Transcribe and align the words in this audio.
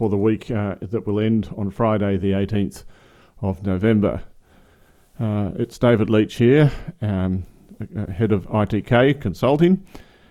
for 0.00 0.08
the 0.08 0.16
week 0.16 0.50
uh, 0.50 0.76
that 0.80 1.06
will 1.06 1.20
end 1.20 1.52
on 1.58 1.70
Friday, 1.70 2.16
the 2.16 2.32
18th 2.32 2.84
of 3.42 3.66
November. 3.66 4.22
Uh, 5.20 5.50
it's 5.56 5.78
David 5.78 6.08
Leach 6.08 6.36
here. 6.36 6.72
Um, 7.02 7.44
uh, 7.94 8.10
head 8.10 8.32
of 8.32 8.46
ITK 8.46 9.20
Consulting, 9.20 9.86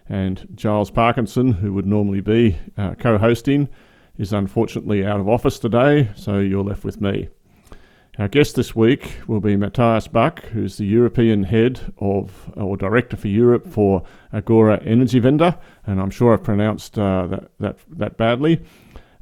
and 0.09 0.47
Giles 0.55 0.89
Parkinson, 0.89 1.51
who 1.51 1.71
would 1.73 1.85
normally 1.85 2.19
be 2.19 2.57
uh, 2.79 2.95
co 2.95 3.19
hosting, 3.19 3.69
is 4.17 4.33
unfortunately 4.33 5.05
out 5.05 5.19
of 5.19 5.29
office 5.29 5.59
today, 5.59 6.09
so 6.15 6.39
you're 6.39 6.63
left 6.63 6.83
with 6.83 6.99
me. 6.99 7.29
Our 8.17 8.27
guest 8.27 8.55
this 8.55 8.75
week 8.75 9.19
will 9.27 9.39
be 9.39 9.55
Matthias 9.55 10.07
Buck, 10.07 10.43
who's 10.45 10.77
the 10.77 10.85
European 10.85 11.43
head 11.43 11.93
of 11.99 12.51
or 12.57 12.75
director 12.75 13.17
for 13.17 13.27
Europe 13.27 13.67
for 13.67 14.01
Agora 14.33 14.79
Energiewende, 14.79 15.59
and 15.85 16.01
I'm 16.01 16.09
sure 16.09 16.33
I've 16.33 16.43
pronounced 16.43 16.97
uh, 16.97 17.27
that, 17.27 17.51
that, 17.59 17.77
that 17.97 18.17
badly. 18.17 18.61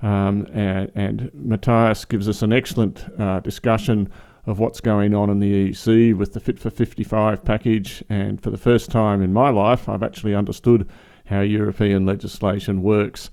Um, 0.01 0.45
and, 0.53 0.91
and, 0.93 1.31
Matthias 1.33 2.05
gives 2.05 2.29
us 2.29 2.43
an 2.43 2.53
excellent 2.53 3.03
uh, 3.19 3.39
discussion 3.39 4.11
of 4.45 4.59
what's 4.59 4.79
going 4.79 5.15
on 5.15 5.29
in 5.29 5.39
the 5.39 5.71
EEC 5.71 6.15
with 6.15 6.33
the 6.33 6.39
Fit 6.39 6.59
for 6.59 6.69
55 6.69 7.43
package. 7.43 8.03
And 8.07 8.41
for 8.41 8.51
the 8.51 8.57
first 8.57 8.91
time 8.91 9.23
in 9.23 9.33
my 9.33 9.49
life, 9.49 9.89
I've 9.89 10.03
actually 10.03 10.35
understood 10.35 10.87
how 11.25 11.41
European 11.41 12.05
legislation 12.05 12.83
works. 12.83 13.31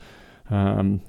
Um, 0.51 1.01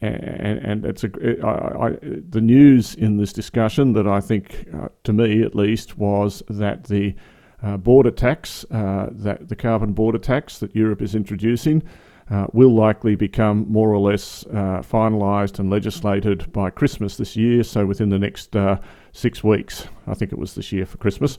and, 0.00 0.58
and, 0.58 0.84
it's 0.84 1.04
a, 1.04 1.10
I, 1.44 1.86
I, 1.86 1.90
the 2.00 2.40
news 2.40 2.94
in 2.94 3.16
this 3.16 3.32
discussion 3.32 3.92
that 3.94 4.06
I 4.06 4.20
think, 4.20 4.66
uh, 4.74 4.88
to 5.04 5.12
me 5.12 5.42
at 5.42 5.54
least, 5.54 5.96
was 5.96 6.42
that 6.48 6.84
the 6.84 7.14
uh, 7.62 7.76
border 7.76 8.10
tax, 8.10 8.64
uh, 8.70 9.08
that 9.10 9.48
the 9.48 9.56
carbon 9.56 9.94
border 9.94 10.18
tax 10.18 10.58
that 10.58 10.76
Europe 10.76 11.02
is 11.02 11.14
introducing, 11.14 11.82
uh, 12.30 12.46
will 12.52 12.74
likely 12.74 13.14
become 13.16 13.66
more 13.70 13.92
or 13.92 13.98
less 13.98 14.44
uh, 14.46 14.82
finalised 14.82 15.58
and 15.58 15.70
legislated 15.70 16.50
by 16.52 16.70
Christmas 16.70 17.16
this 17.16 17.36
year. 17.36 17.62
So 17.62 17.84
within 17.86 18.08
the 18.08 18.18
next 18.18 18.56
uh, 18.56 18.78
six 19.14 19.42
weeks. 19.42 19.86
I 20.06 20.14
think 20.14 20.32
it 20.32 20.38
was 20.38 20.54
this 20.54 20.72
year 20.72 20.84
for 20.84 20.98
Christmas. 20.98 21.38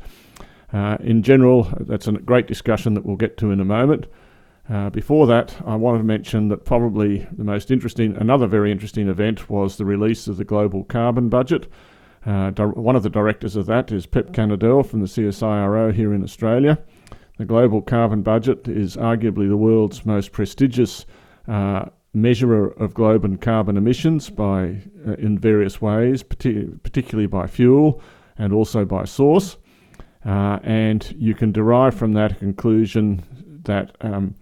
Uh, 0.74 0.98
in 1.02 1.22
general, 1.22 1.72
that's 1.82 2.08
a 2.08 2.14
great 2.14 2.48
discussion 2.48 2.96
that 2.96 3.06
we'll 3.06 3.18
get 3.18 3.38
to 3.38 3.52
in 3.52 3.60
a 3.60 3.66
moment. 3.66 4.08
Uh, 4.68 4.90
before 4.90 5.28
that, 5.28 5.56
I 5.66 5.76
wanted 5.76 6.00
to 6.00 6.04
mention 6.06 6.48
that 6.48 6.66
probably 6.66 7.28
the 7.32 7.44
most 7.44 7.70
interesting, 7.70 8.18
another 8.18 8.48
very 8.48 8.72
interesting 8.72 9.08
event 9.08 9.48
was 9.50 9.78
the 9.78 9.86
release 9.86 10.28
of 10.28 10.38
the 10.38 10.44
global 10.44 10.84
carbon 10.84 11.30
budget. 11.30 11.68
Uh, 12.26 12.50
one 12.52 12.96
of 12.96 13.04
the 13.04 13.10
directors 13.10 13.56
of 13.56 13.68
that 13.68 13.92
is 13.92 14.08
Pep 14.08 14.34
Canadell 14.34 14.82
from 14.82 15.02
the 15.02 15.08
CSIRO 15.08 15.94
here 15.94 16.14
in 16.14 16.24
Australia. 16.24 16.80
The 17.38 17.46
global 17.46 17.82
carbon 17.82 18.22
budget 18.22 18.68
is 18.68 18.96
arguably 18.96 19.50
the 19.50 19.58
world's 19.58 20.06
most 20.06 20.32
prestigious 20.32 21.06
uh, 21.48 21.86
measurer 22.14 22.70
of 22.80 22.94
global 22.94 23.36
carbon 23.38 23.76
emissions 23.76 24.30
by 24.30 24.82
uh, 25.06 25.14
in 25.18 25.38
various 25.38 25.82
ways, 25.82 26.24
particularly 26.24 27.28
by 27.28 27.48
fuel 27.48 28.02
and 28.38 28.54
also 28.54 28.86
by 28.86 29.04
source. 29.04 29.58
Uh, 30.26 30.60
and 30.64 31.14
you 31.20 31.36
can 31.36 31.52
derive 31.52 31.94
from 31.94 32.14
that 32.14 32.32
a 32.32 32.36
conclusion 32.36 33.22
that 33.66 33.96
um, 34.02 34.36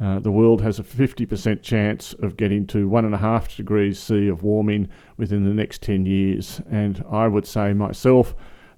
uh, 0.00 0.18
the 0.20 0.30
world 0.30 0.60
has 0.60 0.78
a 0.78 0.82
50% 0.82 1.62
chance 1.62 2.14
of 2.20 2.36
getting 2.36 2.66
to 2.68 2.88
one 2.88 3.04
and 3.04 3.14
a 3.14 3.18
half 3.18 3.56
degrees 3.56 3.98
C 3.98 4.28
of 4.28 4.42
warming 4.42 4.88
within 5.16 5.44
the 5.44 5.54
next 5.54 5.82
10 5.82 6.06
years. 6.06 6.60
And 6.70 7.04
I 7.10 7.26
would 7.26 7.46
say 7.46 7.72
myself 7.72 8.34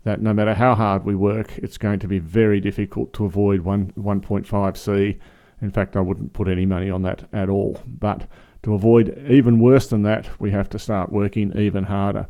that 0.08 0.20
no 0.20 0.32
matter 0.32 0.54
how 0.54 0.74
hard 0.74 1.04
we 1.04 1.14
work, 1.14 1.56
it's 1.58 1.78
going 1.78 2.00
to 2.00 2.08
be 2.08 2.18
very 2.18 2.60
difficult 2.60 3.12
to 3.12 3.24
avoid 3.24 3.60
one, 3.60 3.92
1.5 3.92 4.76
C 4.76 5.18
in 5.60 5.70
fact, 5.70 5.96
I 5.96 6.00
wouldn't 6.00 6.32
put 6.32 6.48
any 6.48 6.66
money 6.66 6.90
on 6.90 7.02
that 7.02 7.28
at 7.32 7.48
all. 7.48 7.80
But 7.86 8.28
to 8.62 8.74
avoid 8.74 9.18
even 9.28 9.60
worse 9.60 9.88
than 9.88 10.02
that, 10.02 10.28
we 10.40 10.50
have 10.50 10.68
to 10.70 10.78
start 10.78 11.12
working 11.12 11.56
even 11.58 11.84
harder. 11.84 12.28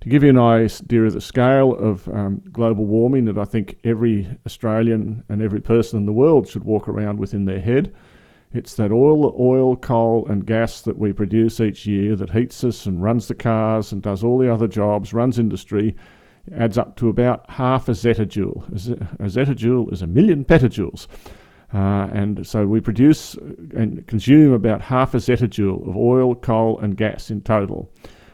To 0.00 0.08
give 0.08 0.22
you 0.22 0.30
an 0.30 0.38
idea 0.38 1.04
of 1.04 1.12
the 1.12 1.20
scale 1.20 1.74
of 1.74 2.08
um, 2.08 2.42
global 2.50 2.86
warming 2.86 3.26
that 3.26 3.36
I 3.36 3.44
think 3.44 3.78
every 3.84 4.28
Australian 4.46 5.24
and 5.28 5.42
every 5.42 5.60
person 5.60 5.98
in 5.98 6.06
the 6.06 6.12
world 6.12 6.48
should 6.48 6.64
walk 6.64 6.88
around 6.88 7.18
with 7.18 7.34
in 7.34 7.44
their 7.44 7.60
head, 7.60 7.94
it's 8.52 8.74
that 8.76 8.92
oil, 8.92 9.36
oil, 9.38 9.76
coal, 9.76 10.26
and 10.28 10.46
gas 10.46 10.80
that 10.82 10.98
we 10.98 11.12
produce 11.12 11.60
each 11.60 11.86
year 11.86 12.16
that 12.16 12.30
heats 12.30 12.64
us 12.64 12.86
and 12.86 13.02
runs 13.02 13.28
the 13.28 13.34
cars 13.34 13.92
and 13.92 14.02
does 14.02 14.24
all 14.24 14.38
the 14.38 14.52
other 14.52 14.66
jobs, 14.66 15.12
runs 15.12 15.38
industry, 15.38 15.94
adds 16.54 16.78
up 16.78 16.96
to 16.96 17.08
about 17.08 17.48
half 17.50 17.88
a 17.88 17.92
zettajoule. 17.92 18.66
A 19.20 19.24
zettajoule 19.24 19.92
is 19.92 20.02
a 20.02 20.06
million 20.06 20.44
petajoules. 20.44 21.06
Uh, 21.72 22.08
and 22.12 22.44
so 22.46 22.66
we 22.66 22.80
produce 22.80 23.34
and 23.76 24.04
consume 24.06 24.52
about 24.52 24.80
half 24.80 25.14
a 25.14 25.18
zettajoule 25.18 25.88
of 25.88 25.96
oil, 25.96 26.34
coal, 26.34 26.78
and 26.80 26.96
gas 26.96 27.30
in 27.30 27.40
total, 27.42 27.88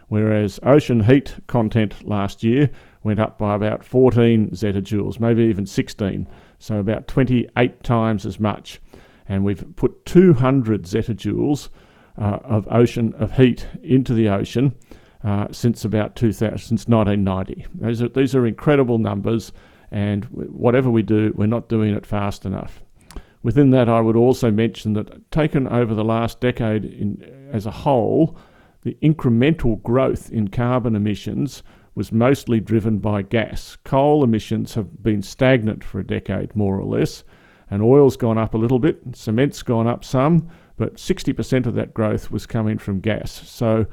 whereas 0.08 0.58
ocean 0.62 1.00
heat 1.04 1.34
content 1.46 2.06
last 2.08 2.42
year 2.42 2.70
went 3.02 3.20
up 3.20 3.36
by 3.36 3.54
about 3.54 3.84
14 3.84 4.50
zettajoules, 4.50 5.20
maybe 5.20 5.42
even 5.44 5.66
16, 5.66 6.26
so 6.58 6.78
about 6.78 7.06
28 7.08 7.82
times 7.82 8.24
as 8.24 8.40
much. 8.40 8.80
And 9.28 9.44
we've 9.44 9.64
put 9.76 10.06
200 10.06 10.84
zettajoules 10.84 11.68
uh, 12.16 12.38
of 12.42 12.66
ocean 12.70 13.12
of 13.18 13.36
heat 13.36 13.66
into 13.82 14.14
the 14.14 14.30
ocean 14.30 14.74
uh, 15.24 15.48
since 15.50 15.84
about 15.84 16.16
2000, 16.16 16.58
since 16.58 16.88
1990. 16.88 17.66
These 17.74 18.02
are, 18.02 18.08
these 18.08 18.34
are 18.34 18.46
incredible 18.46 18.98
numbers, 18.98 19.52
and 19.90 20.24
whatever 20.26 20.90
we 20.90 21.02
do, 21.02 21.32
we're 21.36 21.46
not 21.46 21.68
doing 21.68 21.94
it 21.94 22.06
fast 22.06 22.44
enough. 22.44 22.82
Within 23.42 23.70
that, 23.70 23.88
I 23.88 24.00
would 24.00 24.16
also 24.16 24.50
mention 24.50 24.94
that 24.94 25.30
taken 25.30 25.68
over 25.68 25.94
the 25.94 26.04
last 26.04 26.40
decade 26.40 26.84
in, 26.84 27.48
as 27.52 27.66
a 27.66 27.70
whole, 27.70 28.36
the 28.82 28.96
incremental 29.02 29.82
growth 29.82 30.30
in 30.30 30.48
carbon 30.48 30.96
emissions 30.96 31.62
was 31.94 32.12
mostly 32.12 32.60
driven 32.60 32.98
by 32.98 33.22
gas. 33.22 33.76
Coal 33.84 34.22
emissions 34.22 34.74
have 34.74 35.02
been 35.02 35.22
stagnant 35.22 35.82
for 35.82 35.98
a 35.98 36.06
decade, 36.06 36.54
more 36.54 36.78
or 36.78 36.84
less, 36.84 37.24
and 37.70 37.82
oil's 37.82 38.16
gone 38.16 38.38
up 38.38 38.54
a 38.54 38.58
little 38.58 38.78
bit, 38.78 39.00
cement's 39.12 39.62
gone 39.62 39.86
up 39.86 40.04
some, 40.04 40.48
but 40.76 40.96
60% 40.96 41.66
of 41.66 41.74
that 41.74 41.94
growth 41.94 42.30
was 42.30 42.46
coming 42.46 42.78
from 42.78 43.00
gas. 43.00 43.32
So, 43.48 43.86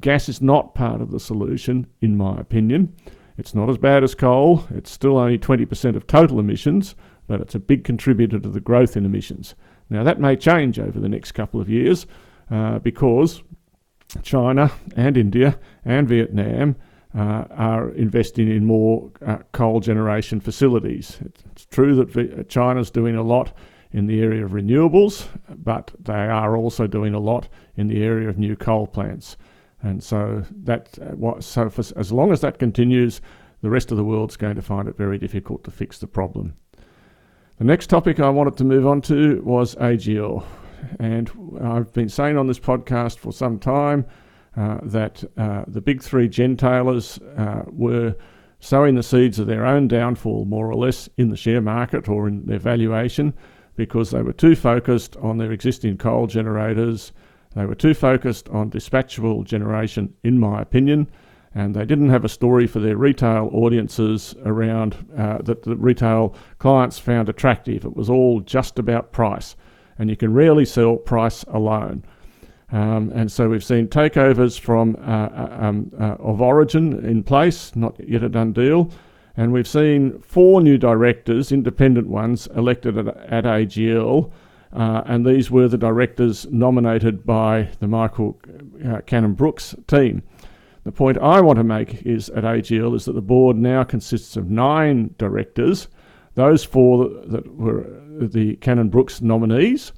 gas 0.00 0.28
is 0.28 0.40
not 0.40 0.74
part 0.74 1.00
of 1.00 1.10
the 1.10 1.20
solution, 1.20 1.86
in 2.00 2.16
my 2.16 2.38
opinion. 2.38 2.94
It's 3.36 3.54
not 3.54 3.70
as 3.70 3.78
bad 3.78 4.02
as 4.02 4.14
coal, 4.14 4.64
it's 4.70 4.90
still 4.90 5.16
only 5.16 5.38
20% 5.38 5.94
of 5.94 6.06
total 6.06 6.40
emissions, 6.40 6.96
but 7.28 7.40
it's 7.40 7.54
a 7.54 7.60
big 7.60 7.84
contributor 7.84 8.40
to 8.40 8.48
the 8.48 8.60
growth 8.60 8.96
in 8.96 9.04
emissions. 9.04 9.54
Now, 9.90 10.02
that 10.02 10.20
may 10.20 10.34
change 10.34 10.78
over 10.78 10.98
the 10.98 11.08
next 11.08 11.32
couple 11.32 11.60
of 11.60 11.68
years 11.68 12.06
uh, 12.50 12.80
because 12.80 13.42
China 14.22 14.72
and 14.96 15.16
India 15.16 15.58
and 15.84 16.08
Vietnam 16.08 16.76
uh, 17.16 17.44
are 17.50 17.90
investing 17.90 18.48
in 18.48 18.64
more 18.64 19.10
uh, 19.24 19.38
coal 19.52 19.80
generation 19.80 20.40
facilities. 20.40 21.18
It's 21.52 21.66
true 21.66 21.94
that 22.04 22.48
China's 22.48 22.90
doing 22.90 23.16
a 23.16 23.22
lot 23.22 23.52
in 23.92 24.06
the 24.06 24.20
area 24.20 24.44
of 24.44 24.50
renewables, 24.50 25.26
but 25.48 25.92
they 25.98 26.12
are 26.12 26.56
also 26.56 26.86
doing 26.86 27.14
a 27.14 27.20
lot 27.20 27.48
in 27.76 27.88
the 27.88 28.02
area 28.02 28.28
of 28.28 28.38
new 28.38 28.56
coal 28.56 28.86
plants. 28.86 29.36
And 29.82 30.02
so 30.02 30.44
that, 30.64 30.98
uh, 30.98 31.40
so 31.40 31.70
for, 31.70 31.82
as 31.98 32.12
long 32.12 32.32
as 32.32 32.40
that 32.40 32.58
continues, 32.58 33.20
the 33.62 33.70
rest 33.70 33.90
of 33.90 33.96
the 33.96 34.04
world's 34.04 34.36
going 34.36 34.56
to 34.56 34.62
find 34.62 34.88
it 34.88 34.96
very 34.96 35.18
difficult 35.18 35.64
to 35.64 35.70
fix 35.70 35.98
the 35.98 36.06
problem. 36.06 36.54
The 37.58 37.64
next 37.64 37.88
topic 37.88 38.20
I 38.20 38.30
wanted 38.30 38.56
to 38.58 38.64
move 38.64 38.86
on 38.86 39.00
to 39.02 39.42
was 39.42 39.74
AGL. 39.76 40.44
And 41.00 41.30
I've 41.60 41.92
been 41.92 42.08
saying 42.08 42.36
on 42.36 42.46
this 42.46 42.60
podcast 42.60 43.18
for 43.18 43.32
some 43.32 43.58
time 43.58 44.06
uh, 44.56 44.78
that 44.82 45.24
uh, 45.36 45.64
the 45.66 45.80
big 45.80 46.02
three 46.02 46.28
gentailers 46.28 47.20
uh, 47.38 47.64
were 47.66 48.14
sowing 48.60 48.94
the 48.94 49.02
seeds 49.02 49.38
of 49.38 49.46
their 49.46 49.64
own 49.66 49.88
downfall, 49.88 50.44
more 50.44 50.70
or 50.70 50.74
less, 50.74 51.08
in 51.16 51.28
the 51.28 51.36
share 51.36 51.60
market 51.60 52.08
or 52.08 52.28
in 52.28 52.46
their 52.46 52.58
valuation 52.58 53.34
because 53.76 54.10
they 54.10 54.22
were 54.22 54.32
too 54.32 54.56
focused 54.56 55.16
on 55.18 55.38
their 55.38 55.52
existing 55.52 55.96
coal 55.96 56.26
generators. 56.26 57.12
They 57.58 57.66
were 57.66 57.74
too 57.74 57.94
focused 57.94 58.48
on 58.48 58.70
dispatchable 58.70 59.44
generation, 59.44 60.14
in 60.22 60.38
my 60.38 60.62
opinion 60.62 61.10
and 61.54 61.74
they 61.74 61.84
didn't 61.84 62.10
have 62.10 62.24
a 62.24 62.28
story 62.28 62.66
for 62.66 62.78
their 62.78 62.96
retail 62.96 63.50
audiences 63.52 64.34
around 64.44 64.94
uh, 65.16 65.38
that 65.42 65.62
the 65.62 65.76
retail 65.76 66.34
clients 66.58 66.98
found 66.98 67.28
attractive. 67.28 67.84
It 67.84 67.96
was 67.96 68.10
all 68.10 68.40
just 68.40 68.78
about 68.78 69.12
price, 69.12 69.56
and 69.98 70.10
you 70.10 70.16
can 70.16 70.32
rarely 70.32 70.64
sell 70.64 70.96
price 70.96 71.42
alone. 71.44 72.04
Um, 72.70 73.10
and 73.14 73.32
so 73.32 73.48
we've 73.48 73.64
seen 73.64 73.88
takeovers 73.88 74.60
from 74.60 74.96
uh, 75.00 75.28
uh 75.28 75.56
um, 75.58 75.90
uh, 75.98 76.16
of 76.18 76.42
Origin 76.42 77.04
in 77.04 77.22
place, 77.22 77.74
not 77.74 77.98
yet 78.06 78.22
a 78.22 78.28
done 78.28 78.52
deal. 78.52 78.90
And 79.36 79.52
we've 79.52 79.68
seen 79.68 80.20
four 80.20 80.60
new 80.60 80.76
directors, 80.76 81.50
independent 81.50 82.08
ones, 82.08 82.46
elected 82.54 82.98
at, 82.98 83.08
at 83.08 83.44
AGL. 83.44 84.30
Uh, 84.72 85.02
and 85.06 85.24
these 85.24 85.50
were 85.50 85.68
the 85.68 85.78
directors 85.78 86.46
nominated 86.50 87.24
by 87.24 87.68
the 87.80 87.88
Michael 87.88 88.38
uh, 88.86 89.00
Cannon-Brookes 89.06 89.74
team. 89.86 90.22
The 90.84 90.92
point 90.92 91.18
I 91.18 91.40
want 91.40 91.58
to 91.58 91.64
make 91.64 92.02
is 92.06 92.30
at 92.30 92.44
AGL 92.44 92.94
is 92.94 93.04
that 93.06 93.12
the 93.12 93.20
board 93.20 93.56
now 93.56 93.84
consists 93.84 94.36
of 94.36 94.50
nine 94.50 95.14
directors. 95.18 95.88
Those 96.34 96.64
four 96.64 97.08
that 97.26 97.46
were 97.56 97.84
the 98.20 98.56
Cannon-Brookes 98.56 99.22
nominees, 99.22 99.92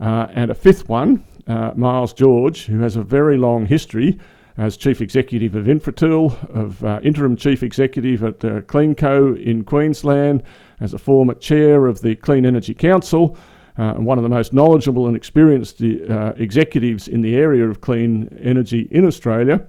uh, 0.00 0.26
and 0.32 0.50
a 0.50 0.54
fifth 0.54 0.88
one, 0.88 1.24
uh, 1.46 1.72
Miles 1.76 2.12
George, 2.12 2.66
who 2.66 2.80
has 2.80 2.96
a 2.96 3.02
very 3.02 3.36
long 3.36 3.66
history 3.66 4.18
as 4.58 4.76
Chief 4.76 5.00
Executive 5.00 5.54
of 5.54 5.66
Infratil, 5.66 6.32
of 6.54 6.84
uh, 6.84 7.00
Interim 7.02 7.36
Chief 7.36 7.62
Executive 7.62 8.22
at 8.22 8.44
uh, 8.44 8.60
CleanCo 8.62 9.42
in 9.42 9.64
Queensland, 9.64 10.42
as 10.80 10.92
a 10.92 10.98
former 10.98 11.34
Chair 11.34 11.86
of 11.86 12.00
the 12.02 12.16
Clean 12.16 12.44
Energy 12.44 12.74
Council, 12.74 13.36
uh, 13.78 13.94
one 13.94 14.18
of 14.18 14.22
the 14.22 14.28
most 14.28 14.52
knowledgeable 14.52 15.06
and 15.06 15.16
experienced 15.16 15.82
uh, 15.82 16.32
executives 16.36 17.08
in 17.08 17.22
the 17.22 17.36
area 17.36 17.68
of 17.68 17.80
clean 17.80 18.28
energy 18.42 18.88
in 18.90 19.06
Australia. 19.06 19.66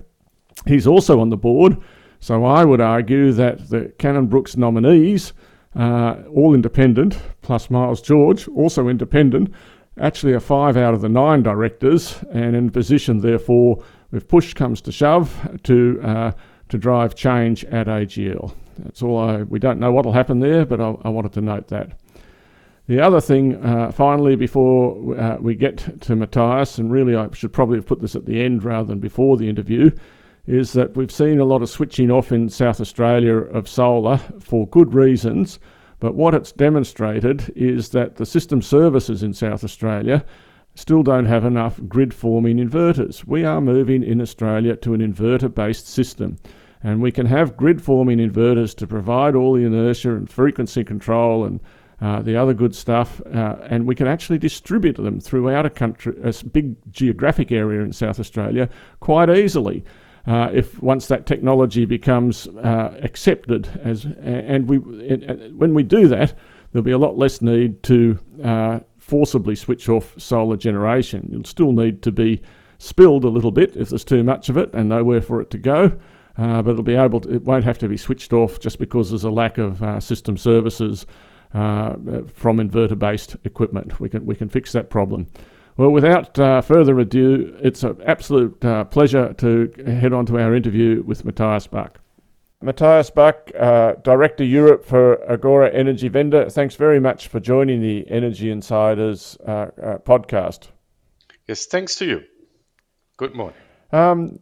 He's 0.68 0.88
also 0.88 1.20
on 1.20 1.30
the 1.30 1.38
board, 1.38 1.78
so 2.20 2.46
I 2.46 2.64
would 2.64 2.82
argue 2.82 3.32
that 3.34 3.70
the 3.70 3.92
Cannon-Brookes 3.98 4.56
nominees, 4.56 5.34
uh, 5.76 6.18
all 6.34 6.54
independent, 6.54 7.18
plus 7.42 7.70
Miles 7.70 8.02
George, 8.02 8.48
also 8.50 8.88
independent, 8.88 9.54
actually 10.00 10.34
are 10.34 10.40
five 10.40 10.78
out 10.78 10.94
of 10.94 11.02
the 11.02 11.10
nine 11.10 11.44
directors, 11.44 12.24
and 12.32 12.56
in 12.56 12.70
position, 12.70 13.20
therefore, 13.20 13.84
if 14.12 14.28
push 14.28 14.54
comes 14.54 14.82
to 14.82 14.92
shove, 14.92 15.36
to 15.64 16.00
uh, 16.04 16.32
to 16.70 16.78
drive 16.78 17.14
change 17.14 17.66
at 17.66 17.88
AGL. 17.88 18.54
That's 18.80 19.04
all. 19.04 19.20
I, 19.20 19.44
we 19.44 19.60
don't 19.60 19.80
know 19.80 19.92
what 19.92 20.06
will 20.06 20.14
happen 20.14 20.40
there, 20.40 20.66
but 20.66 20.82
I, 20.82 20.96
I, 21.04 21.10
wanted 21.10 21.34
to 21.34 21.42
note 21.42 21.68
that. 21.68 21.92
The 22.86 23.00
other 23.00 23.22
thing, 23.22 23.64
uh, 23.64 23.92
finally, 23.94 24.36
before 24.36 25.18
uh, 25.18 25.38
we 25.40 25.56
get 25.56 26.02
to 26.02 26.18
Matthias, 26.18 26.78
and 26.78 26.92
really 26.92 27.16
I 27.16 27.30
should 27.32 27.54
probably 27.54 27.78
have 27.78 27.86
put 27.86 28.02
this 28.02 28.16
at 28.16 28.26
the 28.26 28.44
end 28.44 28.66
rather 28.66 28.88
than 28.88 29.00
before 29.00 29.38
the 29.38 29.48
interview, 29.48 29.90
is 30.48 30.74
that 30.74 30.98
we've 30.98 31.12
seen 31.12 31.40
a 31.40 31.46
lot 31.46 31.62
of 31.62 31.70
switching 31.70 32.12
off 32.12 32.34
in 32.34 32.50
South 32.50 32.82
Australia 32.82 33.36
of 33.36 33.70
solar 33.70 34.18
for 34.42 34.68
good 34.68 34.94
reasons. 34.94 35.60
But 36.02 36.16
what 36.16 36.36
it's 36.36 36.52
demonstrated 36.52 37.54
is 37.56 37.90
that 37.90 38.18
the 38.18 38.26
system 38.26 38.62
services 38.62 39.24
in 39.24 39.34
South 39.34 39.64
Australia 39.64 40.26
still 40.76 41.04
don't 41.04 41.28
have 41.28 41.46
enough 41.46 41.80
grid 41.88 42.14
forming 42.14 42.58
inverters. 42.58 43.26
We 43.26 43.46
are 43.46 43.62
moving 43.62 44.04
in 44.04 44.20
Australia 44.20 44.76
to 44.78 44.94
an 44.94 45.00
inverter 45.00 45.54
based 45.54 45.88
system. 45.88 46.36
And 46.84 47.02
we 47.02 47.14
can 47.14 47.28
have 47.28 47.56
grid 47.56 47.82
forming 47.82 48.18
inverters 48.18 48.76
to 48.76 48.88
provide 48.88 49.36
all 49.36 49.54
the 49.54 49.64
inertia 49.64 50.16
and 50.16 50.30
frequency 50.30 50.84
control 50.84 51.46
and 51.46 51.62
uh, 52.04 52.22
the 52.22 52.36
other 52.36 52.54
good 52.54 52.76
stuff, 52.76 53.22
uh, 53.34 53.56
and 53.70 53.88
we 53.88 53.96
can 53.96 54.08
actually 54.08 54.38
distribute 54.38 54.98
them 54.98 55.22
throughout 55.22 55.66
a 55.66 55.70
country, 55.70 56.14
a 56.22 56.34
big 56.52 56.76
geographic 56.92 57.50
area 57.50 57.82
in 57.82 57.94
South 57.94 58.20
Australia, 58.20 58.68
quite 59.00 59.30
easily. 59.30 59.86
Uh, 60.28 60.50
if 60.54 60.84
once 60.84 61.08
that 61.08 61.26
technology 61.26 61.86
becomes 61.86 62.46
uh, 62.48 63.00
accepted 63.02 63.70
as, 63.86 64.04
and 64.22 64.68
we, 64.68 64.80
it, 65.06 65.56
when 65.56 65.74
we 65.74 65.82
do 65.82 66.10
that, 66.10 66.34
there'll 66.74 66.84
be 66.84 66.92
a 66.92 66.98
lot 66.98 67.18
less 67.18 67.42
need 67.42 67.82
to 67.84 68.20
uh, 68.44 68.80
forcibly 68.98 69.56
switch 69.56 69.88
off 69.88 70.14
solar 70.18 70.58
generation. 70.58 71.30
You'll 71.32 71.46
still 71.46 71.72
need 71.72 72.02
to 72.02 72.12
be 72.12 72.42
spilled 72.80 73.24
a 73.24 73.30
little 73.30 73.52
bit 73.52 73.78
if 73.78 73.90
there's 73.90 74.04
too 74.04 74.24
much 74.24 74.50
of 74.50 74.58
it 74.58 74.74
and 74.74 74.90
nowhere 74.90 75.22
for 75.22 75.40
it 75.40 75.50
to 75.52 75.58
go. 75.58 75.98
Uh, 76.38 76.62
but 76.62 76.72
it'll 76.72 76.84
be 76.84 76.96
able 76.96 77.22
to, 77.22 77.34
it 77.36 77.44
won't 77.44 77.64
have 77.64 77.78
to 77.78 77.88
be 77.88 77.96
switched 77.96 78.34
off 78.34 78.60
just 78.60 78.78
because 78.78 79.10
there's 79.10 79.24
a 79.24 79.32
lack 79.32 79.58
of 79.58 79.82
uh, 79.82 80.02
system 80.02 80.36
services 80.36 81.06
uh, 81.54 81.96
from 82.34 82.58
inverter 82.58 82.98
based 82.98 83.36
equipment. 83.44 84.00
We 84.00 84.10
can, 84.10 84.26
we 84.26 84.36
can 84.36 84.50
fix 84.50 84.72
that 84.74 84.90
problem. 84.90 85.28
Well, 85.76 85.90
without 85.90 86.38
uh, 86.38 86.62
further 86.62 87.00
ado, 87.00 87.58
it's 87.62 87.84
an 87.84 88.00
absolute 88.06 88.64
uh, 88.64 88.84
pleasure 88.86 89.34
to 89.34 89.72
head 89.86 90.14
on 90.14 90.26
to 90.28 90.40
our 90.40 90.54
interview 90.54 91.04
with 91.04 91.26
Matthias 91.26 91.66
Buck. 91.66 92.00
Matthias 92.62 93.10
Buck, 93.10 93.52
uh, 93.60 93.94
Director 94.04 94.44
Europe 94.44 94.86
for 94.86 95.20
Agora 95.30 95.70
Energiewende, 95.72 96.52
Thanks 96.52 96.76
very 96.76 97.00
much 97.00 97.28
for 97.28 97.40
joining 97.40 97.82
the 97.82 98.10
Energy 98.10 98.52
Insiders 98.52 99.38
uh, 99.46 99.52
uh, 99.52 99.98
podcast. 99.98 100.68
Yes, 101.48 101.66
thanks 101.66 101.96
to 101.96 102.06
you. 102.06 102.24
Good 103.18 103.36
morning. 103.36 103.58
Um, 103.92 104.40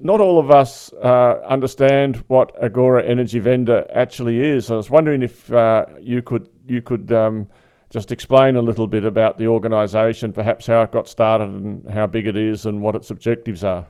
not 0.00 0.20
all 0.20 0.38
of 0.38 0.50
us 0.50 0.92
uh, 0.92 1.40
understand 1.46 2.16
what 2.28 2.52
Agora 2.62 3.02
Energiewende 3.02 3.86
actually 3.94 4.40
is. 4.40 4.70
I 4.70 4.76
was 4.76 4.90
wondering 4.90 5.22
if 5.22 5.52
uh, 5.52 5.86
you 6.00 6.22
could 6.22 6.48
you 6.66 6.82
could 6.82 7.10
um, 7.12 7.48
just 7.90 8.12
explain 8.12 8.56
a 8.56 8.62
little 8.62 8.86
bit 8.86 9.04
about 9.04 9.38
the 9.38 9.48
organisation, 9.48 10.32
perhaps 10.32 10.66
how 10.66 10.82
it 10.82 10.92
got 10.92 11.08
started 11.08 11.48
and 11.48 11.90
how 11.90 12.06
big 12.06 12.26
it 12.26 12.36
is 12.36 12.66
and 12.66 12.80
what 12.80 12.94
its 12.94 13.10
objectives 13.10 13.64
are. 13.64 13.86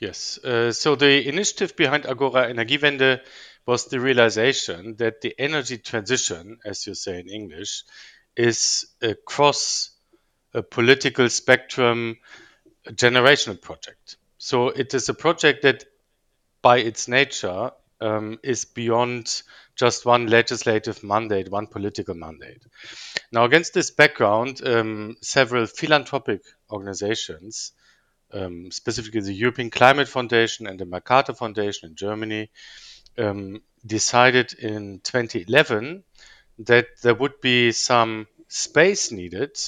Yes. 0.00 0.38
Uh, 0.38 0.72
so 0.72 0.94
the 0.94 1.26
initiative 1.28 1.76
behind 1.76 2.06
Agora 2.06 2.48
Energiewende 2.52 3.20
was 3.66 3.86
the 3.86 4.00
realization 4.00 4.96
that 4.96 5.20
the 5.20 5.34
energy 5.38 5.78
transition, 5.78 6.58
as 6.64 6.86
you 6.86 6.94
say 6.94 7.18
in 7.18 7.28
English, 7.28 7.84
is 8.36 8.86
across 9.02 9.90
a 10.54 10.62
political 10.62 11.28
spectrum 11.28 12.16
a 12.86 12.92
generational 12.92 13.60
project. 13.60 14.16
So 14.46 14.68
it 14.68 14.94
is 14.94 15.08
a 15.08 15.14
project 15.14 15.62
that, 15.62 15.82
by 16.62 16.78
its 16.78 17.08
nature, 17.08 17.72
um, 18.00 18.38
is 18.44 18.64
beyond 18.64 19.42
just 19.74 20.06
one 20.06 20.28
legislative 20.28 21.02
mandate, 21.02 21.50
one 21.50 21.66
political 21.66 22.14
mandate. 22.14 22.62
Now, 23.32 23.44
against 23.44 23.74
this 23.74 23.90
background, 23.90 24.60
um, 24.64 25.16
several 25.20 25.66
philanthropic 25.66 26.42
organizations 26.70 27.72
um, 28.32 28.70
specifically 28.70 29.20
the 29.20 29.32
European 29.32 29.70
Climate 29.70 30.08
Foundation 30.08 30.68
and 30.68 30.78
the 30.78 30.86
Mercator 30.86 31.34
Foundation 31.34 31.90
in 31.90 31.96
Germany, 31.96 32.50
um, 33.18 33.62
decided 33.84 34.52
in 34.54 35.00
2011 35.02 36.04
that 36.60 36.86
there 37.02 37.14
would 37.14 37.40
be 37.40 37.72
some 37.72 38.28
space 38.46 39.10
needed 39.10 39.58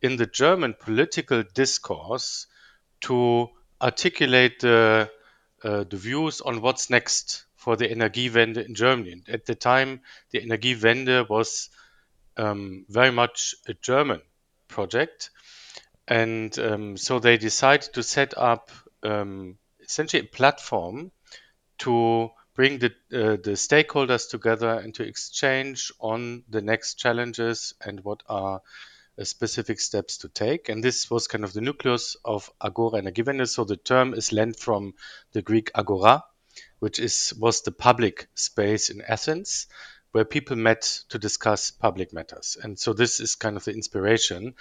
in 0.00 0.16
the 0.16 0.26
German 0.26 0.74
political 0.78 1.42
discourse 1.54 2.46
to 3.02 3.50
articulate 3.82 4.60
the, 4.60 5.10
uh, 5.64 5.84
the 5.84 5.96
views 5.96 6.40
on 6.40 6.60
what's 6.60 6.90
next 6.90 7.44
for 7.56 7.76
the 7.76 7.88
Energiewende 7.88 8.64
in 8.66 8.74
Germany. 8.74 9.22
At 9.28 9.46
the 9.46 9.54
time, 9.54 10.00
the 10.30 10.40
Energiewende 10.40 11.28
was 11.28 11.70
um, 12.36 12.86
very 12.88 13.10
much 13.10 13.54
a 13.66 13.74
German 13.74 14.20
project. 14.68 15.30
And 16.08 16.56
um, 16.58 16.96
so 16.96 17.18
they 17.18 17.36
decided 17.36 17.92
to 17.94 18.02
set 18.02 18.36
up 18.36 18.70
um, 19.02 19.58
essentially 19.80 20.22
a 20.22 20.36
platform 20.36 21.12
to 21.78 22.30
bring 22.54 22.78
the, 22.78 22.92
uh, 23.12 23.36
the 23.42 23.56
stakeholders 23.56 24.28
together 24.28 24.70
and 24.70 24.94
to 24.94 25.04
exchange 25.04 25.92
on 26.00 26.44
the 26.48 26.60
next 26.60 26.94
challenges 26.94 27.74
and 27.84 28.04
what 28.04 28.22
are 28.28 28.60
specific 29.24 29.80
steps 29.80 30.18
to 30.18 30.28
take. 30.28 30.68
And 30.68 30.82
this 30.82 31.10
was 31.10 31.28
kind 31.28 31.44
of 31.44 31.52
the 31.52 31.60
nucleus 31.60 32.16
of 32.24 32.50
Agora 32.60 32.98
and 32.98 33.08
Energiewende. 33.08 33.48
So 33.48 33.64
the 33.64 33.76
term 33.76 34.14
is 34.14 34.32
lent 34.32 34.58
from 34.58 34.94
the 35.32 35.42
Greek 35.42 35.70
agora, 35.74 36.24
which 36.78 36.98
is 36.98 37.34
was 37.38 37.62
the 37.62 37.72
public 37.72 38.28
space 38.34 38.90
in 38.90 39.02
Athens 39.02 39.66
where 40.12 40.24
people 40.24 40.56
met 40.56 40.82
to 41.08 41.18
discuss 41.18 41.70
public 41.70 42.12
matters. 42.12 42.56
And 42.62 42.78
so 42.78 42.92
this 42.92 43.18
is 43.18 43.34
kind 43.34 43.56
of 43.56 43.64
the 43.64 43.72
inspiration. 43.72 44.54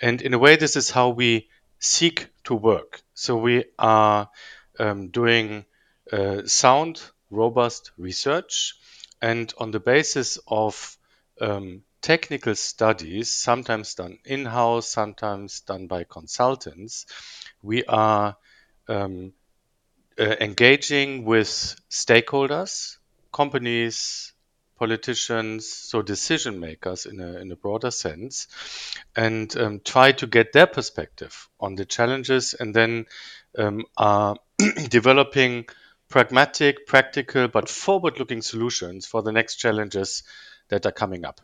And 0.00 0.20
in 0.20 0.34
a 0.34 0.38
way, 0.38 0.56
this 0.56 0.76
is 0.76 0.90
how 0.90 1.10
we 1.10 1.48
seek 1.78 2.28
to 2.44 2.54
work. 2.54 3.00
So 3.14 3.36
we 3.36 3.64
are 3.78 4.28
um, 4.78 5.08
doing 5.08 5.64
uh, 6.12 6.42
sound, 6.46 7.00
robust 7.30 7.92
research. 7.96 8.74
And 9.22 9.52
on 9.58 9.70
the 9.70 9.80
basis 9.80 10.38
of 10.46 10.98
um, 11.40 11.82
technical 12.06 12.54
studies, 12.54 13.32
sometimes 13.32 13.94
done 13.94 14.16
in 14.24 14.44
house, 14.44 14.88
sometimes 14.88 15.62
done 15.62 15.88
by 15.88 16.04
consultants, 16.04 17.04
we 17.64 17.84
are 17.86 18.36
um, 18.86 19.32
uh, 20.16 20.36
engaging 20.40 21.24
with 21.24 21.48
stakeholders, 21.90 22.98
companies, 23.32 24.32
politicians, 24.78 25.66
so 25.66 26.00
decision 26.00 26.60
makers 26.60 27.06
in 27.06 27.18
a, 27.18 27.38
in 27.38 27.50
a 27.50 27.56
broader 27.56 27.90
sense, 27.90 28.46
and 29.16 29.56
um, 29.56 29.80
try 29.84 30.12
to 30.12 30.28
get 30.28 30.52
their 30.52 30.68
perspective 30.68 31.48
on 31.58 31.74
the 31.74 31.84
challenges 31.84 32.54
and 32.54 32.72
then 32.72 33.06
um, 33.58 33.84
are 33.96 34.36
developing 34.90 35.66
pragmatic, 36.08 36.86
practical, 36.86 37.48
but 37.48 37.68
forward 37.68 38.20
looking 38.20 38.42
solutions 38.42 39.06
for 39.06 39.22
the 39.22 39.32
next 39.32 39.56
challenges 39.56 40.22
that 40.68 40.86
are 40.86 40.92
coming 40.92 41.24
up. 41.24 41.40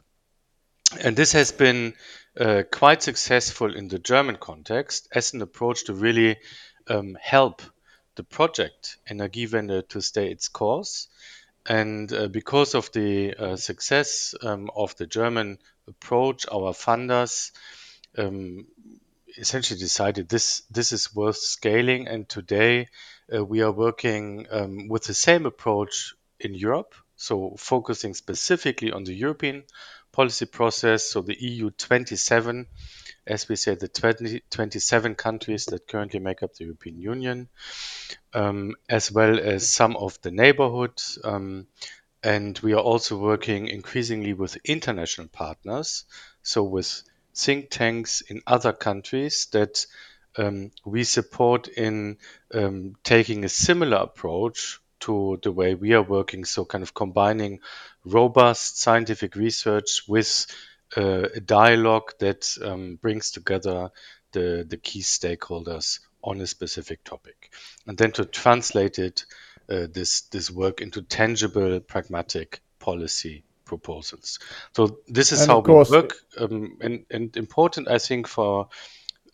And 1.01 1.17
this 1.17 1.33
has 1.33 1.53
been 1.53 1.95
uh, 2.39 2.63
quite 2.71 3.03
successful 3.03 3.75
in 3.75 3.89
the 3.89 3.99
German 3.99 4.37
context 4.37 5.09
as 5.13 5.33
an 5.33 5.43
approach 5.43 5.85
to 5.85 5.95
really 5.95 6.37
um, 6.87 7.17
help 7.21 7.63
the 8.17 8.25
project 8.25 8.99
Energiewende 9.11 9.89
to 9.89 10.01
stay 10.01 10.31
its 10.31 10.49
course. 10.49 11.09
And 11.65 12.13
uh, 12.13 12.29
because 12.29 12.75
of 12.75 12.91
the 12.93 13.35
uh, 13.35 13.57
success 13.57 14.35
um, 14.43 14.71
of 14.75 14.97
the 14.97 15.07
German 15.07 15.59
approach, 15.89 16.47
our 16.51 16.73
funders 16.73 17.53
um, 18.19 18.67
essentially 19.37 19.81
decided 19.81 20.29
this 20.29 20.63
this 20.71 20.93
is 20.93 21.15
worth 21.15 21.39
scaling. 21.39 22.09
And 22.09 22.29
today 22.29 22.89
uh, 23.35 23.45
we 23.45 23.63
are 23.63 23.73
working 23.73 24.47
um, 24.51 24.89
with 24.89 25.05
the 25.05 25.15
same 25.15 25.47
approach 25.47 26.15
in 26.39 26.55
Europe, 26.55 26.95
so 27.17 27.55
focusing 27.57 28.15
specifically 28.15 28.91
on 28.93 29.05
the 29.05 29.15
European 29.15 29.65
policy 30.13 30.47
process. 30.47 31.05
So 31.05 31.23
the 31.23 31.37
EU 31.39 31.71
27, 31.71 32.67
as 33.27 33.49
we 33.49 33.57
said, 33.57 33.81
the 33.81 33.89
20, 33.89 34.43
27 34.51 35.15
countries 35.15 35.67
that 35.67 35.89
currently 35.89 36.21
make 36.21 36.43
up 36.43 36.55
the 36.55 36.65
European 36.65 37.01
Union, 37.01 37.49
um, 38.35 38.75
as 38.89 39.11
well 39.11 39.39
as 39.39 39.69
some 39.69 39.97
of 39.97 40.21
the 40.23 40.31
neighborhood. 40.31 41.01
Um, 41.25 41.67
and 42.23 42.59
we 42.61 42.75
are 42.75 42.81
also 42.81 43.19
working 43.19 43.67
increasingly 43.67 44.33
with 44.33 44.57
international 44.65 45.29
partners, 45.29 46.05
so 46.43 46.63
with 46.63 47.03
think 47.35 47.71
tanks 47.71 48.21
in 48.21 48.43
other 48.47 48.73
countries 48.73 49.47
that 49.53 49.87
um, 50.37 50.71
we 50.85 51.05
support 51.05 51.69
in 51.69 52.19
um, 52.55 52.95
taking 53.03 53.45
a 53.45 53.49
similar 53.49 53.99
approach 53.99 54.81
to 55.01 55.39
the 55.43 55.53
way 55.53 55.75
we 55.75 55.93
are 55.95 56.03
working. 56.03 56.45
So, 56.45 56.65
kind 56.65 56.83
of 56.83 56.95
combining 56.95 57.61
robust 58.05 58.81
scientific 58.81 59.37
research 59.37 60.03
with 60.09 60.47
uh, 60.97 61.29
a 61.35 61.41
dialogue 61.41 62.13
that 62.19 62.49
um, 62.63 62.97
brings 63.01 63.31
together 63.31 63.91
the, 64.33 64.65
the 64.69 64.77
key 64.77 65.01
stakeholders 65.01 66.01
on 66.23 66.41
a 66.41 66.47
specific 66.47 67.03
topic, 67.05 67.53
and 67.87 67.99
then 67.99 68.13
to 68.13 68.25
translate 68.25 68.99
it 68.99 69.25
uh, 69.69 69.87
this 69.93 70.23
this 70.23 70.51
work 70.51 70.81
into 70.81 71.03
tangible, 71.03 71.81
pragmatic 71.81 72.61
policy 72.79 73.45
proposals. 73.65 74.39
So 74.77 74.99
this 75.09 75.33
is 75.33 75.43
And 75.43 75.51
how 75.51 75.63
course- 75.63 75.91
we 75.91 75.97
work, 75.97 76.15
um, 76.39 76.79
and 76.81 77.07
and 77.11 77.37
important 77.37 77.89
I 77.89 77.99
think 77.99 78.29
for 78.29 78.69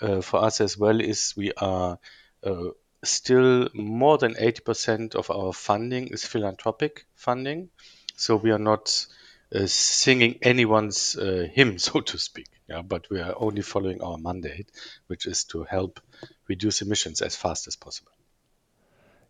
uh, 0.00 0.20
for 0.20 0.44
us 0.44 0.60
as 0.60 0.78
well 0.78 1.00
is 1.00 1.34
we 1.36 1.52
are 1.56 1.98
uh, 2.44 2.68
still 3.04 3.68
more 3.74 4.18
than 4.18 4.34
80% 4.34 5.14
of 5.14 5.30
our 5.30 5.52
funding 5.52 6.08
is 6.08 6.24
philanthropic 6.24 7.06
funding. 7.14 7.70
So 8.18 8.34
we 8.34 8.50
are 8.50 8.58
not 8.58 9.06
uh, 9.54 9.66
singing 9.66 10.40
anyone's 10.42 11.16
uh, 11.16 11.46
hymn, 11.52 11.78
so 11.88 12.00
to 12.00 12.18
speak. 12.18 12.48
Yeah, 12.68 12.82
but 12.82 13.08
we 13.10 13.20
are 13.20 13.34
only 13.36 13.62
following 13.62 14.02
our 14.02 14.18
mandate, 14.18 14.70
which 15.06 15.26
is 15.26 15.44
to 15.44 15.64
help 15.64 16.00
reduce 16.48 16.82
emissions 16.82 17.22
as 17.22 17.36
fast 17.36 17.68
as 17.68 17.76
possible. 17.76 18.12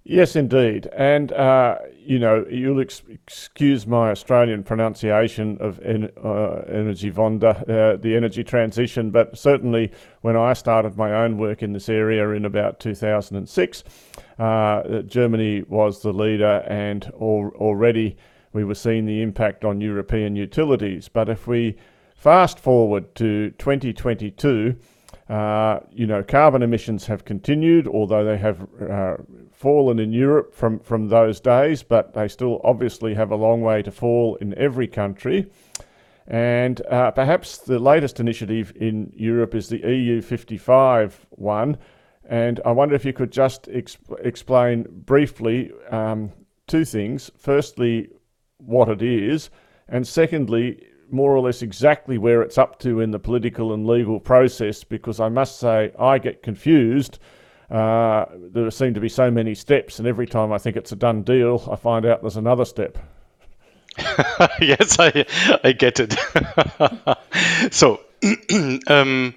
Yes, 0.05 0.37
indeed. 0.37 0.87
And, 0.87 1.33
uh, 1.33 1.81
you 1.99 2.19
know, 2.19 2.47
you'll 2.49 2.81
ex- 2.81 3.03
excuse 3.27 3.87
my 3.87 4.11
Australian 4.11 4.63
pronunciation 4.63 5.59
of 5.61 5.79
en- 5.81 6.11
uh, 6.25 6.63
energy 6.67 7.11
vonda, 7.11 7.69
uh, 7.69 7.97
the 7.97 8.17
energy 8.17 8.43
transition, 8.43 9.11
but 9.11 9.37
certainly 9.37 9.93
when 10.23 10.35
I 10.35 10.55
started 10.55 10.97
my 10.97 11.13
own 11.13 11.37
work 11.37 11.63
in 11.63 11.75
this 11.75 11.91
area 11.91 12.31
in 12.31 12.47
about 12.47 12.81
2006, 12.81 13.85
uh, 14.39 15.03
Germany 15.03 15.65
was 15.69 16.01
the 16.01 16.15
leader 16.15 16.65
and 16.67 17.05
al- 17.21 17.53
already 17.57 18.17
we 18.53 18.65
were 18.65 18.75
seeing 18.75 19.07
the 19.07 19.23
impact 19.23 19.65
on 19.65 19.81
European 19.81 20.37
utilities. 20.37 21.09
But 21.09 21.29
if 21.29 21.47
we 21.47 21.77
fast 22.15 22.59
forward 22.59 23.15
to 23.17 23.51
2022, 23.59 24.77
uh, 25.29 25.81
you 25.93 26.07
know, 26.07 26.23
carbon 26.23 26.63
emissions 26.63 27.07
have 27.07 27.25
continued, 27.25 27.87
although 27.87 28.25
they 28.25 28.39
have 28.39 28.67
uh, 28.81 29.17
fallen 29.53 29.99
in 29.99 30.13
Europe 30.13 30.55
from, 30.55 30.79
from 30.81 31.09
those 31.09 31.39
days, 31.41 31.83
but 31.83 32.15
they 32.15 32.29
still 32.29 32.61
obviously 32.65 33.15
have 33.15 33.31
a 33.31 33.37
long 33.37 33.61
way 33.61 33.83
to 33.83 33.91
fall 33.91 34.37
in 34.37 34.57
every 34.57 34.89
country. 34.89 35.51
And 36.27 36.81
uh, 36.91 37.11
perhaps 37.11 37.59
the 37.59 37.79
latest 37.79 38.21
initiative 38.21 38.73
in 38.77 39.13
Europe 39.17 39.55
is 39.55 39.69
the 39.69 39.79
EU 39.79 40.21
55 40.21 41.27
one. 41.31 41.79
And 42.29 42.61
I 42.65 42.73
wonder 42.73 42.95
if 42.95 43.05
you 43.05 43.15
could 43.15 43.33
just 43.33 43.65
exp- 43.65 44.25
explain 44.25 44.87
briefly 44.91 45.73
um, 45.91 46.31
two 46.67 46.85
things. 46.85 47.31
Firstly, 47.39 48.11
what 48.59 48.89
it 48.89 49.03
is, 49.03 49.51
and 49.89 50.07
secondly, 50.07 50.85
more 51.11 51.35
or 51.35 51.41
less 51.41 51.63
exactly 51.63 52.19
where 52.19 52.43
it's 52.43 52.59
up 52.59 52.79
to 52.81 53.01
in 53.01 53.11
the 53.11 53.19
political 53.19 53.73
and 53.73 53.87
legal 53.87 54.21
process, 54.21 54.85
because 54.85 55.21
I 55.21 55.29
must 55.29 55.59
say 55.59 55.93
I 55.99 56.19
get 56.19 56.43
confused. 56.43 57.19
Uh, 57.71 58.27
there 58.53 58.71
seem 58.71 58.95
to 58.95 59.01
be 59.01 59.09
so 59.09 59.31
many 59.31 59.55
steps, 59.55 59.99
and 59.99 60.09
every 60.09 60.27
time 60.27 60.53
I 60.53 60.59
think 60.59 60.77
it's 60.77 60.93
a 60.93 60.97
done 60.97 61.23
deal, 61.23 61.67
I 61.71 61.77
find 61.77 62.07
out 62.07 62.23
there's 62.23 62.37
another 62.37 62.65
step. 62.65 62.99
yes, 64.61 64.97
I 64.99 65.27
I 65.65 65.73
get 65.73 66.01
it. 66.01 66.15
so, 67.73 68.01
um, 68.87 69.35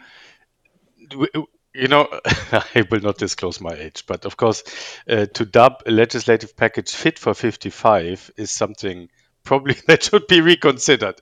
you 1.74 1.88
know, 1.88 2.08
I 2.52 2.86
will 2.90 3.02
not 3.02 3.18
disclose 3.18 3.62
my 3.62 3.74
age, 3.74 4.04
but 4.08 4.26
of 4.26 4.38
course, 4.38 4.64
uh, 5.10 5.26
to 5.28 5.46
dub 5.46 5.84
a 5.86 5.92
legislative 5.92 6.56
package 6.56 6.92
fit 6.94 7.18
for 7.20 7.34
55 7.34 8.32
is 8.38 8.52
something 8.52 9.10
probably 9.44 9.76
that 9.88 10.04
should 10.04 10.28
be 10.28 10.42
reconsidered. 10.42 11.20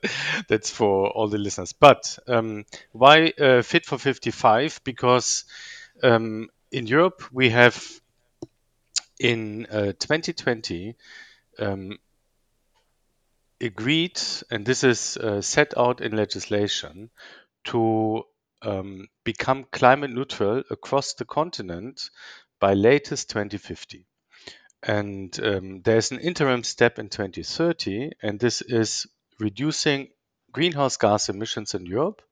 That's 0.48 0.70
for 0.70 1.08
all 1.10 1.28
the 1.28 1.38
listeners. 1.38 1.72
But 1.72 2.18
um, 2.26 2.64
why 2.92 3.32
uh, 3.38 3.62
fit 3.62 3.86
for 3.86 3.98
55? 3.98 4.80
Because 4.84 5.44
um, 6.02 6.48
in 6.70 6.86
Europe 6.86 7.22
we 7.32 7.50
have 7.50 7.82
in 9.18 9.66
uh, 9.66 9.92
2020 9.98 10.96
um, 11.58 11.98
agreed, 13.60 14.20
and 14.50 14.64
this 14.64 14.84
is 14.84 15.16
uh, 15.18 15.42
set 15.42 15.76
out 15.76 16.00
in 16.00 16.16
legislation, 16.16 17.10
to 17.64 18.22
um, 18.62 19.06
become 19.32 19.64
climate 19.70 20.10
neutral 20.10 20.64
across 20.70 21.14
the 21.14 21.24
continent 21.24 22.10
by 22.58 22.74
latest 22.74 23.30
2050. 23.30 24.04
And 24.82 25.38
um, 25.40 25.82
there's 25.82 26.10
an 26.10 26.18
interim 26.18 26.64
step 26.64 26.98
in 26.98 27.08
2030, 27.08 28.10
and 28.22 28.40
this 28.40 28.60
is 28.60 29.06
reducing 29.38 30.08
greenhouse 30.50 30.96
gas 30.96 31.28
emissions 31.28 31.74
in 31.74 31.86
Europe 31.86 32.22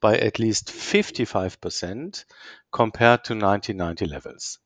by 0.00 0.16
at 0.16 0.38
least 0.38 0.68
55% 0.68 2.24
compared 2.72 3.24
to 3.24 3.34
1990 3.34 4.06
levels. 4.06 4.58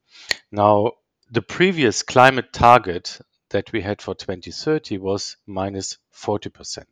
Now, 0.53 0.93
the 1.33 1.43
previous 1.43 2.03
climate 2.03 2.53
target 2.53 3.19
that 3.53 3.73
we 3.73 3.81
had 3.81 4.03
for 4.03 4.15
2030 4.15 4.99
was 4.99 5.37
minus 5.47 5.99
40%. 6.15 6.85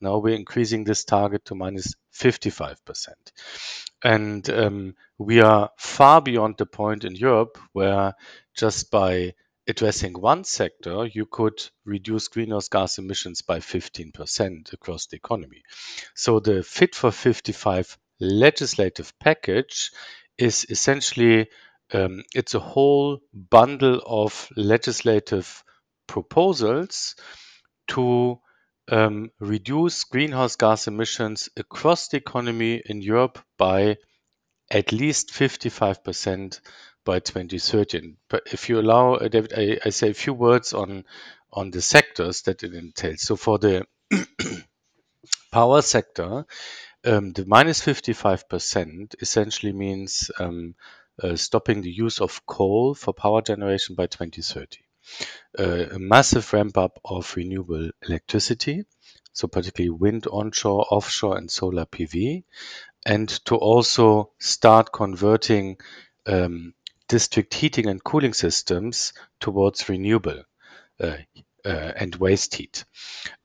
Now 0.00 0.18
we're 0.18 0.36
increasing 0.36 0.84
this 0.84 1.04
target 1.04 1.44
to 1.46 1.54
minus 1.54 1.94
55%. 2.14 3.08
And 4.02 4.48
um, 4.50 4.94
we 5.18 5.40
are 5.40 5.70
far 5.76 6.22
beyond 6.22 6.56
the 6.58 6.66
point 6.66 7.04
in 7.04 7.14
Europe 7.14 7.58
where 7.72 8.14
just 8.54 8.90
by 8.90 9.34
addressing 9.66 10.12
one 10.12 10.44
sector, 10.44 11.06
you 11.06 11.26
could 11.26 11.62
reduce 11.84 12.28
greenhouse 12.28 12.68
gas 12.68 12.98
emissions 12.98 13.42
by 13.42 13.58
15% 13.60 14.72
across 14.72 15.06
the 15.06 15.16
economy. 15.16 15.62
So 16.14 16.40
the 16.40 16.62
Fit 16.62 16.94
for 16.94 17.10
55 17.10 17.98
legislative 18.20 19.12
package 19.18 19.90
is 20.38 20.66
essentially 20.68 21.48
um, 21.92 22.22
it's 22.34 22.54
a 22.54 22.60
whole 22.60 23.20
bundle 23.32 24.00
of 24.04 24.48
legislative 24.56 25.64
proposals 26.06 27.16
to 27.88 28.38
um, 28.88 29.30
reduce 29.40 30.04
greenhouse 30.04 30.56
gas 30.56 30.86
emissions 30.86 31.48
across 31.56 32.08
the 32.08 32.16
economy 32.18 32.82
in 32.84 33.00
Europe 33.00 33.38
by 33.56 33.96
at 34.70 34.92
least 34.92 35.30
55% 35.30 36.60
by 37.04 37.18
2030. 37.20 38.16
But 38.28 38.42
if 38.52 38.68
you 38.68 38.80
allow, 38.80 39.14
uh, 39.14 39.28
David, 39.28 39.80
I, 39.84 39.90
say 39.90 40.10
a 40.10 40.14
few 40.14 40.32
words 40.32 40.72
on 40.72 41.04
the 41.70 41.82
sectors 41.82 42.42
that 42.42 42.62
it 42.62 42.74
entails. 42.74 43.22
So 43.22 43.36
for 43.36 43.58
the 43.58 43.86
power 45.52 45.82
sector, 45.82 46.46
um, 47.04 47.32
the 47.32 47.44
minus 47.46 47.80
55% 47.80 49.14
essentially 49.20 49.72
means 49.72 50.30
um, 50.38 50.74
uh, 51.22 51.36
stopping 51.36 51.82
the 51.82 51.90
use 51.90 52.20
of 52.20 52.44
coal 52.46 52.94
for 52.94 53.12
power 53.12 53.42
generation 53.42 53.94
by 53.94 54.06
2030. 54.06 54.83
A 55.58 55.98
massive 55.98 56.52
ramp 56.52 56.76
up 56.78 56.98
of 57.04 57.36
renewable 57.36 57.90
electricity, 58.08 58.84
so 59.32 59.48
particularly 59.48 59.90
wind 59.90 60.26
onshore, 60.26 60.86
offshore, 60.90 61.36
and 61.36 61.50
solar 61.50 61.86
PV, 61.86 62.44
and 63.04 63.28
to 63.46 63.56
also 63.56 64.32
start 64.38 64.92
converting 64.92 65.76
um, 66.26 66.74
district 67.08 67.54
heating 67.54 67.88
and 67.88 68.02
cooling 68.02 68.32
systems 68.32 69.12
towards 69.40 69.88
renewable 69.88 70.42
uh, 71.00 71.16
uh, 71.64 71.92
and 71.96 72.14
waste 72.16 72.54
heat. 72.54 72.84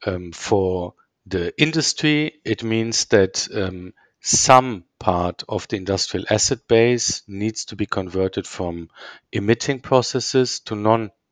Um, 0.05 0.31
for 0.31 0.93
the 1.25 1.53
industry, 1.61 2.39
it 2.45 2.63
means 2.63 3.05
that 3.05 3.47
um, 3.53 3.93
some 4.21 4.85
part 4.99 5.43
of 5.47 5.67
the 5.67 5.77
industrial 5.77 6.25
asset 6.29 6.59
base 6.67 7.23
needs 7.27 7.65
to 7.65 7.75
be 7.75 7.85
converted 7.85 8.45
from 8.45 8.89
emitting 9.31 9.79
processes 9.79 10.59
to 10.61 10.75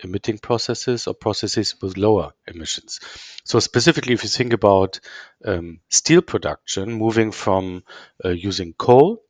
non-emitting 0.04 0.40
processes 0.40 1.08
or 1.08 1.14
processes 1.14 1.76
with 1.82 1.98
lower 1.98 2.34
emissions. 2.48 3.00
So 3.44 3.60
specifically, 3.60 4.14
if 4.14 4.24
you 4.24 4.30
think 4.30 4.54
about 4.54 5.00
um, 5.46 5.80
steel 5.90 6.22
production, 6.22 6.94
moving 6.94 7.32
from 7.32 7.84
uh, 8.24 8.30
using 8.30 8.74
coal 8.74 9.24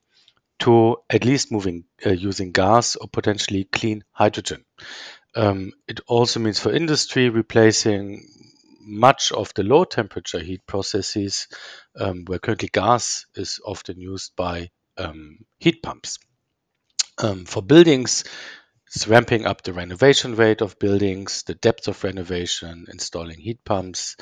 to 0.60 0.98
at 1.10 1.24
least 1.24 1.52
moving 1.52 1.86
uh, 2.06 2.10
using 2.10 2.52
gas 2.52 2.96
or 2.96 3.08
potentially 3.08 3.64
clean 3.66 4.04
hydrogen. 4.12 4.66
Um, 5.36 5.74
it 5.88 6.00
also 6.08 6.40
means 6.40 6.60
for 6.60 6.72
industry 6.72 7.30
replacing 7.30 8.28
much 8.82 9.32
of 9.32 9.54
the 9.54 9.64
low 9.64 9.84
temperature 9.84 10.40
heat 10.40 10.66
processes 10.66 11.48
um, 12.00 12.24
where 12.26 12.40
currently 12.40 12.70
gas 12.72 13.26
is 13.36 13.60
often 13.64 14.00
used 14.00 14.36
by 14.36 14.70
um, 14.98 15.40
heat 15.60 15.84
pumps. 15.84 16.18
Um, 17.20 17.46
for 17.46 17.62
buildings, 17.62 18.24
it's 18.88 19.08
ramping 19.08 19.46
up 19.46 19.64
the 19.64 19.74
renovation 19.74 20.36
rate 20.36 20.62
of 20.62 20.80
buildings, 20.80 21.44
the 21.44 21.56
depth 21.56 21.88
of 21.88 22.04
renovation, 22.04 22.86
installing 22.90 23.40
heat 23.40 23.64
pumps. 23.66 24.16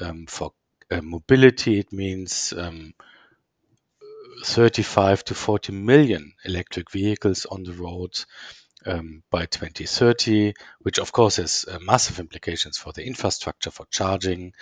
Um, 0.00 0.26
for 0.26 0.52
uh, 0.90 1.00
mobility, 1.02 1.78
it 1.78 1.92
means 1.92 2.52
um, 2.56 2.94
35 4.44 5.24
to 5.24 5.34
40 5.34 5.72
million 5.72 6.32
electric 6.44 6.90
vehicles 6.90 7.46
on 7.46 7.62
the 7.62 7.74
road 7.74 8.18
um, 8.86 9.22
by 9.30 9.46
2030, 9.46 10.54
which 10.80 10.98
of 10.98 11.12
course 11.12 11.36
has 11.36 11.64
uh, 11.70 11.78
massive 11.80 12.18
implications 12.18 12.78
for 12.78 12.92
the 12.92 13.06
infrastructure 13.06 13.70
for 13.70 13.86
charging, 13.90 14.52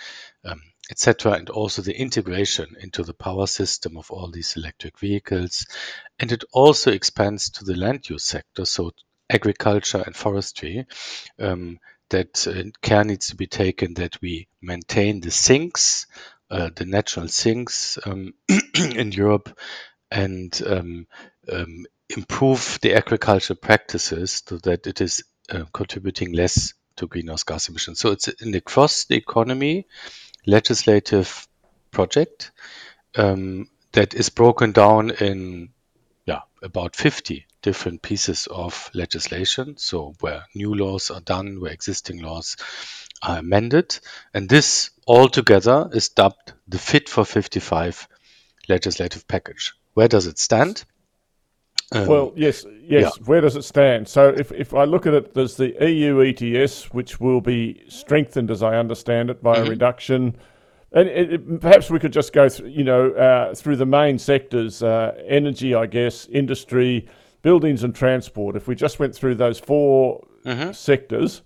etc., 0.91 1.31
and 1.31 1.49
also 1.49 1.81
the 1.81 1.97
integration 1.97 2.75
into 2.79 3.03
the 3.03 3.13
power 3.13 3.47
system 3.47 3.97
of 3.97 4.11
all 4.11 4.29
these 4.29 4.55
electric 4.55 4.99
vehicles. 4.99 5.65
And 6.19 6.31
it 6.31 6.43
also 6.51 6.91
expands 6.91 7.49
to 7.51 7.65
the 7.65 7.75
land 7.75 8.09
use 8.09 8.25
sector, 8.25 8.65
so 8.65 8.91
agriculture 9.31 10.03
and 10.05 10.15
forestry. 10.15 10.85
Um, 11.39 11.79
that 12.11 12.45
uh, 12.45 12.69
care 12.81 13.03
needs 13.03 13.29
to 13.29 13.35
be 13.35 13.47
taken 13.47 13.95
that 13.95 14.21
we 14.21 14.47
maintain 14.61 15.21
the 15.21 15.31
sinks, 15.31 16.07
uh, 16.51 16.69
the 16.75 16.85
natural 16.85 17.27
sinks 17.27 17.97
um, 18.05 18.33
in 18.75 19.11
Europe, 19.13 19.57
and 20.11 20.61
um, 20.67 21.07
um, 21.51 21.85
improve 22.09 22.79
the 22.81 22.95
agricultural 22.95 23.57
practices 23.57 24.43
so 24.45 24.57
that 24.57 24.85
it 24.87 25.01
is 25.01 25.23
uh, 25.49 25.63
contributing 25.73 26.33
less 26.33 26.73
to 26.97 27.07
greenhouse 27.07 27.43
gas 27.43 27.69
emissions. 27.69 27.99
So 27.99 28.11
it's 28.11 28.27
an 28.27 28.53
across 28.53 29.05
the 29.05 29.15
economy 29.15 29.87
legislative 30.45 31.47
project 31.91 32.51
um, 33.15 33.69
that 33.93 34.13
is 34.13 34.29
broken 34.29 34.71
down 34.71 35.11
in 35.11 35.69
yeah 36.25 36.41
about 36.61 36.95
50 36.95 37.45
different 37.61 38.01
pieces 38.01 38.47
of 38.47 38.89
legislation. 38.93 39.77
So 39.77 40.13
where 40.19 40.45
new 40.55 40.73
laws 40.73 41.11
are 41.11 41.21
done, 41.21 41.59
where 41.59 41.71
existing 41.71 42.21
laws 42.21 42.57
are 43.21 43.39
amended, 43.39 43.99
and 44.33 44.49
this 44.49 44.91
altogether 45.07 45.89
is 45.93 46.09
dubbed 46.09 46.53
the 46.67 46.79
Fit 46.79 47.09
for 47.09 47.25
55 47.25 48.07
legislative 48.67 49.27
package. 49.27 49.73
Where 49.93 50.07
does 50.07 50.27
it 50.27 50.39
stand? 50.39 50.83
Um, 51.93 52.07
well, 52.07 52.33
yes, 52.35 52.65
yes. 52.81 53.17
Yeah. 53.17 53.25
Where 53.25 53.41
does 53.41 53.57
it 53.57 53.63
stand? 53.63 54.07
So, 54.07 54.29
if, 54.29 54.51
if 54.53 54.73
I 54.73 54.85
look 54.85 55.05
at 55.05 55.13
it, 55.13 55.33
there's 55.33 55.57
the 55.57 55.75
EU 55.85 56.21
ETS, 56.21 56.93
which 56.93 57.19
will 57.19 57.41
be 57.41 57.83
strengthened, 57.89 58.49
as 58.49 58.63
I 58.63 58.77
understand 58.77 59.29
it, 59.29 59.43
by 59.43 59.57
mm-hmm. 59.57 59.67
a 59.67 59.69
reduction. 59.69 60.37
And 60.93 61.09
it, 61.09 61.33
it, 61.33 61.61
perhaps 61.61 61.89
we 61.89 61.99
could 61.99 62.13
just 62.13 62.31
go, 62.31 62.47
through, 62.47 62.69
you 62.69 62.85
know, 62.85 63.11
uh, 63.11 63.53
through 63.55 63.75
the 63.75 63.85
main 63.85 64.19
sectors: 64.19 64.81
uh, 64.81 65.13
energy, 65.27 65.75
I 65.75 65.85
guess, 65.85 66.27
industry, 66.27 67.07
buildings, 67.41 67.83
and 67.83 67.95
transport. 67.95 68.55
If 68.55 68.67
we 68.67 68.75
just 68.75 68.99
went 68.99 69.15
through 69.15 69.35
those 69.35 69.59
4 69.59 70.27
mm-hmm. 70.45 70.71
sectors, 70.71 71.41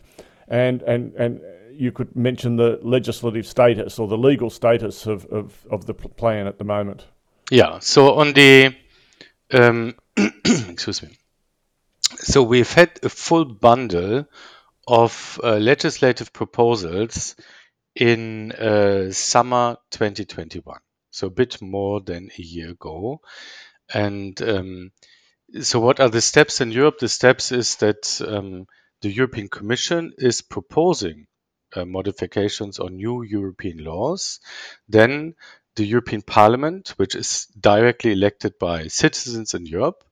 and 0.47 0.81
and 0.83 1.13
and 1.15 1.41
you 1.73 1.91
could 1.91 2.15
mention 2.15 2.55
the 2.55 2.79
legislative 2.81 3.45
status 3.45 3.99
or 3.99 4.07
the 4.07 4.17
legal 4.17 4.49
status 4.49 5.05
of, 5.07 5.25
of, 5.25 5.65
of 5.69 5.85
the 5.85 5.93
plan 5.93 6.47
at 6.47 6.57
the 6.57 6.63
moment. 6.63 7.05
Yeah. 7.51 7.79
So 7.79 8.15
on 8.15 8.33
the 8.33 8.73
um, 9.51 9.95
excuse 10.17 11.03
me. 11.03 11.17
So 12.17 12.43
we've 12.43 12.71
had 12.71 12.99
a 13.03 13.09
full 13.09 13.45
bundle 13.45 14.25
of 14.87 15.39
uh, 15.43 15.57
legislative 15.57 16.31
proposals 16.31 17.35
in 17.95 18.51
uh, 18.51 19.11
summer 19.11 19.77
2021, 19.91 20.79
so 21.09 21.27
a 21.27 21.31
bit 21.31 21.61
more 21.61 22.01
than 22.01 22.29
a 22.37 22.41
year 22.41 22.71
ago. 22.71 23.21
And 23.93 24.39
um, 24.41 24.91
so, 25.61 25.79
what 25.79 25.99
are 25.99 26.09
the 26.09 26.21
steps 26.21 26.61
in 26.61 26.71
Europe? 26.71 26.99
The 26.99 27.09
steps 27.09 27.51
is 27.51 27.75
that 27.77 28.21
um, 28.27 28.67
the 29.01 29.11
European 29.11 29.47
Commission 29.47 30.13
is 30.17 30.41
proposing 30.41 31.27
uh, 31.75 31.85
modifications 31.85 32.79
on 32.79 32.95
new 32.95 33.23
European 33.23 33.83
laws. 33.83 34.39
Then 34.87 35.35
the 35.75 35.85
European 35.85 36.21
Parliament, 36.21 36.93
which 36.97 37.15
is 37.15 37.47
directly 37.59 38.11
elected 38.13 38.57
by 38.59 38.87
citizens 38.87 39.53
in 39.53 39.65
Europe, 39.65 40.03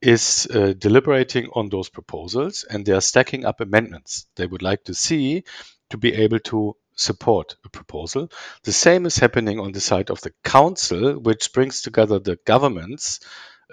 is 0.00 0.46
uh, 0.54 0.74
deliberating 0.78 1.48
on 1.54 1.68
those 1.68 1.88
proposals 1.88 2.64
and 2.70 2.86
they 2.86 2.92
are 2.92 3.00
stacking 3.00 3.44
up 3.44 3.60
amendments 3.60 4.26
they 4.36 4.46
would 4.46 4.62
like 4.62 4.84
to 4.84 4.94
see 4.94 5.42
to 5.90 5.98
be 5.98 6.14
able 6.14 6.38
to 6.38 6.76
support 6.94 7.56
a 7.64 7.68
proposal. 7.68 8.30
The 8.62 8.72
same 8.72 9.06
is 9.06 9.16
happening 9.16 9.58
on 9.58 9.72
the 9.72 9.80
side 9.80 10.10
of 10.10 10.20
the 10.20 10.32
Council, 10.44 11.14
which 11.18 11.52
brings 11.52 11.82
together 11.82 12.18
the 12.20 12.38
governments 12.44 13.20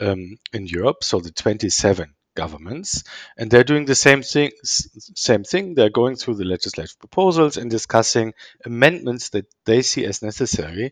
um, 0.02 0.38
in 0.54 0.66
Europe, 0.66 1.04
so 1.04 1.20
the 1.20 1.32
27 1.32 2.14
governments, 2.36 3.04
and 3.38 3.50
they're 3.50 3.64
doing 3.64 3.86
the 3.86 3.96
same 3.96 4.22
thing. 4.22 4.52
Same 4.64 5.44
thing. 5.44 5.74
They're 5.74 5.90
going 5.90 6.18
through 6.18 6.36
the 6.36 6.46
legislative 6.46 7.00
proposals 7.00 7.58
and 7.58 7.72
discussing 7.72 8.34
amendments 8.66 9.30
that 9.30 9.46
they 9.66 9.82
see 9.82 10.06
as 10.06 10.22
necessary 10.22 10.92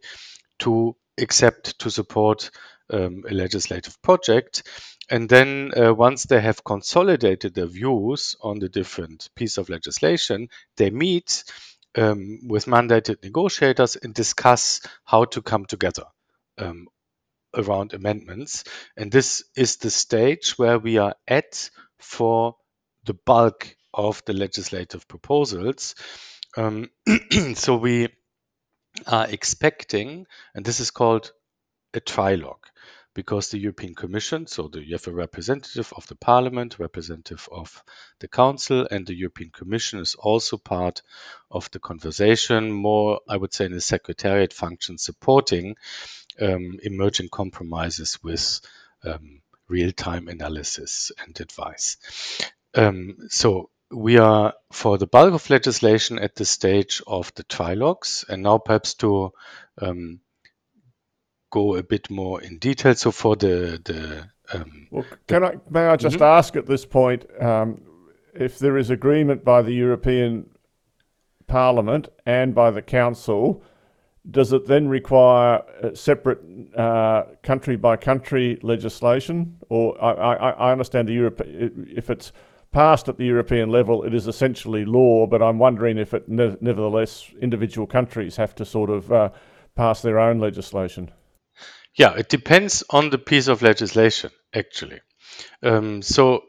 to 0.60 0.96
accept 1.20 1.80
to 1.80 1.90
support 1.90 2.50
um, 2.90 3.24
a 3.30 3.34
legislative 3.34 4.02
project. 4.02 4.64
And 5.10 5.28
then 5.28 5.72
uh, 5.76 5.94
once 5.94 6.24
they 6.24 6.40
have 6.40 6.64
consolidated 6.64 7.54
their 7.54 7.68
views 7.68 8.36
on 8.42 8.60
the 8.60 8.70
different 8.70 9.30
piece 9.36 9.58
of 9.58 9.70
legislation, 9.70 10.48
they 10.78 10.90
meet 10.90 11.44
um, 11.96 12.40
with 12.48 12.66
mandated 12.66 13.24
negotiators 13.24 13.98
and 13.98 14.14
discuss 14.14 14.82
how 15.04 15.26
to 15.26 15.42
come 15.42 15.66
together 15.66 16.06
um, 16.58 16.88
around 17.56 17.94
amendments. 17.94 18.64
And 18.98 19.12
this 19.12 19.44
is 19.56 19.78
the 19.78 19.90
stage 19.90 20.58
where 20.58 20.80
we 20.80 20.98
are 20.98 21.16
at 21.28 21.70
for 22.00 22.56
the 23.06 23.14
bulk 23.14 23.76
of 23.94 24.24
the 24.26 24.34
legislative 24.34 25.08
proposals. 25.08 25.96
Um, 26.58 26.90
so 27.56 27.76
we 27.76 28.10
are 29.08 29.28
expecting, 29.28 30.26
and 30.54 30.66
this 30.66 30.80
is 30.80 30.92
called 30.92 31.32
a 31.94 32.00
trilogue, 32.00 32.66
because 33.16 33.50
the 33.50 33.60
European 33.60 33.94
Commission, 33.94 34.48
so 34.48 34.68
the, 34.68 34.84
you 34.84 34.96
have 34.96 35.08
a 35.08 35.12
representative 35.12 35.94
of 35.96 36.08
the 36.08 36.16
Parliament, 36.16 36.80
representative 36.80 37.48
of 37.52 37.84
the 38.20 38.28
Council, 38.28 38.88
and 38.90 39.06
the 39.06 39.16
European 39.16 39.52
Commission 39.52 40.00
is 40.00 40.16
also 40.16 40.58
part 40.58 41.04
of 41.52 41.70
the 41.72 41.80
conversation, 41.80 42.72
more, 42.72 43.22
I 43.30 43.38
would 43.38 43.54
say, 43.54 43.66
in 43.66 43.74
a 43.74 43.82
secretariat 43.82 44.54
function, 44.54 44.98
supporting 44.98 45.76
um, 46.42 46.80
emerging 46.84 47.30
compromises 47.30 48.20
with 48.24 48.62
um, 49.04 49.42
real 49.68 49.92
time 49.92 50.28
analysis 50.28 51.12
and 51.26 51.40
advice. 51.40 51.98
Um, 52.76 53.18
so 53.30 53.70
we 53.92 54.18
are 54.18 54.54
for 54.72 54.98
the 54.98 55.08
bulk 55.08 55.34
of 55.34 55.50
legislation 55.50 56.20
at 56.20 56.36
the 56.36 56.46
stage 56.46 57.02
of 57.06 57.34
the 57.36 57.44
trilogues, 57.44 58.26
and 58.28 58.44
now 58.44 58.58
perhaps 58.58 58.96
to 58.96 59.32
um, 59.82 60.20
go 61.52 61.76
a 61.76 61.84
bit 61.84 62.10
more 62.10 62.42
in 62.42 62.58
detail. 62.58 62.96
So 62.96 63.12
for 63.12 63.36
the 63.36 63.80
the 63.84 64.30
um, 64.54 64.88
well, 64.92 65.06
can 65.28 65.44
I 65.44 65.56
may 65.70 65.88
I 65.88 65.96
just 65.96 66.16
mm-hmm. 66.16 66.24
ask 66.24 66.56
at 66.56 66.66
this 66.66 66.86
point 66.86 67.26
um, 67.42 67.82
if 68.34 68.60
there 68.60 68.78
is 68.78 68.90
agreement 68.90 69.44
by 69.44 69.62
the 69.62 69.74
European 69.74 70.50
Parliament 71.48 72.10
and 72.26 72.56
by 72.56 72.72
the 72.72 72.82
Council? 72.82 73.64
Does 74.30 74.54
it 74.54 74.68
then 74.68 74.88
require 74.88 75.64
separate 75.96 76.40
uh, 76.78 77.24
country 77.44 77.76
by 77.76 77.98
country 77.98 78.58
legislation? 78.62 79.58
Or 79.70 80.02
I, 80.02 80.12
I, 80.12 80.50
I 80.50 80.72
understand 80.72 81.10
the 81.10 81.14
Europe 81.14 81.42
if 81.46 82.10
it's 82.10 82.32
passed 82.74 83.08
at 83.08 83.18
the 83.18 83.26
European 83.26 83.70
level, 83.70 84.04
it 84.04 84.14
is 84.14 84.28
essentially 84.28 84.84
law, 84.84 85.28
but 85.28 85.42
I'm 85.42 85.60
wondering 85.60 85.98
if 85.98 86.14
it 86.14 86.28
ne- 86.28 86.58
nevertheless 86.60 87.30
individual 87.40 87.88
countries 87.88 88.36
have 88.36 88.56
to 88.56 88.66
sort 88.66 88.90
of 88.90 89.12
uh, 89.12 89.30
pass 89.76 90.02
their 90.02 90.20
own 90.20 90.40
legislation. 90.40 91.12
Yeah, 91.96 92.16
it 92.16 92.30
depends 92.30 92.84
on 92.90 93.12
the 93.12 93.20
piece 93.20 93.48
of 93.48 93.62
legislation, 93.62 94.32
actually. 94.54 95.00
Um, 95.62 96.02
so 96.02 96.44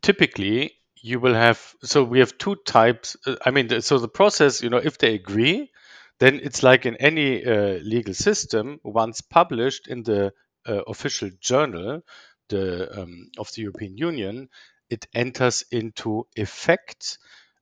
typically, 0.00 0.72
you 1.02 1.20
will 1.20 1.34
have, 1.34 1.74
so 1.82 2.02
we 2.02 2.20
have 2.20 2.38
two 2.38 2.56
types. 2.66 3.16
Uh, 3.26 3.36
I 3.44 3.50
mean, 3.50 3.82
so 3.82 3.98
the 3.98 4.08
process, 4.08 4.62
you 4.62 4.70
know, 4.70 4.78
if 4.78 4.98
they 4.98 5.14
agree, 5.14 5.70
then 6.18 6.40
it's 6.42 6.62
like 6.62 6.86
in 6.86 6.96
any 6.96 7.44
uh, 7.44 7.78
legal 7.82 8.14
system, 8.14 8.80
once 8.82 9.20
published 9.20 9.88
in 9.88 10.02
the 10.02 10.32
uh, 10.68 10.82
official 10.86 11.30
journal 11.40 12.02
the, 12.48 13.02
um, 13.02 13.30
of 13.38 13.52
the 13.54 13.62
European 13.62 13.96
Union, 13.96 14.48
it 14.90 15.06
enters 15.14 15.64
into 15.70 16.26
effect 16.36 17.18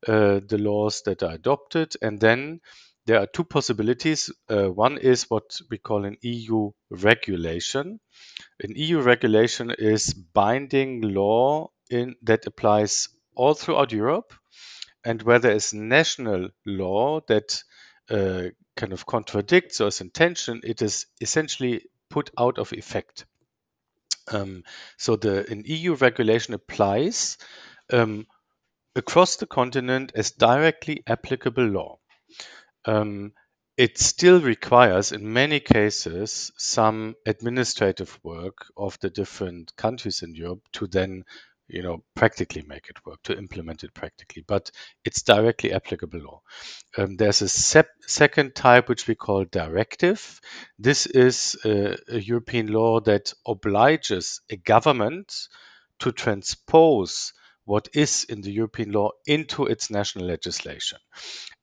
uh, 0.07 0.41
the 0.47 0.59
laws 0.59 1.03
that 1.03 1.23
are 1.23 1.33
adopted. 1.33 1.95
And 2.01 2.21
then 2.21 2.61
there 3.07 3.21
are 3.21 3.27
two 3.27 3.45
possibilities. 3.45 4.31
Uh, 4.49 4.67
one 4.67 4.99
is 4.99 5.25
what 5.25 5.59
we 5.71 5.79
call 5.79 6.05
an 6.05 6.17
EU 6.23 6.71
regulation. 6.91 8.01
An 8.61 8.73
EU 8.75 9.01
regulation 9.01 9.71
is 9.71 10.15
binding 10.15 11.03
law 11.15 11.71
in, 11.91 12.17
that 12.23 12.47
applies 12.47 13.09
all 13.35 13.55
throughout 13.55 13.93
Europe 13.93 14.33
and 15.05 15.23
where 15.23 15.39
there 15.39 15.55
is 15.55 15.73
national 15.73 16.49
law 16.65 17.21
that 17.29 17.63
uh, 18.11 18.45
kind 18.77 18.93
of 18.93 19.07
contradicts 19.07 19.81
or 19.81 19.89
is 19.89 20.01
in 20.01 20.11
tension, 20.11 20.61
it 20.65 20.83
is 20.83 21.07
essentially 21.21 21.87
put 22.11 22.31
out 22.39 22.59
of 22.59 22.73
effect. 22.73 23.27
Um, 24.29 24.65
so 24.97 25.17
the 25.17 25.51
an 25.51 25.63
EU 25.67 25.95
regulation 25.95 26.55
applies 26.55 27.39
um, 27.93 28.27
across 28.95 29.37
the 29.37 29.47
continent 29.47 30.13
as 30.15 30.33
directly 30.33 31.03
applicable 31.07 31.67
law. 31.67 31.99
Um, 32.85 33.33
it 33.77 33.99
still 33.99 34.41
requires, 34.41 35.13
in 35.13 35.33
many 35.33 35.61
cases, 35.61 36.51
some 36.57 37.15
administrative 37.27 38.19
work 38.23 38.67
of 38.77 38.99
the 39.01 39.11
different 39.11 39.77
countries 39.77 40.23
in 40.23 40.35
Europe 40.35 40.63
to 40.73 40.87
then 40.87 41.25
you 41.69 41.83
know 41.83 42.03
practically 42.15 42.63
make 42.67 42.89
it 42.89 43.05
work 43.05 43.23
to 43.23 43.37
implement 43.37 43.85
it 43.85 43.93
practically 43.95 44.45
but 44.47 44.71
it's 45.05 45.23
directly 45.23 45.73
applicable 45.73 46.21
law 46.21 46.41
um, 46.99 47.17
there's 47.17 47.43
a 47.43 47.49
sep- 47.49 47.89
second 48.07 48.55
type 48.55 48.89
which 48.89 49.07
we 49.07 49.15
call 49.15 49.45
directive 49.45 50.41
this 50.79 51.07
is 51.07 51.57
a, 51.65 51.97
a 52.09 52.19
european 52.19 52.69
law 52.69 53.01
that 53.01 53.33
obliges 53.47 54.41
a 54.51 54.57
government 54.57 55.33
to 55.99 56.13
transpose 56.13 57.33
what 57.67 57.89
is 57.95 58.25
in 58.29 58.41
the 58.41 58.53
European 58.53 58.93
law 58.93 59.11
into 59.27 59.67
its 59.67 59.91
national 59.91 60.27
legislation. 60.27 60.99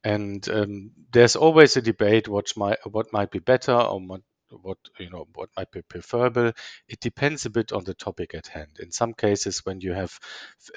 And 0.04 0.48
um, 0.50 0.92
there's 1.12 1.38
always 1.38 1.78
a 1.78 1.82
debate 1.82 2.28
what 2.28 2.52
might 2.58 2.78
what 2.92 3.14
might 3.14 3.32
be 3.32 3.40
better 3.40 3.74
or 3.74 4.00
what 4.02 4.22
what 4.62 4.78
you 5.00 5.10
know 5.10 5.28
what 5.36 5.50
might 5.58 5.72
be 5.72 5.82
preferable 5.82 6.52
it 6.88 7.00
depends 7.00 7.46
a 7.46 7.50
bit 7.50 7.72
on 7.72 7.84
the 7.84 7.94
topic 7.94 8.34
at 8.34 8.48
hand 8.48 8.70
in 8.80 8.92
some 8.92 9.14
cases 9.14 9.66
when 9.66 9.82
you 9.82 9.94
have 9.94 10.20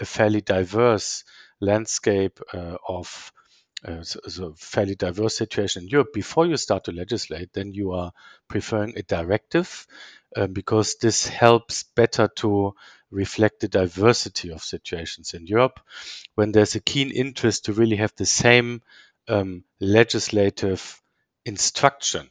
a 0.01 0.05
fairly 0.05 0.41
diverse 0.41 1.25
landscape 1.61 2.41
uh, 2.53 2.77
of 2.89 3.33
uh, 3.85 4.03
so, 4.03 4.21
so 4.27 4.55
fairly 4.57 4.95
diverse 4.95 5.37
situation 5.37 5.85
in 5.85 5.89
Europe, 5.89 6.13
before 6.13 6.47
you 6.47 6.57
start 6.57 6.85
to 6.85 6.93
legislate, 6.93 7.53
then 7.53 7.73
you 7.73 7.93
are 7.93 8.11
preferring 8.49 8.97
a 8.97 9.03
directive 9.03 9.87
uh, 10.35 10.47
because 10.47 10.97
this 10.97 11.29
helps 11.29 11.85
better 11.95 12.27
to 12.37 12.75
reflect 13.11 13.61
the 13.61 13.69
diversity 13.69 14.51
of 14.51 14.63
situations 14.63 15.35
in 15.35 15.47
Europe. 15.47 15.79
When 16.35 16.53
there's 16.53 16.75
a 16.75 16.81
keen 16.81 17.11
interest 17.11 17.67
to 17.67 17.73
really 17.73 17.97
have 17.97 18.15
the 18.17 18.27
same 18.27 18.83
um, 19.29 19.65
legislative 19.79 21.01
instruction 21.45 22.29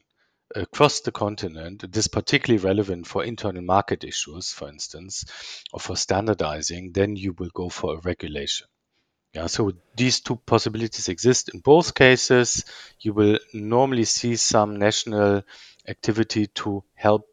across 0.55 1.01
the 1.01 1.11
continent. 1.11 1.83
This 1.91 2.05
is 2.05 2.07
particularly 2.07 2.63
relevant 2.63 3.07
for 3.07 3.23
internal 3.23 3.61
market 3.61 4.03
issues, 4.03 4.51
for 4.51 4.69
instance, 4.69 5.25
or 5.73 5.79
for 5.79 5.95
standardizing. 5.95 6.91
Then 6.93 7.15
you 7.15 7.33
will 7.33 7.51
go 7.53 7.69
for 7.69 7.95
a 7.95 8.01
regulation. 8.01 8.67
Yeah, 9.33 9.47
so 9.47 9.73
these 9.97 10.21
two 10.21 10.37
possibilities 10.37 11.09
exist 11.09 11.49
in 11.53 11.59
both 11.59 11.93
cases. 11.93 12.63
You 13.01 13.13
will 13.13 13.39
normally 13.53 14.05
see 14.05 14.37
some 14.37 14.77
national 14.77 15.43
activity 15.87 16.47
to 16.47 16.83
help 16.93 17.27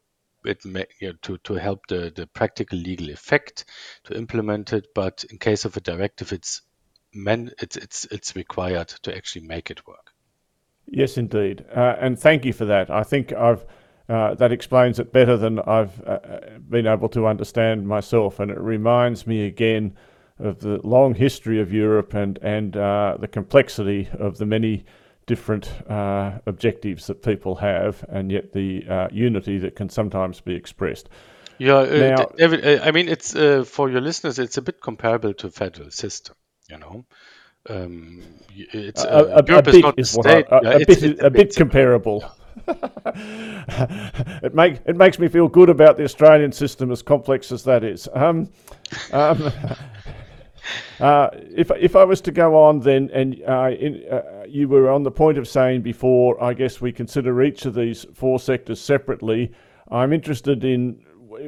it 0.45 0.65
you 0.65 0.85
know, 1.01 1.13
to 1.21 1.37
to 1.37 1.53
help 1.53 1.87
the 1.87 2.11
the 2.13 2.27
practical 2.27 2.77
legal 2.77 3.09
effect 3.09 3.65
to 4.03 4.17
implement 4.17 4.73
it. 4.73 4.87
But 4.93 5.23
in 5.29 5.37
case 5.37 5.63
of 5.63 5.77
a 5.77 5.81
directive, 5.81 6.33
it's 6.33 6.61
men 7.13 7.51
it's 7.59 7.77
it's 7.77 8.05
it's 8.11 8.35
required 8.35 8.89
to 9.03 9.15
actually 9.15 9.47
make 9.47 9.71
it 9.71 9.87
work. 9.87 10.12
Yes, 10.87 11.17
indeed, 11.17 11.65
uh, 11.75 11.95
and 11.99 12.19
thank 12.19 12.45
you 12.45 12.53
for 12.53 12.65
that. 12.65 12.89
I 12.89 13.03
think 13.03 13.33
I've 13.33 13.65
uh, 14.09 14.33
that 14.35 14.51
explains 14.51 14.99
it 14.99 15.13
better 15.13 15.37
than 15.37 15.59
I've 15.59 16.01
uh, 16.05 16.19
been 16.69 16.87
able 16.87 17.07
to 17.09 17.25
understand 17.25 17.87
myself, 17.87 18.39
and 18.39 18.51
it 18.51 18.59
reminds 18.59 19.25
me 19.25 19.45
again 19.45 19.95
of 20.39 20.59
the 20.59 20.79
long 20.85 21.15
history 21.15 21.61
of 21.61 21.71
Europe 21.71 22.13
and 22.13 22.37
and 22.41 22.75
uh, 22.75 23.15
the 23.19 23.29
complexity 23.29 24.09
of 24.19 24.37
the 24.37 24.45
many 24.45 24.85
different 25.25 25.71
uh, 25.89 26.39
objectives 26.45 27.07
that 27.07 27.23
people 27.23 27.55
have, 27.55 28.03
and 28.09 28.29
yet 28.29 28.51
the 28.51 28.85
uh, 28.89 29.07
unity 29.09 29.57
that 29.57 29.75
can 29.77 29.87
sometimes 29.87 30.41
be 30.41 30.53
expressed. 30.53 31.07
Yeah, 31.57 31.85
now, 31.85 32.25
David, 32.35 32.81
I 32.81 32.91
mean, 32.91 33.07
it's 33.07 33.31
for 33.31 33.89
your 33.89 34.01
listeners, 34.01 34.37
it's 34.37 34.57
a 34.57 34.61
bit 34.61 34.81
comparable 34.81 35.33
to 35.35 35.49
federal 35.49 35.91
system, 35.91 36.35
you 36.69 36.77
know. 36.77 37.05
Um, 37.69 38.21
it's 38.55 39.03
a, 39.03 39.07
a, 39.07 39.35
a 39.37 39.43
bit 39.61 39.97
is 39.97 40.17
I, 40.17 40.31
a, 40.31 40.59
yeah, 40.63 40.69
a 40.71 40.85
bit, 40.85 41.19
a 41.21 41.29
bit 41.29 41.55
comparable. 41.55 42.23
it 42.67 44.53
make 44.53 44.81
it 44.85 44.97
makes 44.97 45.17
me 45.17 45.29
feel 45.29 45.47
good 45.47 45.69
about 45.69 45.95
the 45.95 46.03
Australian 46.03 46.51
system, 46.51 46.91
as 46.91 47.01
complex 47.01 47.51
as 47.53 47.63
that 47.63 47.85
is. 47.85 48.09
Um, 48.13 48.49
um, 49.13 49.49
uh, 50.99 51.29
if 51.33 51.71
if 51.71 51.95
I 51.95 52.03
was 52.03 52.19
to 52.21 52.31
go 52.31 52.61
on, 52.61 52.79
then 52.81 53.09
and 53.13 53.41
uh, 53.47 53.71
in, 53.71 54.03
uh, 54.11 54.43
you 54.47 54.67
were 54.67 54.89
on 54.89 55.03
the 55.03 55.11
point 55.11 55.37
of 55.37 55.47
saying 55.47 55.83
before, 55.83 56.41
I 56.43 56.53
guess 56.53 56.81
we 56.81 56.91
consider 56.91 57.41
each 57.43 57.65
of 57.65 57.75
these 57.75 58.05
four 58.13 58.39
sectors 58.39 58.81
separately. 58.81 59.53
I'm 59.89 60.11
interested 60.11 60.65
in 60.65 61.01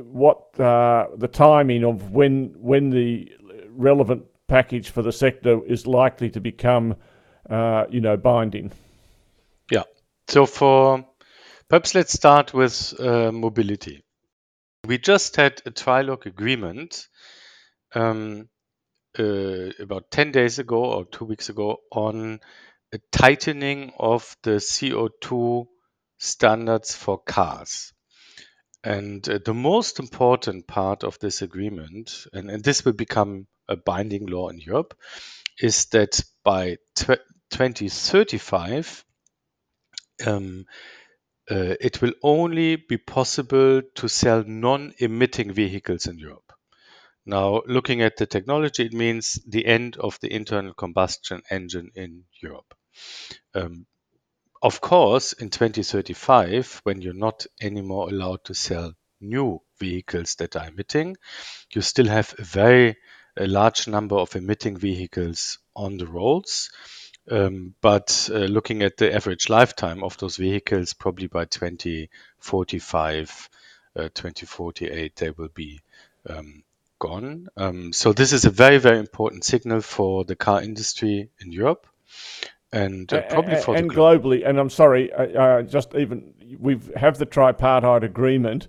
what 0.04 0.58
uh, 0.60 1.08
the 1.17 1.28
timing 1.28 1.84
of 1.84 2.12
when 2.12 2.54
when 2.58 2.89
the 2.89 3.32
relevant 3.69 4.25
package 4.47 4.89
for 4.89 5.01
the 5.01 5.12
sector 5.12 5.63
is 5.65 5.88
likely 5.88 6.29
to 6.31 6.39
become, 6.39 6.95
uh, 7.49 7.86
you 7.89 8.01
know, 8.01 8.17
binding? 8.17 8.71
Yeah. 9.71 9.84
So 10.27 10.45
for 10.45 11.05
perhaps 11.69 11.95
let's 11.95 12.13
start 12.13 12.53
with 12.53 12.93
uh, 12.99 13.31
mobility. 13.31 14.03
We 14.86 14.97
just 14.97 15.36
had 15.36 15.62
a 15.65 15.71
trilogue 15.71 16.27
agreement 16.27 17.08
um, 17.93 18.49
uh, 19.17 19.69
about 19.79 20.12
10 20.12 20.31
days 20.31 20.60
ago 20.60 20.84
or 20.84 21.05
two 21.05 21.25
weeks 21.25 21.49
ago 21.49 21.77
on 21.91 22.39
a 22.93 22.99
tightening 23.12 23.93
of 23.97 24.36
the 24.43 24.58
CO2 24.58 25.65
standards 26.17 26.95
for 26.95 27.17
cars. 27.17 27.93
And 28.84 29.27
uh, 29.27 29.39
the 29.43 29.53
most 29.53 29.99
important 29.99 30.67
part 30.67 31.03
of 31.03 31.17
this 31.19 31.41
agreement, 31.41 32.27
and, 32.34 32.51
and 32.51 32.63
this 32.63 32.86
will 32.86 32.93
become 32.93 33.47
a 33.67 33.75
binding 33.75 34.25
law 34.28 34.49
in 34.49 34.60
Europe, 34.60 34.97
is 35.60 35.86
that 35.88 36.23
by 36.43 36.78
tw 36.95 37.17
2035, 37.51 39.06
um, 40.25 40.65
uh, 41.49 41.75
it 41.80 42.01
will 42.01 42.13
only 42.23 42.75
be 42.75 42.97
possible 42.97 43.82
to 43.93 44.08
sell 44.08 44.43
non-emitting 44.45 45.54
vehicles 45.54 46.08
in 46.08 46.17
Europe. 46.17 46.51
Now, 47.25 47.62
looking 47.65 48.01
at 48.01 48.17
the 48.17 48.25
technology, 48.25 48.86
it 48.86 48.93
means 48.93 49.39
the 49.47 49.65
end 49.65 49.97
of 49.97 50.19
the 50.19 50.32
internal 50.32 50.73
combustion 50.73 51.41
engine 51.49 51.91
in 51.95 52.25
Europe. 52.41 52.73
Um, 53.54 53.86
of 54.62 54.82
course, 54.82 55.34
in 55.34 55.49
2035, 55.49 56.82
when 56.84 57.01
you're 57.01 57.13
not 57.13 57.45
anymore 57.62 58.10
allowed 58.10 58.43
to 58.45 58.54
sell 58.54 58.93
new 59.21 59.62
vehicles 59.80 60.36
that 60.36 60.56
are 60.56 60.67
emitting, 60.67 61.17
you 61.73 61.82
still 61.82 62.08
have 62.08 62.34
a 62.38 62.43
very 62.43 62.97
a 63.37 63.47
large 63.47 63.87
number 63.87 64.15
of 64.15 64.35
emitting 64.35 64.77
vehicles 64.77 65.59
on 65.75 65.97
the 65.97 66.07
roads. 66.07 66.71
Um, 67.29 67.73
but 67.81 68.29
uh, 68.31 68.37
looking 68.37 68.83
at 68.83 68.97
the 68.97 69.13
average 69.13 69.49
lifetime 69.49 70.03
of 70.03 70.17
those 70.17 70.37
vehicles, 70.37 70.93
probably 70.93 71.27
by 71.27 71.45
2045, 71.45 73.49
uh, 73.95 74.09
2048, 74.13 75.15
they 75.15 75.31
will 75.31 75.49
be 75.49 75.81
um, 76.29 76.63
gone. 76.99 77.47
Um, 77.57 77.93
so 77.93 78.13
this 78.13 78.31
is 78.31 78.45
a 78.45 78.51
very, 78.51 78.77
very 78.77 78.99
important 78.99 79.43
signal 79.43 79.81
for 79.81 80.23
the 80.23 80.35
car 80.35 80.61
industry 80.61 81.29
in 81.39 81.51
Europe 81.51 81.87
and 82.71 83.11
uh, 83.13 83.21
probably 83.21 83.55
for 83.55 83.75
and 83.75 83.89
globally. 83.89 84.47
And 84.47 84.59
I'm 84.59 84.69
sorry, 84.69 85.11
just 85.67 85.95
even 85.95 86.33
we 86.59 86.79
have 86.95 87.17
the 87.17 87.25
tripartite 87.25 88.03
agreement, 88.03 88.67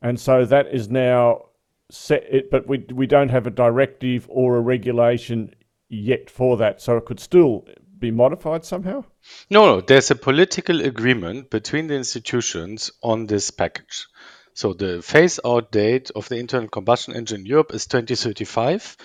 and 0.00 0.18
so 0.18 0.46
that 0.46 0.68
is 0.68 0.88
now 0.88 1.47
set 1.90 2.24
it, 2.30 2.50
but 2.50 2.66
we 2.66 2.84
we 2.92 3.06
don't 3.06 3.30
have 3.30 3.46
a 3.46 3.50
directive 3.50 4.26
or 4.28 4.56
a 4.56 4.60
regulation 4.60 5.54
yet 5.88 6.30
for 6.30 6.56
that, 6.58 6.80
so 6.80 6.96
it 6.96 7.06
could 7.06 7.20
still 7.20 7.64
be 7.98 8.10
modified 8.10 8.64
somehow. 8.64 9.04
No, 9.50 9.66
no, 9.66 9.80
there's 9.80 10.10
a 10.10 10.14
political 10.14 10.80
agreement 10.80 11.50
between 11.50 11.86
the 11.86 11.96
institutions 11.96 12.90
on 13.02 13.26
this 13.26 13.50
package. 13.50 14.06
So 14.54 14.72
the 14.72 15.02
phase-out 15.02 15.70
date 15.70 16.10
of 16.16 16.28
the 16.28 16.36
internal 16.36 16.68
combustion 16.68 17.14
engine 17.14 17.40
in 17.40 17.46
Europe 17.46 17.72
is 17.72 17.86
2035. 17.86 18.96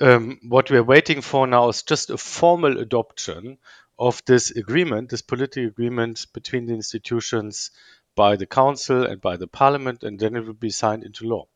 Um, 0.00 0.38
what 0.48 0.70
we're 0.70 0.82
waiting 0.82 1.22
for 1.22 1.46
now 1.46 1.68
is 1.68 1.82
just 1.82 2.10
a 2.10 2.16
formal 2.16 2.78
adoption 2.78 3.58
of 3.98 4.22
this 4.26 4.50
agreement, 4.50 5.10
this 5.10 5.22
political 5.22 5.66
agreement 5.66 6.26
between 6.32 6.66
the 6.66 6.74
institutions 6.74 7.70
by 8.14 8.36
the 8.36 8.46
council 8.46 9.04
and 9.04 9.20
by 9.20 9.36
the 9.36 9.46
parliament, 9.46 10.04
and 10.04 10.18
then 10.18 10.36
it 10.36 10.46
will 10.46 10.52
be 10.52 10.70
signed 10.70 11.02
into 11.04 11.26
law. 11.26 11.46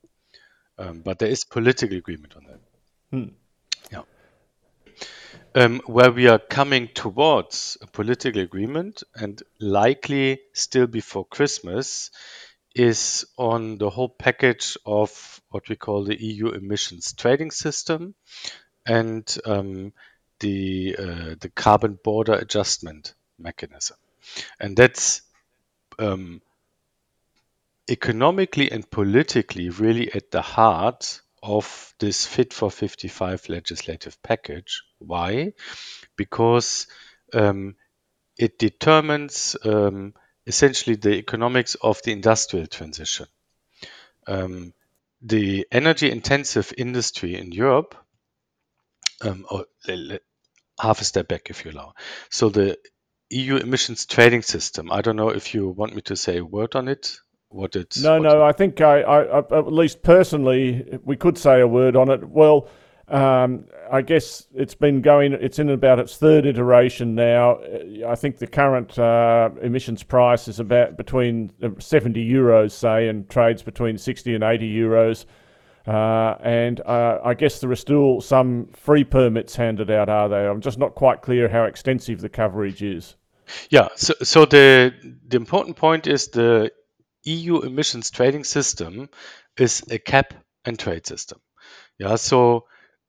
Um, 0.81 1.01
but 1.01 1.19
there 1.19 1.29
is 1.29 1.45
political 1.45 1.97
agreement 1.99 2.35
on 2.37 2.45
that. 2.45 2.61
Hmm. 3.11 3.29
Yeah. 3.93 4.03
Um, 5.55 5.83
where 5.87 6.11
we 6.11 6.27
are 6.29 6.39
coming 6.39 6.89
towards 6.89 7.77
a 7.83 7.87
political 7.87 8.41
agreement 8.41 9.03
and 9.15 9.43
likely 9.61 10.41
still 10.55 10.87
before 10.87 11.27
Christmas 11.27 12.11
is 12.75 13.27
on 13.37 13.77
the 13.77 13.91
whole 13.91 14.09
package 14.09 14.79
of 14.87 15.41
what 15.51 15.69
we 15.69 15.77
call 15.77 16.05
the 16.05 16.23
EU 16.23 16.51
emissions 16.51 17.13
trading 17.13 17.51
system 17.51 18.15
and 18.87 19.37
um, 19.45 19.93
the 20.39 20.97
uh, 20.99 21.35
the 21.39 21.51
carbon 21.55 21.99
border 22.03 22.33
adjustment 22.33 23.13
mechanism, 23.39 23.97
and 24.59 24.77
that's 24.77 25.23
um, 25.99 26.41
economically 27.91 28.71
and 28.71 28.89
politically 28.91 29.69
really 29.69 30.13
at 30.13 30.31
the 30.31 30.43
heart 30.43 31.21
of 31.43 31.95
this 31.99 32.27
Fit 32.27 32.53
for 32.53 32.71
55 32.71 33.49
legislative 33.49 34.23
package. 34.23 34.83
Why? 34.99 35.53
Because 36.17 36.87
um, 37.33 37.77
it 38.39 38.59
determines 38.59 39.57
um, 39.65 40.15
essentially 40.47 40.97
the 40.97 41.17
economics 41.17 41.75
of 41.77 42.01
the 42.03 42.13
industrial 42.13 42.67
transition. 42.67 43.27
Um, 44.27 44.73
the 45.23 45.67
energy 45.71 46.11
intensive 46.11 46.73
industry 46.79 47.37
in 47.37 47.53
Europe, 47.53 47.95
um, 49.23 49.47
half 50.79 51.01
a 51.01 51.05
step 51.05 51.29
back 51.29 51.51
if 51.51 51.65
you 51.65 51.73
allow. 51.73 51.95
So 52.31 52.49
the 52.49 52.79
EU 53.31 53.57
emissions 53.57 54.07
trading 54.07 54.43
system, 54.43 54.91
I 54.91 55.03
don't 55.03 55.17
know 55.17 55.31
if 55.31 55.55
you 55.55 55.69
want 55.69 55.95
me 55.95 56.03
to 56.03 56.17
say 56.17 56.39
a 56.39 56.45
word 56.45 56.75
on 56.75 56.89
it. 56.89 57.19
What 57.51 57.77
it's 57.77 58.01
no, 58.03 58.21
what 58.21 58.23
no. 58.23 58.45
I 58.45 58.53
think 58.53 58.81
I, 58.81 59.03
I, 59.03 59.39
at 59.39 59.73
least 59.73 60.03
personally, 60.03 60.99
we 61.05 61.17
could 61.17 61.37
say 61.37 61.61
a 61.61 61.67
word 61.67 61.97
on 61.97 62.09
it. 62.09 62.29
Well, 62.29 62.69
um, 63.09 63.65
I 63.91 64.03
guess 64.03 64.47
it's 64.55 64.77
been 64.77 65.03
going, 65.03 65.33
it's 65.33 65.59
in 65.59 65.69
about 65.69 65.99
its 65.99 66.17
third 66.17 66.47
iteration 66.47 67.17
now. 67.17 67.59
I 68.07 68.15
think 68.15 68.39
the 68.39 68.47
current 68.47 68.97
uh, 68.97 69.51
emissions 69.63 70.05
price 70.05 70.47
is 70.47 70.61
about 70.61 70.97
between 70.97 71.51
70 71.81 72.25
euros, 72.25 72.71
say, 72.71 73.09
and 73.09 73.29
trades 73.29 73.65
between 73.65 73.99
60 73.99 74.37
and 74.37 74.45
80 74.45 74.73
euros. 74.73 75.25
Uh, 75.89 76.37
and 76.41 76.81
uh, 76.83 77.19
I 77.25 77.35
guess 77.35 77.61
there 77.61 77.71
are 77.73 77.77
still 77.77 78.21
some 78.21 78.69
free 78.75 79.03
permits 79.03 79.57
handed 79.57 79.91
out, 79.91 80.09
are 80.09 80.29
they? 80.29 80.47
I'm 80.47 80.61
just 80.61 80.79
not 80.79 80.95
quite 80.95 81.21
clear 81.21 81.49
how 81.49 81.65
extensive 81.65 82.21
the 82.21 82.29
coverage 82.29 82.81
is. 82.81 83.17
Yeah, 83.71 83.89
so, 83.97 84.15
so 84.23 84.45
the, 84.45 84.95
the 85.27 85.37
important 85.37 85.77
point 85.77 86.07
is 86.07 86.29
the 86.29 86.71
EU 87.25 87.61
emissions 87.61 88.11
trading 88.11 88.45
system 88.45 89.09
is 89.59 89.83
a 89.91 89.99
cap 89.99 90.35
and 90.65 90.79
trade 90.79 91.07
system. 91.07 91.41
Yeah, 91.99 92.17
so 92.17 92.67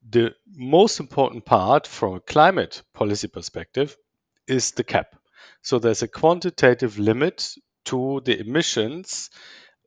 the 0.08 0.34
most 0.48 1.00
important 1.00 1.46
part 1.46 1.88
from 1.88 2.16
a 2.16 2.20
climate 2.20 2.82
policy 2.94 3.28
perspective 3.28 3.96
is 4.48 4.72
the 4.72 4.84
cap. 4.84 5.16
So 5.62 5.80
there's 5.80 6.02
a 6.02 6.08
quantitative 6.08 6.98
limit 6.98 7.56
to 7.86 8.22
the 8.26 8.40
emissions 8.40 9.30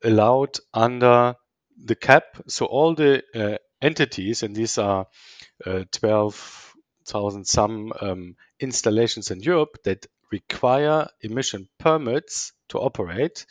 allowed 0.02 0.58
under 0.72 1.34
the 1.76 1.94
cap. 1.94 2.24
So 2.48 2.66
all 2.66 2.94
the 2.94 3.22
uh, 3.34 3.58
entities, 3.82 4.42
and 4.42 4.54
these 4.54 4.78
are 4.78 5.06
uh, 5.66 5.84
12,000 5.92 7.44
some 7.46 7.92
um, 8.00 8.36
installations 8.60 9.30
in 9.30 9.40
Europe 9.40 9.78
that 9.84 10.06
require 10.30 11.08
emission 11.20 11.68
permits 11.78 12.52
to 12.68 12.78
operate, 12.78 13.46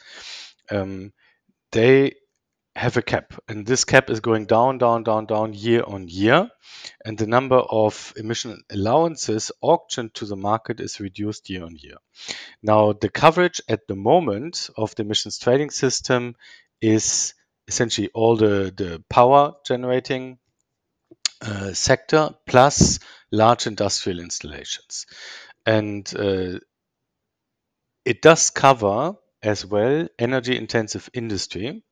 um, 0.74 1.14
they 1.72 2.14
have 2.76 2.98
a 2.98 3.04
cap, 3.04 3.34
and 3.48 3.66
this 3.66 3.86
cap 3.86 4.10
is 4.10 4.20
going 4.20 4.48
down, 4.48 4.80
down, 4.80 5.04
down, 5.04 5.28
down 5.28 5.54
year 5.54 5.84
on 5.86 6.08
year, 6.08 6.50
and 7.06 7.18
the 7.18 7.28
number 7.28 7.58
of 7.58 8.14
emission 8.18 8.64
allowances 8.72 9.52
auctioned 9.62 10.14
to 10.16 10.26
the 10.26 10.36
market 10.36 10.80
is 10.80 11.00
reduced 11.00 11.50
year 11.50 11.64
on 11.64 11.76
year. 11.76 11.98
Now, 12.64 12.94
the 12.94 13.10
coverage 13.10 13.62
at 13.70 13.88
the 13.88 13.96
moment 13.96 14.70
of 14.76 14.96
the 14.96 15.04
emissions 15.04 15.38
trading 15.38 15.70
system 15.70 16.36
is 16.82 17.36
essentially 17.68 18.10
all 18.14 18.38
the, 18.38 18.74
the 18.76 19.04
power 19.08 19.54
generating 19.66 20.40
uh, 21.42 21.74
sector 21.74 22.32
plus 22.48 23.00
large 23.32 23.68
industrial 23.68 24.20
installations. 24.20 25.06
And 25.66 26.12
uh, 26.18 26.60
it 28.04 28.22
does 28.22 28.50
cover 28.50 29.14
as 29.44 29.66
well 29.66 30.08
energy 30.18 30.58
intensive 30.58 31.10
industry. 31.14 31.84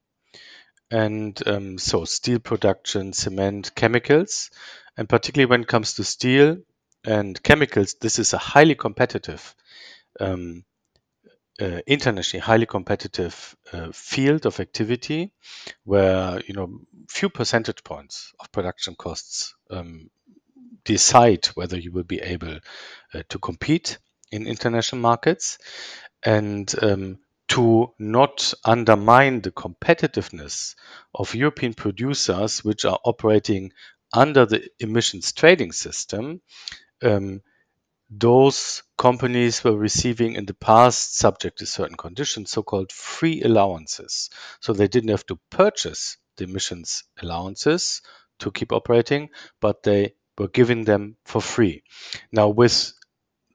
And 0.90 1.42
um, 1.48 1.78
so 1.78 2.06
steel 2.06 2.40
production, 2.40 3.14
cement, 3.14 3.76
chemicals, 3.76 4.50
and 4.98 5.08
particularly 5.08 5.50
when 5.50 5.62
it 5.62 5.68
comes 5.68 5.94
to 5.96 6.04
steel 6.04 6.58
and 7.06 7.42
chemicals, 7.42 7.96
this 8.02 8.20
is 8.20 8.34
a 8.34 8.38
highly 8.38 8.76
competitive, 8.76 9.56
um, 10.20 10.64
uh, 11.62 11.80
internationally 11.88 12.42
highly 12.42 12.66
competitive 12.66 13.56
uh, 13.72 13.90
field 13.94 14.46
of 14.46 14.60
activity, 14.60 15.32
where 15.84 16.42
you 16.48 16.54
know 16.54 16.80
few 17.10 17.30
percentage 17.30 17.84
points 17.84 18.34
of 18.40 18.52
production 18.52 18.96
costs 18.96 19.56
um, 19.70 20.10
decide 20.84 21.46
whether 21.56 21.78
you 21.78 21.92
will 21.92 22.04
be 22.04 22.20
able 22.20 22.60
uh, 23.14 23.24
to 23.30 23.40
compete 23.40 24.00
in 24.32 24.48
international 24.48 25.02
markets, 25.02 25.58
and 26.24 26.74
um, 26.82 27.20
to 27.52 27.94
not 28.00 28.54
undermine 28.64 29.42
the 29.42 29.52
competitiveness 29.52 30.76
of 31.14 31.36
European 31.36 31.74
producers 31.74 32.64
which 32.64 32.86
are 32.86 32.98
operating 33.04 33.74
under 34.14 34.46
the 34.46 34.70
emissions 34.80 35.34
trading 35.34 35.74
system, 35.74 36.42
um, 37.04 37.42
those 38.10 38.84
companies 38.98 39.66
were 39.66 39.76
receiving 39.76 40.36
in 40.36 40.46
the 40.46 40.54
past, 40.54 41.18
subject 41.18 41.58
to 41.60 41.66
certain 41.66 41.98
conditions, 41.98 42.52
so 42.52 42.64
called 42.64 42.90
free 42.94 43.42
allowances. 43.42 44.30
So 44.62 44.72
they 44.72 44.88
didn't 44.88 45.10
have 45.10 45.26
to 45.26 45.40
purchase 45.50 46.16
the 46.38 46.46
emissions 46.46 47.04
allowances 47.22 48.02
to 48.40 48.52
keep 48.52 48.72
operating, 48.72 49.30
but 49.60 49.84
they 49.84 50.14
were 50.38 50.48
giving 50.48 50.86
them 50.86 51.18
for 51.26 51.42
free. 51.42 51.84
Now, 52.32 52.48
with 52.48 52.94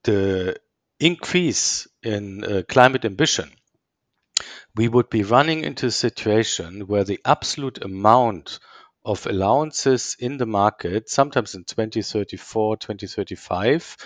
the 0.04 0.56
increase 1.00 1.88
in 2.02 2.44
uh, 2.44 2.62
climate 2.68 3.06
ambition, 3.06 3.50
we 4.77 4.89
would 4.89 5.09
be 5.09 5.23
running 5.23 5.65
into 5.65 5.87
a 5.87 5.91
situation 5.91 6.87
where 6.87 7.05
the 7.05 7.21
absolute 7.25 7.83
amount 7.83 8.59
of 9.05 9.27
allowances 9.27 10.17
in 10.19 10.37
the 10.37 10.47
market, 10.47 11.09
sometimes 11.09 11.55
in 11.55 11.65
2034, 11.65 12.77
2035, 12.77 13.97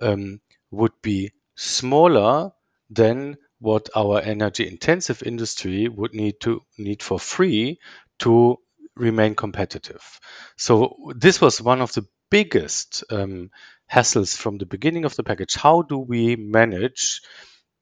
um, 0.00 0.40
would 0.70 0.92
be 1.02 1.30
smaller 1.56 2.50
than 2.90 3.36
what 3.60 3.88
our 3.96 4.20
energy 4.20 4.66
intensive 4.68 5.22
industry 5.22 5.88
would 5.88 6.12
need 6.12 6.34
to 6.40 6.60
need 6.76 7.02
for 7.02 7.18
free 7.18 7.78
to 8.18 8.58
remain 8.96 9.34
competitive. 9.34 10.20
So 10.56 11.12
this 11.16 11.40
was 11.40 11.62
one 11.62 11.80
of 11.80 11.92
the 11.92 12.04
biggest 12.30 13.04
um, 13.10 13.50
hassles 13.90 14.36
from 14.36 14.58
the 14.58 14.66
beginning 14.66 15.04
of 15.04 15.14
the 15.16 15.22
package. 15.22 15.54
How 15.54 15.82
do 15.82 15.98
we 15.98 16.36
manage 16.36 17.22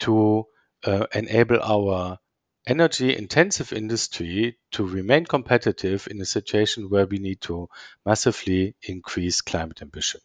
to 0.00 0.46
enable 0.84 1.60
our 1.62 2.18
energy 2.66 3.16
intensive 3.16 3.72
industry 3.72 4.58
to 4.70 4.86
remain 4.86 5.24
competitive 5.24 6.06
in 6.10 6.20
a 6.20 6.26
situation 6.26 6.90
where 6.90 7.06
we 7.06 7.18
need 7.18 7.40
to 7.40 7.68
massively 8.04 8.74
increase 8.82 9.40
climate 9.40 9.82
ambition. 9.82 10.20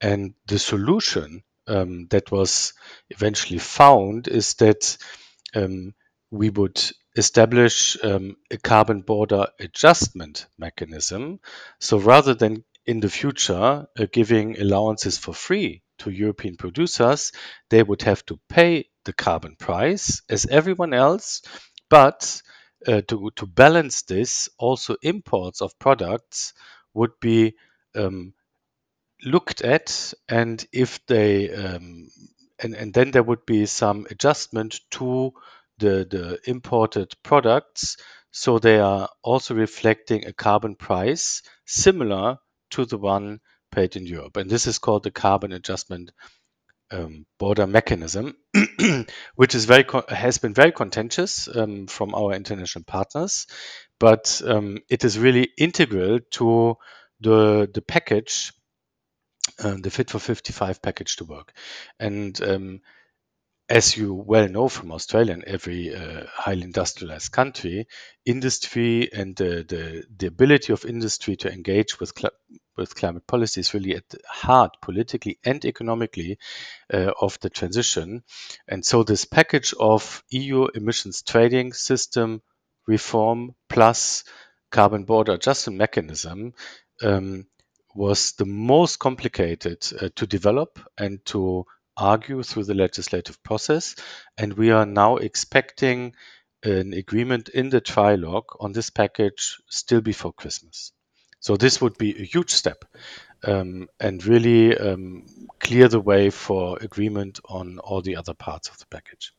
And 0.00 0.34
the 0.46 0.58
solution 0.58 1.42
um, 1.66 2.06
that 2.08 2.30
was 2.30 2.72
eventually 3.10 3.58
found 3.58 4.28
is 4.28 4.54
that 4.54 4.96
um, 5.54 5.94
we 6.30 6.50
would 6.50 6.82
establish 7.16 7.96
um, 8.02 8.36
a 8.50 8.56
carbon 8.56 9.02
border 9.02 9.48
adjustment 9.58 10.46
mechanism. 10.58 11.40
So 11.80 11.98
rather 11.98 12.34
than 12.34 12.64
in 12.86 13.00
the 13.00 13.10
future 13.10 13.86
uh, 13.98 14.06
giving 14.10 14.58
allowances 14.58 15.18
for 15.18 15.34
free 15.34 15.82
to 15.98 16.10
European 16.10 16.56
producers, 16.56 17.32
they 17.70 17.82
would 17.82 18.02
have 18.02 18.24
to 18.26 18.38
pay 18.48 18.86
the 19.08 19.12
carbon 19.12 19.56
price 19.56 20.22
as 20.30 20.46
everyone 20.46 20.94
else. 20.94 21.42
But 21.90 22.42
uh, 22.86 23.00
to, 23.08 23.30
to 23.36 23.46
balance 23.46 24.02
this, 24.02 24.48
also 24.58 24.96
imports 25.02 25.62
of 25.62 25.78
products 25.78 26.52
would 26.94 27.18
be 27.20 27.54
um, 27.96 28.34
looked 29.24 29.62
at, 29.62 30.14
and 30.28 30.64
if 30.72 31.04
they 31.06 31.50
um, 31.52 32.08
and, 32.60 32.74
and 32.74 32.92
then 32.92 33.10
there 33.10 33.22
would 33.22 33.46
be 33.46 33.66
some 33.66 34.06
adjustment 34.10 34.80
to 34.92 35.32
the, 35.78 36.06
the 36.10 36.40
imported 36.44 37.12
products 37.22 37.96
so 38.30 38.58
they 38.58 38.78
are 38.78 39.08
also 39.22 39.54
reflecting 39.54 40.26
a 40.26 40.32
carbon 40.32 40.74
price 40.74 41.42
similar 41.66 42.38
to 42.70 42.84
the 42.84 42.98
one 42.98 43.40
paid 43.72 43.96
in 43.96 44.06
Europe. 44.06 44.36
And 44.36 44.50
this 44.50 44.66
is 44.66 44.78
called 44.78 45.02
the 45.02 45.10
carbon 45.10 45.52
adjustment 45.52 46.10
um, 46.90 47.26
border 47.38 47.66
mechanism, 47.66 48.36
which 49.36 49.54
is 49.54 49.64
very 49.64 49.84
has 50.08 50.38
been 50.38 50.54
very 50.54 50.72
contentious 50.72 51.48
um, 51.54 51.86
from 51.86 52.14
our 52.14 52.32
international 52.32 52.84
partners, 52.84 53.46
but 53.98 54.40
um, 54.46 54.78
it 54.88 55.04
is 55.04 55.18
really 55.18 55.50
integral 55.58 56.20
to 56.32 56.76
the 57.20 57.70
the 57.72 57.82
package, 57.82 58.52
uh, 59.62 59.76
the 59.80 59.90
Fit 59.90 60.10
for 60.10 60.18
55 60.18 60.82
package 60.82 61.16
to 61.16 61.24
work, 61.24 61.52
and 61.98 62.40
um, 62.42 62.80
as 63.68 63.96
you 63.96 64.14
well 64.14 64.48
know 64.48 64.68
from 64.68 64.92
Australia 64.92 65.34
and 65.34 65.44
every 65.44 65.94
uh, 65.94 66.24
highly 66.32 66.62
industrialized 66.62 67.32
country, 67.32 67.86
industry 68.24 69.12
and 69.12 69.36
the, 69.36 69.64
the, 69.68 70.04
the 70.16 70.26
ability 70.26 70.72
of 70.72 70.86
industry 70.86 71.36
to 71.36 71.52
engage 71.52 72.00
with, 72.00 72.12
with 72.78 72.94
climate 72.94 73.26
policy 73.26 73.60
is 73.60 73.74
really 73.74 73.94
at 73.94 74.08
the 74.08 74.18
heart, 74.26 74.76
politically 74.80 75.38
and 75.44 75.62
economically, 75.64 76.38
uh, 76.92 77.12
of 77.20 77.38
the 77.40 77.50
transition. 77.50 78.22
And 78.66 78.84
so, 78.84 79.02
this 79.02 79.24
package 79.24 79.74
of 79.78 80.22
EU 80.30 80.68
emissions 80.68 81.22
trading 81.22 81.72
system 81.74 82.40
reform 82.86 83.54
plus 83.68 84.24
carbon 84.70 85.04
border 85.04 85.32
adjustment 85.32 85.78
mechanism 85.78 86.54
um, 87.02 87.46
was 87.94 88.32
the 88.32 88.46
most 88.46 88.98
complicated 88.98 89.84
uh, 90.00 90.08
to 90.14 90.26
develop 90.26 90.78
and 90.96 91.24
to 91.26 91.66
argue 91.96 92.42
through 92.42 92.64
the 92.64 92.74
legislative 92.74 93.42
process. 93.42 93.96
And 94.36 94.52
we 94.52 94.70
are 94.70 94.86
now 94.86 95.16
expecting 95.16 96.14
an 96.62 96.92
agreement 96.92 97.48
in 97.48 97.70
the 97.70 97.80
trilogue 97.80 98.52
on 98.60 98.72
this 98.72 98.90
package 98.90 99.58
still 99.68 100.00
before 100.00 100.32
Christmas. 100.32 100.92
So 101.40 101.56
this 101.56 101.80
would 101.80 101.96
be 101.98 102.18
a 102.18 102.24
huge 102.24 102.50
step 102.50 102.84
um, 103.44 103.88
and 104.00 104.24
really 104.24 104.76
um, 104.76 105.24
clear 105.60 105.88
the 105.88 106.00
way 106.00 106.30
for 106.30 106.78
agreement 106.80 107.40
on 107.48 107.78
all 107.78 108.02
the 108.02 108.16
other 108.16 108.34
parts 108.34 108.68
of 108.68 108.78
the 108.78 108.86
package. 108.86 109.32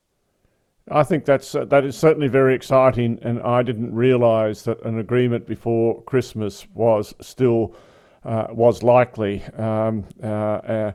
I 0.90 1.04
think 1.04 1.24
that's 1.24 1.54
uh, 1.54 1.66
that 1.66 1.84
is 1.84 1.96
certainly 1.96 2.26
very 2.26 2.54
exciting, 2.54 3.18
and 3.22 3.40
I 3.42 3.62
didn't 3.62 3.94
realise 3.94 4.62
that 4.62 4.82
an 4.84 4.98
agreement 4.98 5.46
before 5.46 6.02
Christmas 6.02 6.66
was 6.74 7.14
still 7.20 7.76
uh, 8.24 8.48
was 8.50 8.82
likely. 8.82 9.44
Um, 9.56 10.04
uh, 10.22 10.26
uh 10.26 10.92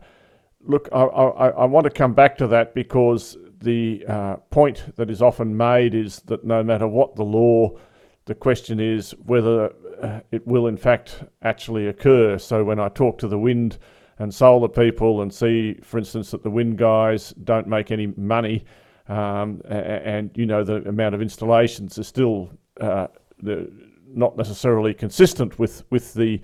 look, 0.61 0.89
I, 0.91 1.01
I, 1.01 1.47
I, 1.49 1.65
want 1.65 1.85
to 1.85 1.91
come 1.91 2.13
back 2.13 2.37
to 2.39 2.47
that 2.47 2.73
because 2.73 3.37
the 3.61 4.03
uh, 4.07 4.35
point 4.49 4.95
that 4.95 5.09
is 5.09 5.21
often 5.21 5.55
made 5.55 5.93
is 5.93 6.19
that 6.21 6.43
no 6.43 6.63
matter 6.63 6.87
what 6.87 7.15
the 7.15 7.23
law, 7.23 7.77
the 8.25 8.35
question 8.35 8.79
is 8.79 9.11
whether 9.25 9.71
it 10.31 10.45
will 10.45 10.67
in 10.67 10.77
fact 10.77 11.23
actually 11.41 11.87
occur. 11.87 12.37
So 12.37 12.63
when 12.63 12.79
I 12.79 12.89
talk 12.89 13.17
to 13.19 13.27
the 13.27 13.39
wind 13.39 13.77
and 14.19 14.33
solar 14.33 14.69
people 14.69 15.21
and 15.21 15.33
see, 15.33 15.75
for 15.83 15.97
instance, 15.97 16.31
that 16.31 16.43
the 16.43 16.49
wind 16.49 16.77
guys 16.77 17.31
don't 17.43 17.67
make 17.67 17.91
any 17.91 18.07
money, 18.15 18.65
um, 19.07 19.61
and, 19.65 20.31
you 20.35 20.45
know 20.45 20.63
the 20.63 20.77
amount 20.87 21.13
of 21.13 21.21
installations 21.21 21.97
is 21.97 22.07
still 22.07 22.49
uh, 22.81 23.07
not 23.41 24.37
necessarily 24.37 24.93
consistent 24.93 25.59
with 25.59 25.83
with 25.91 26.13
the 26.13 26.41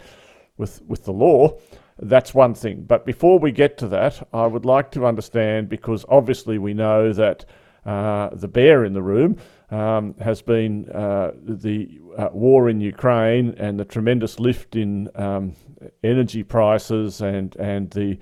with 0.57 0.81
with 0.83 1.05
the 1.05 1.13
law. 1.13 1.57
That's 1.99 2.33
one 2.33 2.53
thing. 2.53 2.83
But 2.83 3.05
before 3.05 3.39
we 3.39 3.51
get 3.51 3.77
to 3.79 3.87
that, 3.89 4.27
I 4.33 4.47
would 4.47 4.65
like 4.65 4.91
to 4.91 5.05
understand 5.05 5.69
because 5.69 6.05
obviously 6.09 6.57
we 6.57 6.73
know 6.73 7.13
that 7.13 7.45
uh, 7.85 8.29
the 8.33 8.47
bear 8.47 8.85
in 8.85 8.93
the 8.93 9.01
room 9.01 9.37
um, 9.71 10.15
has 10.19 10.41
been 10.41 10.89
uh, 10.89 11.31
the 11.43 11.99
uh, 12.17 12.27
war 12.34 12.69
in 12.69 12.81
Ukraine 12.81 13.55
and 13.57 13.79
the 13.79 13.86
tremendous 13.86 14.39
lift 14.39 14.75
in 14.75 15.10
um, 15.15 15.55
energy 16.03 16.43
prices 16.43 17.21
and, 17.21 17.55
and 17.55 17.89
the 17.91 18.19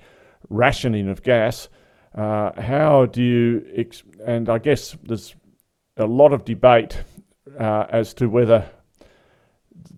rationing 0.48 1.08
of 1.08 1.22
gas. 1.22 1.68
Uh, 2.14 2.60
how 2.60 3.06
do 3.06 3.22
you, 3.22 3.66
ex- 3.74 4.04
and 4.24 4.48
I 4.48 4.58
guess 4.58 4.96
there's 5.02 5.34
a 5.96 6.06
lot 6.06 6.32
of 6.32 6.44
debate 6.44 7.02
uh, 7.58 7.86
as 7.90 8.14
to 8.14 8.28
whether 8.28 8.70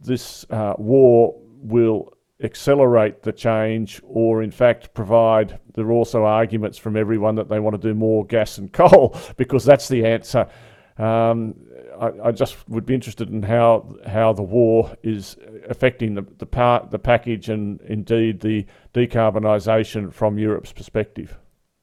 this 0.00 0.46
uh, 0.50 0.74
war 0.78 1.38
will 1.38 2.14
accelerate 2.42 3.22
the 3.22 3.32
change 3.32 4.00
or 4.04 4.42
in 4.42 4.50
fact 4.50 4.92
provide 4.94 5.60
there 5.74 5.86
are 5.86 5.92
also 5.92 6.24
arguments 6.24 6.76
from 6.76 6.96
everyone 6.96 7.36
that 7.36 7.48
they 7.48 7.60
want 7.60 7.80
to 7.80 7.88
do 7.88 7.94
more 7.94 8.26
gas 8.26 8.58
and 8.58 8.72
coal 8.72 9.16
because 9.36 9.64
that's 9.64 9.86
the 9.86 10.04
answer 10.04 10.48
um, 10.98 11.54
I, 11.98 12.10
I, 12.24 12.32
just 12.32 12.68
would 12.68 12.84
be 12.84 12.94
interested 12.94 13.30
in 13.30 13.42
how 13.42 13.96
how 14.06 14.34
the 14.34 14.42
war 14.42 14.94
is 15.02 15.36
affecting 15.68 16.14
the 16.14 16.26
the 16.38 16.46
part 16.46 16.90
the 16.90 16.98
package 16.98 17.48
and 17.48 17.80
indeed 17.82 18.40
the 18.40 18.66
decarbonisation 18.92 20.12
from 20.12 20.38
Europe's 20.38 20.72
perspective. 20.72 21.36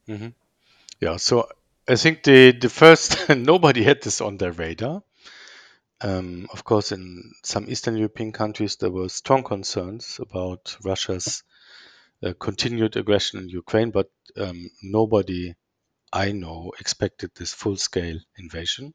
Mm-hmm. 0.08 0.30
Yeah, 1.02 1.18
so 1.18 1.50
I 1.88 1.96
think 1.96 2.24
the 2.24 2.52
the 2.52 2.70
first 2.70 3.30
nobody 3.36 3.84
had 3.84 4.02
this 4.04 4.22
on 4.22 4.38
their 4.38 4.52
radar. 4.52 5.02
Um, 6.02 6.48
of 6.54 6.64
course, 6.64 6.92
in 6.92 7.34
some 7.44 7.70
Eastern 7.70 7.98
European 7.98 8.32
countries, 8.32 8.78
there 8.78 8.92
were 8.92 9.10
strong 9.10 9.44
concerns 9.44 10.20
about 10.22 10.78
Russia's 10.84 11.44
uh, 12.24 12.34
continued 12.40 12.96
aggression 12.96 13.40
in 13.40 13.50
Ukraine, 13.50 13.92
but 13.92 14.10
um, 14.38 14.70
nobody 14.82 15.56
I 16.12 16.32
know 16.32 16.72
expected 16.80 17.32
this 17.36 17.54
full-scale 17.54 18.20
invasion, 18.38 18.94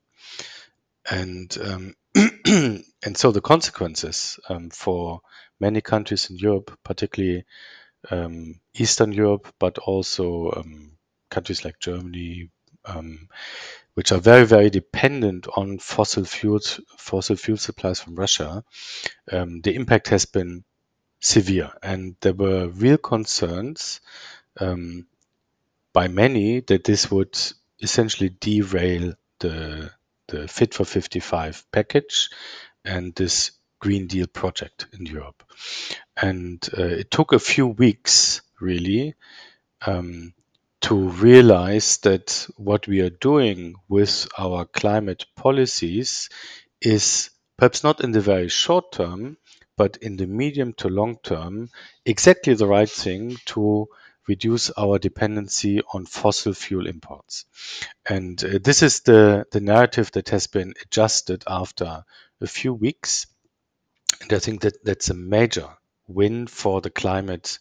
and 1.11 1.57
um, 1.61 1.95
and 2.15 3.17
so 3.17 3.33
the 3.33 3.41
consequences 3.41 4.39
um, 4.49 4.71
for 4.71 5.21
many 5.61 5.81
countries 5.81 6.31
in 6.31 6.37
Europe, 6.37 6.79
particularly 6.85 7.45
um, 8.11 8.61
Eastern 8.75 9.13
Europe, 9.13 9.53
but 9.59 9.79
also 9.79 10.53
um, 10.57 10.93
countries 11.31 11.65
like 11.65 11.79
Germany, 11.79 12.51
um, 12.85 13.29
which 13.95 14.13
are 14.13 14.19
very, 14.19 14.45
very 14.47 14.71
dependent 14.71 15.47
on 15.57 15.79
fossil 15.79 16.25
fuels, 16.25 16.81
fossil 16.97 17.37
fuel 17.37 17.57
supplies 17.59 18.01
from 18.01 18.15
Russia, 18.15 18.65
um, 19.33 19.61
the 19.61 19.75
impact 19.75 20.09
has 20.09 20.27
been 20.27 20.65
severe, 21.21 21.73
and 21.83 22.17
there 22.21 22.35
were 22.35 22.69
real 22.69 22.99
concerns 22.99 24.01
by 25.95 26.09
many 26.09 26.61
that 26.61 26.85
this 26.85 27.11
would 27.11 27.39
essentially 27.81 28.29
derail 28.29 29.15
the 29.39 29.91
the 30.29 30.49
Fit 30.49 30.75
for 30.75 30.85
55 30.85 31.65
package 31.73 32.31
and 32.85 33.15
this 33.15 33.53
Green 33.81 34.07
Deal 34.07 34.27
project 34.27 34.87
in 34.99 35.07
Europe. 35.07 35.43
And 36.17 36.67
uh, 36.77 36.85
it 36.85 37.11
took 37.11 37.33
a 37.33 37.39
few 37.39 37.67
weeks, 37.67 38.41
really, 38.61 39.15
um, 39.87 40.33
to 40.83 40.95
realize 40.95 41.99
that 41.99 42.47
what 42.57 42.87
we 42.87 43.01
are 43.01 43.11
doing 43.11 43.75
with 43.89 44.29
our 44.39 44.65
climate 44.67 45.27
policies 45.35 46.29
is 46.81 47.31
perhaps 47.57 47.83
not 47.83 48.03
in 48.03 48.13
the 48.13 48.21
very 48.21 48.49
short 48.49 48.93
term, 48.93 49.37
but 49.77 49.97
in 49.99 50.17
the 50.17 50.27
medium 50.27 50.73
to 50.75 50.89
long 50.89 51.17
term, 51.23 51.71
exactly 52.05 52.55
the 52.55 52.67
right 52.67 52.91
thing 52.91 53.37
to 53.47 53.89
reduce 54.29 54.71
our 54.71 54.99
dependency 54.99 55.81
on 55.93 56.07
fossil 56.07 56.55
fuel 56.55 56.87
imports. 56.87 57.45
And 58.09 58.43
uh, 58.45 58.59
this 58.63 58.83
is 58.83 59.01
the, 59.01 59.47
the 59.51 59.61
narrative 59.61 60.11
that 60.13 60.31
has 60.31 60.47
been 60.47 60.75
adjusted 60.83 61.45
after 61.47 62.05
a 62.41 62.47
few 62.47 62.73
weeks. 62.75 63.27
And 64.23 64.33
I 64.33 64.39
think 64.39 64.63
that 64.63 64.85
that's 64.85 65.11
a 65.11 65.15
major 65.15 65.69
win 66.07 66.47
for 66.47 66.81
the 66.81 66.91
climate 66.91 67.59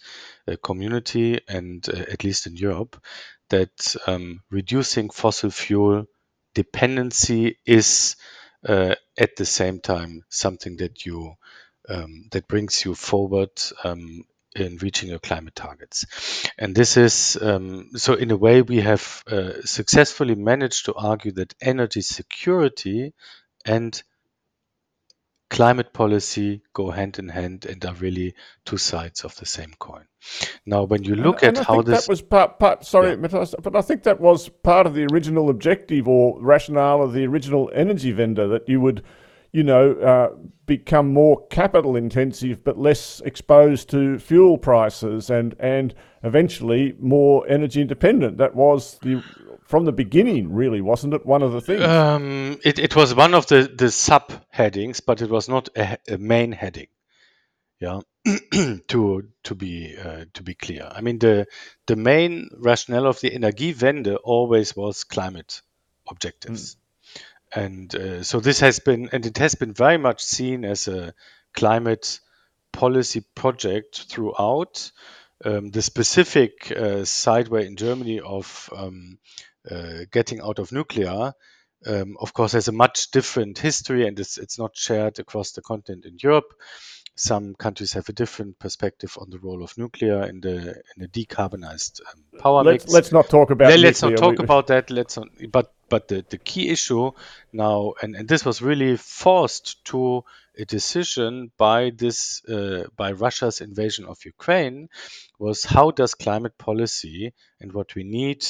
uh, 0.48 0.56
community 0.62 1.40
and 1.48 1.88
uh, 1.90 2.06
at 2.12 2.24
least 2.24 2.48
in 2.48 2.56
Europe 2.56 3.02
that 3.50 3.96
um, 4.08 4.42
reducing 4.50 5.10
fossil 5.10 5.50
fuel 5.50 6.06
dependency 6.54 7.58
is 7.66 8.16
uh, 8.68 8.96
at 9.18 9.36
the 9.36 9.46
same 9.46 9.80
time 9.80 10.24
something 10.30 10.78
that 10.78 11.06
you 11.06 11.34
um, 11.90 12.30
that 12.32 12.48
brings 12.48 12.86
you 12.86 12.96
forward 12.96 13.52
um, 13.84 14.24
in 14.56 14.78
reaching 14.78 15.10
your 15.10 15.20
climate 15.20 15.56
targets. 15.56 16.06
And 16.58 16.76
this 16.76 16.98
is 16.98 17.38
um, 17.42 17.90
so 17.96 18.14
in 18.14 18.32
a 18.32 18.38
way 18.38 18.62
we 18.62 18.82
have 18.82 19.24
uh, 19.28 19.62
successfully 19.64 20.36
managed 20.36 20.86
to 20.86 20.94
argue 20.94 21.32
that 21.34 21.56
energy 21.62 22.02
security 22.02 23.14
and 23.66 24.02
climate 25.54 25.94
policy 25.94 26.64
go 26.74 26.90
hand 26.90 27.20
in 27.20 27.30
hand 27.30 27.66
and 27.68 27.86
are 27.86 27.94
really 27.94 28.34
two 28.66 28.78
sides 28.78 29.24
of 29.24 29.36
the 29.36 29.46
same 29.46 29.72
coin. 29.78 30.06
Now, 30.66 30.84
when 30.84 31.04
you 31.04 31.16
look 31.16 31.44
and, 31.44 31.56
at 31.58 31.68
how 31.68 31.84
this 31.84 32.06
that 32.06 32.10
was 32.12 32.24
part, 32.24 32.58
part 32.58 32.84
sorry, 32.86 33.12
yeah. 33.12 33.46
but 33.62 33.76
I 33.76 33.82
think 33.82 34.04
that 34.04 34.20
was 34.20 34.50
part 34.50 34.88
of 34.88 34.96
the 34.96 35.06
original 35.12 35.50
objective 35.50 36.08
or 36.08 36.42
rationale 36.42 37.04
of 37.04 37.14
the 37.14 37.26
original 37.28 37.70
Energiewende 37.76 38.50
that 38.50 38.68
you 38.68 38.82
would, 38.82 39.04
you 39.54 39.64
know, 39.64 39.94
uh, 39.94 40.36
become 40.66 41.14
more 41.14 41.46
capital 41.48 41.96
intensive 41.96 42.64
but 42.64 42.78
less 42.78 43.22
exposed 43.22 43.90
to 43.92 44.20
fuel 44.20 44.58
prices 44.58 45.30
and 45.30 45.56
and 45.60 45.94
eventually 46.24 46.96
more 47.00 47.48
energy 47.48 47.80
independent. 47.82 48.38
That 48.38 48.56
was 48.56 48.98
the 49.00 49.24
from 49.66 49.86
the 49.86 49.92
beginning, 49.92 50.52
really, 50.52 50.82
wasn't 50.82 51.14
it? 51.14 51.26
One 51.26 51.42
of 51.42 51.52
the 51.52 51.62
things. 51.62 51.84
Um, 51.84 52.60
it, 52.64 52.80
it 52.80 52.96
was 52.96 53.16
one 53.16 53.34
of 53.34 53.48
the, 53.48 53.64
the 53.64 53.86
subheadings, 53.86 55.02
but 55.06 55.22
it 55.22 55.30
was 55.30 55.48
not 55.48 55.70
a, 55.76 55.98
a 56.08 56.18
main 56.18 56.52
heading. 56.52 56.88
Yeah. 57.80 58.02
to 58.88 59.28
to 59.44 59.56
be 59.56 59.98
uh, 59.98 60.26
to 60.34 60.44
be 60.44 60.54
clear. 60.54 60.90
I 60.90 61.02
mean 61.02 61.20
the 61.20 61.46
the 61.88 61.98
main 61.98 62.50
rationale 62.58 63.08
of 63.08 63.20
the 63.20 63.32
Energiewende 63.32 64.18
always 64.24 64.76
was 64.76 65.04
climate 65.04 65.62
objectives, 66.10 66.76
mm. 66.76 66.78
And 67.56 67.94
uh, 67.96 68.24
so 68.24 68.40
this 68.40 68.60
has 68.62 68.80
been 68.80 69.10
and 69.12 69.26
it 69.26 69.38
has 69.38 69.56
been 69.56 69.74
very 69.74 69.98
much 69.98 70.24
seen 70.24 70.66
as 70.66 70.88
a 70.88 71.14
climate 71.54 72.20
policy 72.72 73.24
project 73.36 74.06
throughout. 74.10 74.92
Um, 75.46 75.72
the 75.72 75.82
specific 75.82 76.72
uh, 76.72 77.04
sideway 77.04 77.68
in 77.68 77.76
Germany 77.76 78.22
of 78.22 78.70
um, 78.76 79.18
uh, 79.70 80.06
getting 80.12 80.40
out 80.40 80.60
of 80.60 80.72
nuclear, 80.72 81.34
um, 81.86 82.18
of 82.20 82.34
course, 82.34 82.54
has 82.54 82.70
a 82.70 82.72
much 82.72 83.12
different 83.12 83.58
history 83.58 84.08
and 84.08 84.20
it's, 84.20 84.38
it's 84.38 84.58
not 84.58 84.78
shared 84.78 85.20
across 85.20 85.52
the 85.52 85.62
continent 85.62 86.06
in 86.06 86.18
Europe. 86.22 86.54
Some 87.16 87.56
countries 87.56 87.94
have 87.94 88.10
a 88.10 88.14
different 88.14 88.58
perspective 88.58 89.18
on 89.20 89.30
the 89.30 89.38
role 89.38 89.64
of 89.64 89.78
nuclear 89.78 90.24
in 90.24 90.42
the 90.42 90.82
in 90.96 90.98
the 90.98 91.08
decarbonized 91.08 92.02
um, 92.02 92.40
power 92.40 92.64
let's, 92.64 92.86
mix. 92.86 92.94
Let's 92.94 93.12
not 93.12 93.30
talk 93.30 93.52
about. 93.52 93.78
Let, 93.78 93.86
us 93.86 94.02
not 94.02 94.18
talk 94.18 94.40
we, 94.40 94.44
about 94.44 94.68
that. 94.68 94.90
Let's 94.90 95.18
not. 95.18 95.28
But 95.52 95.73
but 95.90 96.08
the, 96.08 96.26
the 96.30 96.38
key 96.38 96.70
issue 96.70 97.12
now, 97.52 97.94
and, 98.02 98.16
and 98.16 98.28
this 98.28 98.46
was 98.46 98.62
really 98.62 98.98
forced 98.98 99.84
to 99.86 100.24
a 100.58 100.66
decision 100.66 101.52
by 101.58 101.92
this 101.96 102.44
uh, 102.46 102.86
by 102.96 103.12
Russia's 103.12 103.62
invasion 103.62 104.06
of 104.06 104.24
Ukraine, 104.26 104.90
was 105.40 105.64
how 105.64 105.92
does 105.92 106.14
climate 106.16 106.58
policy 106.58 107.34
and 107.60 107.74
what 107.74 107.96
we 107.96 108.04
need 108.04 108.46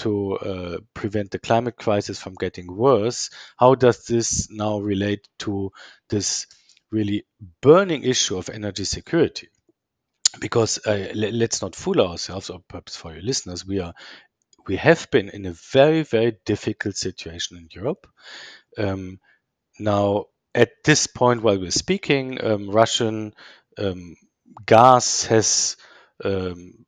to 0.00 0.36
uh, 0.38 0.78
prevent 0.94 1.30
the 1.30 1.38
climate 1.38 1.76
crisis 1.76 2.18
from 2.18 2.34
getting 2.34 2.74
worse, 2.74 3.30
how 3.58 3.74
does 3.74 4.04
this 4.06 4.50
now 4.50 4.78
relate 4.78 5.28
to 5.38 5.72
this 6.08 6.46
really 6.90 7.24
burning 7.60 8.02
issue 8.04 8.38
of 8.38 8.48
energy 8.48 8.84
security? 8.84 9.48
Because 10.40 10.78
uh, 10.86 11.12
let's 11.14 11.60
not 11.60 11.74
fool 11.74 12.00
ourselves, 12.00 12.50
or 12.50 12.60
perhaps 12.66 12.96
for 12.96 13.12
your 13.12 13.22
listeners, 13.22 13.66
we 13.66 13.80
are 13.80 13.92
we 14.70 14.76
have 14.76 15.10
been 15.10 15.28
in 15.30 15.46
a 15.46 15.52
very 15.72 16.04
very 16.04 16.36
difficult 16.44 16.96
situation 16.96 17.56
in 17.56 17.68
Europe. 17.72 18.06
Um, 18.78 19.18
now, 19.80 20.26
at 20.54 20.70
this 20.84 21.08
point, 21.08 21.42
while 21.42 21.58
we're 21.58 21.72
speaking, 21.72 22.44
um, 22.44 22.70
Russian 22.70 23.34
um, 23.76 24.14
gas 24.64 25.24
has 25.24 25.76
um, 26.24 26.86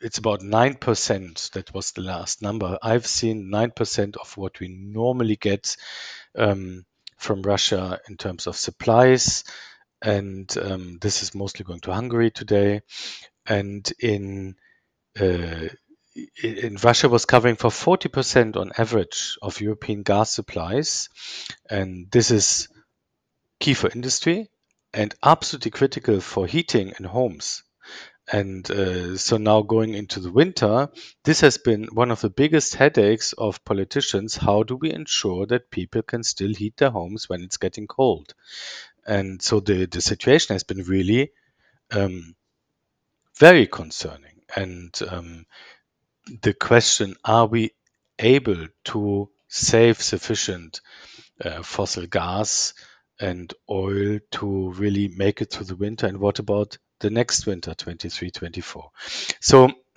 it's 0.00 0.16
about 0.16 0.40
9%. 0.40 1.50
That 1.50 1.74
was 1.74 1.92
the 1.92 2.00
last 2.00 2.40
number. 2.40 2.78
I've 2.82 3.06
seen 3.06 3.50
9% 3.52 4.16
of 4.16 4.36
what 4.38 4.58
we 4.58 4.68
normally 4.68 5.36
get 5.36 5.76
um, 6.34 6.86
from 7.18 7.42
Russia 7.42 8.00
in 8.08 8.16
terms 8.16 8.46
of 8.46 8.56
supplies. 8.56 9.44
And 10.00 10.56
um, 10.56 10.98
this 10.98 11.22
is 11.22 11.34
mostly 11.34 11.64
going 11.66 11.80
to 11.80 11.92
Hungary 11.92 12.30
today. 12.30 12.80
And 13.44 13.90
in 14.00 14.54
uh, 15.20 15.68
in 16.42 16.76
Russia 16.76 17.08
was 17.08 17.24
covering 17.24 17.56
for 17.56 17.70
40% 17.70 18.56
on 18.56 18.72
average 18.76 19.36
of 19.42 19.60
European 19.60 20.02
gas 20.02 20.30
supplies. 20.30 21.08
And 21.68 22.10
this 22.10 22.30
is 22.30 22.68
key 23.60 23.74
for 23.74 23.90
industry 23.90 24.50
and 24.92 25.14
absolutely 25.22 25.70
critical 25.70 26.20
for 26.20 26.46
heating 26.46 26.92
in 26.98 27.04
homes. 27.04 27.62
And 28.30 28.70
uh, 28.70 29.16
so 29.16 29.38
now 29.38 29.62
going 29.62 29.94
into 29.94 30.20
the 30.20 30.30
winter, 30.30 30.88
this 31.24 31.40
has 31.40 31.56
been 31.56 31.84
one 31.84 32.10
of 32.10 32.20
the 32.20 32.28
biggest 32.28 32.74
headaches 32.74 33.32
of 33.32 33.64
politicians. 33.64 34.36
How 34.36 34.64
do 34.64 34.76
we 34.76 34.92
ensure 34.92 35.46
that 35.46 35.70
people 35.70 36.02
can 36.02 36.22
still 36.22 36.54
heat 36.54 36.76
their 36.76 36.90
homes 36.90 37.28
when 37.28 37.42
it's 37.42 37.56
getting 37.56 37.86
cold? 37.86 38.34
And 39.06 39.40
so 39.40 39.60
the, 39.60 39.86
the 39.86 40.02
situation 40.02 40.54
has 40.54 40.62
been 40.62 40.82
really 40.82 41.32
um, 41.90 42.34
very 43.38 43.66
concerning. 43.66 44.42
And 44.54 44.94
um, 45.08 45.46
the 46.42 46.54
question 46.54 47.14
are 47.24 47.46
we 47.46 47.70
able 48.18 48.66
to 48.84 49.30
save 49.48 50.02
sufficient 50.02 50.80
uh, 51.44 51.62
fossil 51.62 52.06
gas 52.06 52.74
and 53.20 53.52
oil 53.70 54.18
to 54.30 54.70
really 54.72 55.08
make 55.08 55.40
it 55.40 55.52
through 55.52 55.66
the 55.66 55.76
winter? 55.76 56.06
And 56.06 56.18
what 56.18 56.38
about 56.38 56.78
the 57.00 57.10
next 57.10 57.46
winter, 57.46 57.74
23 57.74 58.30
24? 58.30 58.90
So, 59.40 59.70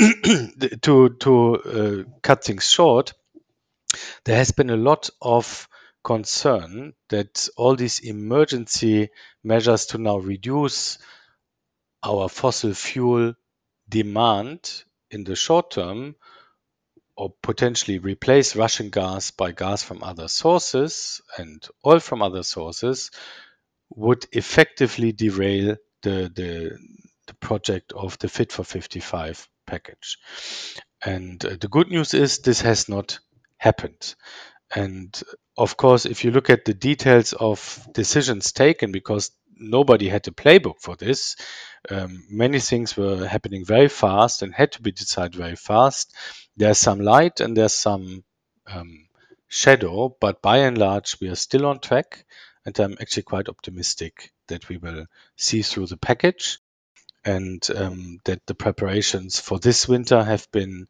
to, 0.81 1.09
to 1.09 1.55
uh, 1.55 2.03
cut 2.21 2.43
things 2.43 2.69
short, 2.69 3.13
there 4.23 4.37
has 4.37 4.51
been 4.51 4.69
a 4.69 4.77
lot 4.77 5.09
of 5.21 5.67
concern 6.03 6.93
that 7.09 7.47
all 7.57 7.75
these 7.75 7.99
emergency 7.99 9.09
measures 9.43 9.87
to 9.87 9.97
now 9.97 10.17
reduce 10.17 10.97
our 12.03 12.27
fossil 12.29 12.73
fuel 12.73 13.33
demand 13.87 14.83
in 15.11 15.23
the 15.23 15.35
short 15.35 15.71
term 15.71 16.15
or 17.15 17.33
potentially 17.41 17.99
replace 17.99 18.55
Russian 18.55 18.89
gas 18.89 19.31
by 19.31 19.51
gas 19.51 19.83
from 19.83 20.03
other 20.03 20.27
sources 20.27 21.21
and 21.37 21.65
oil 21.85 21.99
from 21.99 22.21
other 22.21 22.43
sources 22.43 23.11
would 23.89 24.25
effectively 24.31 25.11
derail 25.11 25.75
the, 26.01 26.31
the, 26.33 26.77
the 27.27 27.33
project 27.35 27.91
of 27.93 28.17
the 28.19 28.29
Fit 28.29 28.51
for 28.51 28.63
55 28.63 29.47
package. 29.67 30.17
And 31.05 31.43
uh, 31.45 31.57
the 31.59 31.67
good 31.67 31.89
news 31.89 32.13
is 32.13 32.39
this 32.39 32.61
has 32.61 32.87
not 32.89 33.19
happened. 33.57 34.15
And 34.73 35.21
of 35.57 35.77
course, 35.77 36.05
if 36.05 36.23
you 36.23 36.31
look 36.31 36.49
at 36.49 36.65
the 36.65 36.73
details 36.73 37.33
of 37.33 37.87
decisions 37.93 38.51
taken, 38.51 38.91
because 38.91 39.31
nobody 39.57 40.07
had 40.07 40.27
a 40.27 40.31
playbook 40.31 40.79
for 40.79 40.95
this, 40.95 41.35
um, 41.89 42.23
many 42.29 42.59
things 42.59 42.95
were 42.95 43.27
happening 43.27 43.65
very 43.65 43.87
fast 43.87 44.41
and 44.41 44.53
had 44.53 44.73
to 44.73 44.81
be 44.81 44.91
decided 44.91 45.35
very 45.35 45.55
fast. 45.55 46.13
There's 46.55 46.77
some 46.77 46.99
light 46.99 47.39
and 47.39 47.55
there's 47.55 47.73
some 47.73 48.23
um, 48.67 49.07
shadow, 49.47 50.15
but 50.19 50.41
by 50.41 50.59
and 50.59 50.77
large, 50.77 51.19
we 51.19 51.29
are 51.29 51.35
still 51.35 51.65
on 51.65 51.79
track. 51.79 52.25
And 52.65 52.79
I'm 52.79 52.97
actually 53.01 53.23
quite 53.23 53.49
optimistic 53.49 54.31
that 54.47 54.69
we 54.69 54.77
will 54.77 55.05
see 55.35 55.63
through 55.63 55.87
the 55.87 55.97
package 55.97 56.59
and 57.23 57.67
um, 57.75 58.19
that 58.25 58.45
the 58.45 58.53
preparations 58.55 59.39
for 59.39 59.59
this 59.59 59.87
winter 59.87 60.23
have 60.23 60.51
been 60.51 60.87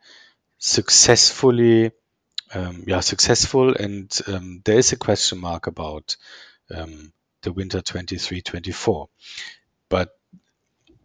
successfully 0.57 1.91
um, 2.53 2.83
yeah 2.87 2.99
successful 2.99 3.73
and 3.75 4.19
um, 4.27 4.61
there 4.65 4.77
is 4.77 4.91
a 4.91 4.97
question 4.97 5.39
mark 5.39 5.67
about 5.67 6.15
um, 6.73 7.11
the 7.41 7.51
winter 7.51 7.81
23 7.81 8.41
24 8.41 9.09
but 9.89 10.09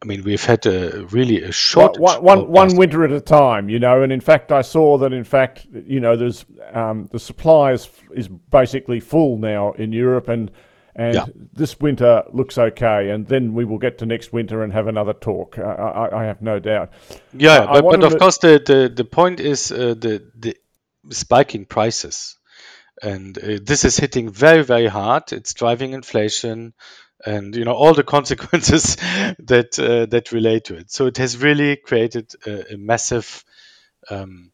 I 0.06 0.08
mean, 0.08 0.22
we've 0.22 0.44
had 0.44 0.64
a 0.66 1.04
really 1.06 1.42
a 1.42 1.50
short 1.50 1.98
one, 1.98 2.22
one, 2.22 2.46
one 2.46 2.76
winter 2.76 3.02
at 3.02 3.10
a 3.10 3.20
time, 3.20 3.68
you 3.68 3.80
know. 3.80 4.02
And 4.02 4.12
in 4.12 4.20
fact, 4.20 4.52
I 4.52 4.62
saw 4.62 4.98
that 4.98 5.12
in 5.12 5.24
fact, 5.24 5.66
you 5.84 5.98
know, 5.98 6.16
there's 6.16 6.44
um, 6.72 7.08
the 7.10 7.18
supply 7.18 7.72
is, 7.72 7.90
is 8.14 8.28
basically 8.28 9.00
full 9.00 9.36
now 9.36 9.72
in 9.72 9.90
Europe, 9.92 10.28
and 10.28 10.52
and 10.94 11.14
yeah. 11.14 11.24
this 11.52 11.80
winter 11.80 12.22
looks 12.32 12.56
okay. 12.56 13.10
And 13.10 13.26
then 13.26 13.52
we 13.52 13.64
will 13.64 13.78
get 13.78 13.98
to 13.98 14.06
next 14.06 14.32
winter 14.32 14.62
and 14.62 14.72
have 14.72 14.86
another 14.86 15.12
talk. 15.12 15.58
I, 15.58 15.62
I, 15.62 16.20
I 16.20 16.24
have 16.26 16.40
no 16.40 16.60
doubt. 16.60 16.92
Yeah, 17.32 17.64
uh, 17.64 17.82
but, 17.82 17.90
but 17.90 18.04
of 18.04 18.12
to... 18.12 18.18
course, 18.20 18.38
the, 18.38 18.62
the 18.64 18.88
the 18.94 19.04
point 19.04 19.40
is 19.40 19.72
uh, 19.72 19.94
the 19.98 20.22
the 20.36 20.56
spiking 21.10 21.64
prices, 21.64 22.36
and 23.02 23.36
uh, 23.36 23.58
this 23.60 23.84
is 23.84 23.96
hitting 23.96 24.30
very 24.30 24.62
very 24.62 24.86
hard. 24.86 25.32
It's 25.32 25.52
driving 25.52 25.94
inflation 25.94 26.74
and 27.26 27.54
you 27.56 27.64
know 27.64 27.74
all 27.74 27.92
the 27.92 28.04
consequences 28.16 28.96
that 29.38 29.78
uh, 29.78 30.06
that 30.06 30.32
relate 30.32 30.64
to 30.64 30.76
it. 30.76 30.90
So 30.90 31.06
it 31.06 31.18
has 31.18 31.36
really 31.36 31.76
created 31.76 32.32
a, 32.46 32.74
a 32.74 32.76
massive 32.76 33.44
um, 34.10 34.52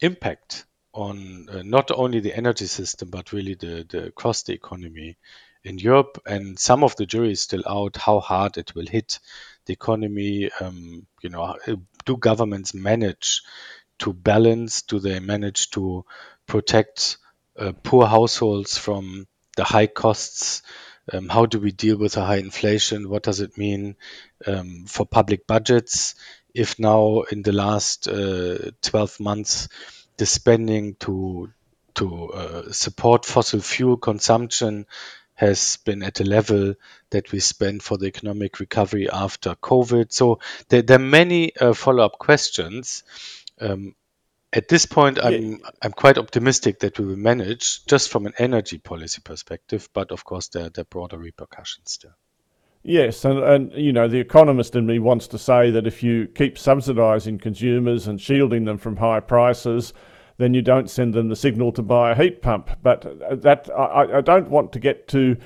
impact 0.00 0.64
on 0.92 1.48
uh, 1.50 1.62
not 1.64 1.90
only 1.90 2.20
the 2.20 2.36
energy 2.36 2.66
system 2.66 3.10
but 3.10 3.32
really 3.32 3.54
the, 3.54 3.86
the 3.88 4.06
across 4.06 4.42
the 4.44 4.54
economy 4.54 5.16
in 5.64 5.78
Europe. 5.78 6.20
And 6.26 6.58
some 6.58 6.84
of 6.84 6.96
the 6.96 7.06
jury 7.06 7.32
is 7.32 7.42
still 7.42 7.62
out 7.66 7.96
how 7.96 8.20
hard 8.20 8.56
it 8.58 8.74
will 8.74 8.86
hit 8.86 9.18
the 9.66 9.72
economy. 9.72 10.50
Um, 10.60 11.06
you 11.22 11.30
know, 11.30 11.56
do 12.04 12.16
governments 12.16 12.74
manage 12.74 13.42
to 14.00 14.12
balance? 14.12 14.82
Do 14.82 14.98
they 14.98 15.20
manage 15.20 15.70
to 15.70 16.04
protect 16.46 17.18
uh, 17.58 17.72
poor 17.82 18.06
households 18.06 18.78
from 18.78 19.26
the 19.56 19.64
high 19.64 19.86
costs? 19.86 20.62
Um, 21.12 21.28
how 21.28 21.46
do 21.46 21.58
we 21.58 21.72
deal 21.72 21.96
with 21.96 22.16
a 22.16 22.24
high 22.24 22.36
inflation? 22.36 23.08
What 23.08 23.22
does 23.22 23.40
it 23.40 23.58
mean 23.58 23.96
um, 24.46 24.84
for 24.86 25.06
public 25.06 25.46
budgets? 25.46 26.14
If 26.54 26.78
now 26.78 27.22
in 27.30 27.42
the 27.42 27.52
last 27.52 28.08
uh, 28.08 28.70
12 28.82 29.20
months, 29.20 29.68
the 30.16 30.26
spending 30.26 30.96
to 31.00 31.50
to 31.94 32.30
uh, 32.30 32.72
support 32.72 33.24
fossil 33.24 33.60
fuel 33.60 33.96
consumption 33.96 34.86
has 35.34 35.78
been 35.84 36.02
at 36.02 36.20
a 36.20 36.24
level 36.24 36.74
that 37.10 37.32
we 37.32 37.40
spend 37.40 37.82
for 37.82 37.96
the 37.96 38.06
economic 38.06 38.60
recovery 38.60 39.08
after 39.10 39.54
COVID. 39.54 40.12
So 40.12 40.38
there, 40.68 40.84
are 40.90 40.98
many 40.98 41.56
uh, 41.56 41.72
follow-up 41.72 42.18
questions. 42.18 43.02
At 44.52 44.68
this 44.68 44.84
point, 44.84 45.18
I'm. 45.22 45.60
I'm 45.80 45.92
quite 45.92 46.18
optimistic 46.18 46.80
that 46.80 46.98
we 46.98 47.04
will 47.06 47.16
manage 47.16 47.84
just 47.86 48.10
from 48.10 48.26
an 48.26 48.32
energy 48.38 48.78
policy 48.78 49.20
perspective, 49.24 49.88
but 49.92 50.10
of 50.10 50.24
course 50.24 50.48
there, 50.48 50.68
there 50.70 50.82
are 50.82 50.84
broader 50.86 51.18
repercussions 51.18 51.92
still. 51.92 52.10
Yes, 52.82 53.24
and, 53.24 53.38
and 53.38 53.72
you 53.74 53.92
know, 53.92 54.08
the 54.08 54.18
economist 54.18 54.74
in 54.74 54.86
me 54.86 54.98
wants 54.98 55.28
to 55.28 55.38
say 55.38 55.70
that 55.70 55.86
if 55.86 56.02
you 56.02 56.26
keep 56.28 56.56
subsidising 56.56 57.40
consumers 57.40 58.06
and 58.06 58.20
shielding 58.20 58.64
them 58.64 58.78
from 58.78 58.96
high 58.96 59.20
prices, 59.20 59.92
then 60.38 60.54
you 60.54 60.62
don't 60.62 60.88
send 60.88 61.12
them 61.12 61.28
the 61.28 61.36
signal 61.36 61.70
to 61.72 61.82
buy 61.82 62.12
a 62.12 62.14
heat 62.14 62.40
pump. 62.40 62.70
But 62.82 63.04
uh, 63.04 63.36
that 63.36 63.68
I, 63.76 64.18
I 64.18 64.20
don't 64.22 64.48
want 64.48 64.72
to 64.72 64.80
get 64.80 65.06
to 65.08 65.36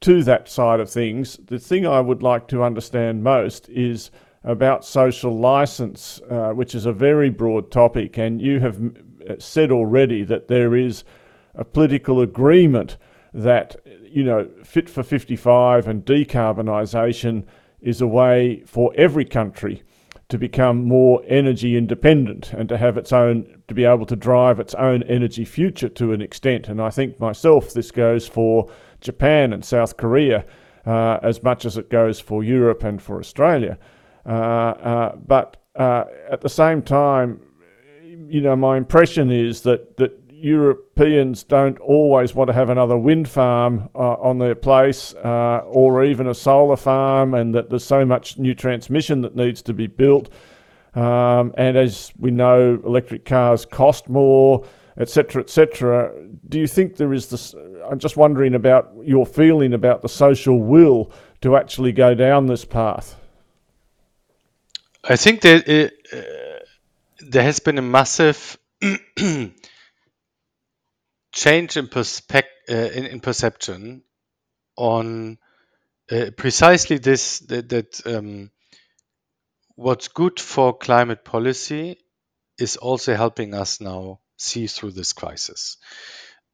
to 0.00 0.22
that 0.24 0.48
side 0.48 0.80
of 0.80 0.90
things. 0.90 1.38
The 1.46 1.58
thing 1.58 1.86
I 1.86 2.00
would 2.00 2.22
like 2.22 2.48
to 2.48 2.62
understand 2.62 3.22
most 3.22 3.68
is 3.68 4.10
about 4.46 4.84
social 4.84 5.36
license, 5.36 6.20
uh, 6.30 6.52
which 6.52 6.74
is 6.74 6.86
a 6.86 6.92
very 6.92 7.28
broad 7.28 7.70
topic, 7.70 8.16
and 8.16 8.40
you 8.40 8.60
have 8.60 8.80
said 9.38 9.72
already 9.72 10.22
that 10.22 10.48
there 10.48 10.74
is 10.74 11.04
a 11.56 11.64
political 11.64 12.20
agreement 12.20 12.96
that 13.34 13.76
you 14.02 14.22
know 14.22 14.48
fit 14.62 14.88
for 14.88 15.02
55 15.02 15.88
and 15.88 16.04
decarbonisation 16.04 17.44
is 17.80 18.00
a 18.00 18.06
way 18.06 18.62
for 18.66 18.92
every 18.96 19.24
country 19.24 19.82
to 20.28 20.38
become 20.38 20.84
more 20.84 21.22
energy 21.26 21.76
independent 21.76 22.52
and 22.52 22.68
to 22.68 22.76
have 22.76 22.96
its 22.96 23.12
own 23.12 23.62
to 23.68 23.74
be 23.74 23.84
able 23.84 24.06
to 24.06 24.16
drive 24.16 24.58
its 24.58 24.74
own 24.74 25.02
energy 25.04 25.44
future 25.44 25.88
to 25.88 26.12
an 26.12 26.22
extent. 26.22 26.68
And 26.68 26.80
i 26.80 26.90
think 26.90 27.18
myself 27.20 27.72
this 27.72 27.90
goes 27.90 28.26
for 28.28 28.70
japan 29.00 29.52
and 29.52 29.64
south 29.64 29.96
korea 29.96 30.44
uh, 30.86 31.18
as 31.22 31.42
much 31.42 31.64
as 31.64 31.76
it 31.76 31.90
goes 31.90 32.20
for 32.20 32.44
europe 32.44 32.84
and 32.84 33.02
for 33.02 33.18
australia. 33.18 33.72
uh, 33.72 33.82
uh, 33.82 33.95
but 34.26 35.56
uh, 35.76 36.04
at 36.30 36.40
the 36.40 36.48
same 36.48 36.82
time 36.82 37.40
you 38.28 38.40
know 38.40 38.56
my 38.56 38.76
impression 38.76 39.30
is 39.30 39.62
that 39.62 39.96
that 39.96 40.20
Europeans 40.38 41.44
don't 41.44 41.78
always 41.78 42.34
want 42.34 42.48
to 42.48 42.54
have 42.54 42.68
another 42.68 42.96
wind 42.96 43.28
farm 43.28 43.88
uh, 43.94 44.14
on 44.14 44.38
their 44.38 44.54
place 44.54 45.14
uh, 45.14 45.62
or 45.64 46.04
even 46.04 46.26
a 46.26 46.34
solar 46.34 46.76
farm, 46.76 47.32
and 47.34 47.54
that 47.54 47.70
there's 47.70 47.84
so 47.84 48.04
much 48.04 48.38
new 48.38 48.54
transmission 48.54 49.22
that 49.22 49.34
needs 49.34 49.62
to 49.62 49.72
be 49.72 49.86
built. 49.86 50.30
Um, 50.94 51.54
and 51.56 51.76
as 51.76 52.12
we 52.18 52.30
know, 52.30 52.80
electric 52.84 53.24
cars 53.24 53.64
cost 53.64 54.08
more, 54.08 54.64
etc., 54.98 55.42
etc. 55.42 56.12
Do 56.48 56.58
you 56.58 56.66
think 56.66 56.96
there 56.96 57.14
is 57.14 57.28
this? 57.28 57.54
I'm 57.90 57.98
just 57.98 58.16
wondering 58.16 58.54
about 58.54 58.92
your 59.02 59.24
feeling 59.24 59.72
about 59.72 60.02
the 60.02 60.08
social 60.08 60.60
will 60.60 61.10
to 61.40 61.56
actually 61.56 61.92
go 61.92 62.14
down 62.14 62.46
this 62.46 62.64
path. 62.64 63.16
I 65.08 65.14
think 65.16 65.42
that 65.42 65.68
it, 65.68 65.92
uh, 66.12 66.64
there 67.20 67.44
has 67.44 67.60
been 67.60 67.78
a 67.78 67.82
massive 67.82 68.58
change 71.32 71.76
in, 71.76 71.88
uh, 71.94 72.74
in, 72.74 73.04
in, 73.06 73.20
perception 73.20 74.02
on 74.76 75.38
uh, 76.10 76.30
precisely 76.36 76.98
this 76.98 77.38
that, 77.40 77.68
that 77.68 78.06
um, 78.06 78.50
what's 79.76 80.08
good 80.08 80.40
for 80.40 80.76
climate 80.76 81.24
policy 81.24 81.98
is 82.58 82.76
also 82.76 83.14
helping 83.14 83.54
us 83.54 83.80
now 83.80 84.18
see 84.36 84.66
through 84.66 84.90
this 84.90 85.12
crisis. 85.12 85.76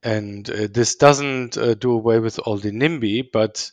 And 0.02 0.48
uh, 0.50 0.68
this 0.70 0.96
doesn't 0.96 1.56
uh, 1.56 1.74
do 1.74 1.92
away 1.92 2.18
with 2.18 2.38
all 2.40 2.58
the 2.58 2.72
NIMBY, 2.72 3.30
but 3.32 3.70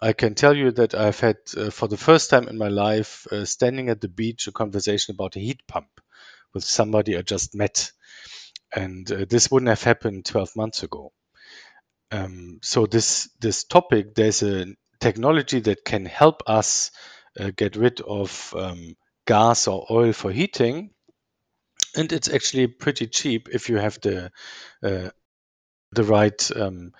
I 0.00 0.12
can 0.12 0.34
tell 0.34 0.56
you 0.56 0.72
that 0.72 0.94
I've 0.94 1.20
had, 1.20 1.36
uh, 1.56 1.70
for 1.70 1.88
the 1.88 1.96
first 1.96 2.30
time 2.30 2.48
in 2.48 2.58
my 2.58 2.68
life, 2.68 3.26
uh, 3.30 3.44
standing 3.44 3.88
at 3.88 4.00
the 4.00 4.08
beach, 4.08 4.46
a 4.48 4.52
conversation 4.52 5.14
about 5.14 5.36
a 5.36 5.40
heat 5.40 5.66
pump 5.66 5.88
with 6.54 6.64
somebody 6.64 7.16
I 7.16 7.22
just 7.22 7.54
met 7.54 7.92
and 8.74 9.10
uh, 9.10 9.24
this 9.28 9.50
wouldn't 9.50 9.68
have 9.68 9.82
happened 9.82 10.24
12 10.24 10.56
months 10.56 10.82
ago. 10.82 11.12
Um, 12.10 12.58
so 12.62 12.86
this 12.86 13.30
this 13.40 13.64
topic, 13.64 14.14
there's 14.14 14.42
a 14.42 14.66
technology 15.00 15.60
that 15.60 15.84
can 15.84 16.04
help 16.04 16.42
us 16.46 16.90
uh, 17.38 17.50
get 17.56 17.76
rid 17.76 18.00
of 18.00 18.54
um, 18.56 18.96
gas 19.26 19.66
or 19.66 19.86
oil 19.90 20.12
for 20.12 20.30
heating, 20.30 20.90
and 21.96 22.12
it's 22.12 22.28
actually 22.28 22.66
pretty 22.66 23.06
cheap 23.06 23.48
if 23.50 23.68
you 23.68 23.78
have 23.78 23.98
the 24.00 24.30
uh, 24.82 25.10
the 25.92 26.04
right 26.04 26.50
um, 26.56 26.92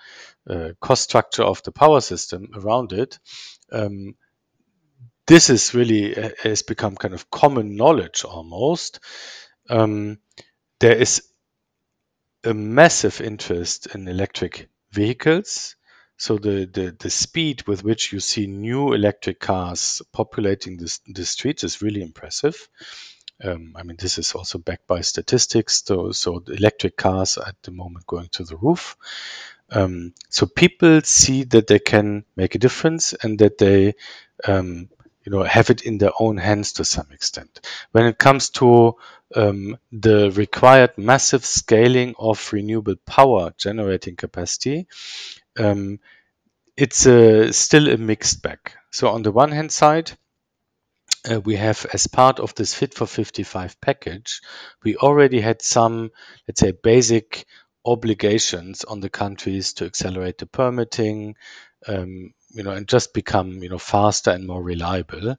uh, 0.49 0.69
cost 0.79 1.03
structure 1.03 1.43
of 1.43 1.63
the 1.63 1.71
power 1.71 2.01
system 2.01 2.49
around 2.55 2.93
it. 2.93 3.19
Um, 3.71 4.15
this 5.25 5.49
is 5.49 5.73
really 5.73 6.17
uh, 6.17 6.29
has 6.41 6.63
become 6.63 6.95
kind 6.95 7.13
of 7.13 7.29
common 7.29 7.75
knowledge 7.75 8.23
almost. 8.23 8.99
Um, 9.69 10.19
there 10.79 10.97
is 10.97 11.23
a 12.43 12.53
massive 12.53 13.21
interest 13.21 13.87
in 13.95 14.07
electric 14.07 14.69
vehicles. 14.91 15.75
So 16.17 16.37
the, 16.37 16.69
the, 16.71 16.95
the 16.97 17.09
speed 17.09 17.67
with 17.67 17.83
which 17.83 18.13
you 18.13 18.19
see 18.19 18.47
new 18.47 18.93
electric 18.93 19.39
cars 19.39 20.01
populating 20.11 20.77
the, 20.77 20.99
the 21.07 21.25
streets 21.25 21.63
is 21.63 21.81
really 21.81 22.01
impressive. 22.01 22.69
Um, 23.43 23.73
I 23.75 23.83
mean, 23.83 23.97
this 23.99 24.17
is 24.17 24.33
also 24.33 24.57
backed 24.57 24.87
by 24.87 25.01
statistics. 25.01 25.83
So, 25.85 26.11
so 26.11 26.43
electric 26.47 26.97
cars 26.97 27.37
at 27.37 27.55
the 27.63 27.71
moment 27.71 28.07
going 28.07 28.29
to 28.33 28.43
the 28.43 28.57
roof. 28.57 28.97
Um, 29.69 30.13
so 30.29 30.45
people 30.45 31.01
see 31.01 31.43
that 31.45 31.67
they 31.67 31.79
can 31.79 32.25
make 32.35 32.55
a 32.55 32.59
difference 32.59 33.13
and 33.13 33.39
that 33.39 33.57
they 33.57 33.95
um, 34.45 34.89
you 35.23 35.31
know 35.31 35.43
have 35.43 35.69
it 35.69 35.81
in 35.81 35.97
their 35.97 36.11
own 36.19 36.37
hands 36.37 36.73
to 36.73 36.85
some 36.85 37.07
extent. 37.11 37.61
When 37.91 38.05
it 38.05 38.17
comes 38.17 38.49
to 38.51 38.95
um, 39.35 39.77
the 39.91 40.31
required 40.31 40.97
massive 40.97 41.45
scaling 41.45 42.15
of 42.19 42.53
renewable 42.53 42.95
power 43.05 43.53
generating 43.57 44.15
capacity, 44.15 44.87
um, 45.57 45.99
it's 46.77 47.05
a, 47.05 47.51
still 47.53 47.89
a 47.89 47.97
mixed 47.97 48.41
bag. 48.41 48.59
So 48.91 49.09
on 49.09 49.23
the 49.23 49.31
one 49.31 49.51
hand 49.51 49.71
side, 49.71 50.11
uh, 50.11 50.15
we 51.43 51.55
have 51.55 51.85
as 51.93 52.07
part 52.07 52.39
of 52.39 52.53
this 52.55 52.73
Fit 52.73 52.93
for 52.93 53.05
55 53.05 53.79
package, 53.79 54.41
we 54.83 54.97
already 54.97 55.39
had 55.39 55.61
some, 55.61 56.11
let's 56.47 56.59
say, 56.59 56.71
basic 56.71 57.45
obligations 57.85 58.83
on 58.83 58.99
the 58.99 59.09
countries 59.09 59.73
to 59.73 59.85
accelerate 59.85 60.37
the 60.37 60.45
permitting, 60.45 61.35
um, 61.87 62.33
you 62.53 62.63
know, 62.63 62.71
and 62.71 62.87
just 62.87 63.13
become, 63.13 63.63
you 63.63 63.69
know, 63.69 63.77
faster 63.77 64.31
and 64.31 64.45
more 64.47 64.61
reliable, 64.61 65.37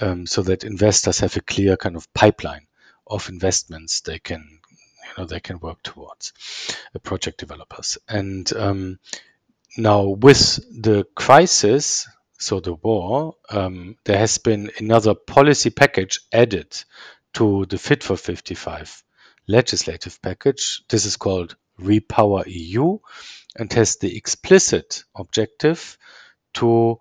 um, 0.00 0.26
so 0.26 0.42
that 0.42 0.64
investors 0.64 1.20
have 1.20 1.36
a 1.36 1.40
clear 1.40 1.76
kind 1.76 1.96
of 1.96 2.12
pipeline 2.14 2.66
of 3.06 3.28
investments 3.28 4.00
they 4.00 4.18
can, 4.18 4.58
you 4.70 5.12
know, 5.18 5.26
they 5.26 5.40
can 5.40 5.58
work 5.58 5.82
towards. 5.82 6.32
Uh, 6.94 6.98
project 7.00 7.38
developers 7.38 7.98
and 8.08 8.52
um, 8.54 8.98
now 9.76 10.02
with 10.08 10.56
the 10.82 11.04
crisis, 11.14 12.08
so 12.40 12.58
the 12.58 12.72
war, 12.72 13.36
um, 13.50 13.96
there 14.04 14.18
has 14.18 14.38
been 14.38 14.70
another 14.78 15.14
policy 15.14 15.68
package 15.68 16.20
added 16.32 16.74
to 17.34 17.66
the 17.66 17.76
Fit 17.76 18.02
for 18.02 18.16
55 18.16 19.04
legislative 19.46 20.22
package. 20.22 20.82
This 20.88 21.04
is 21.04 21.16
called 21.18 21.56
Repower 21.78 22.44
EU 22.46 22.98
and 23.56 23.70
has 23.74 23.96
the 23.96 24.16
explicit 24.16 25.04
objective 25.14 25.98
to 26.54 26.98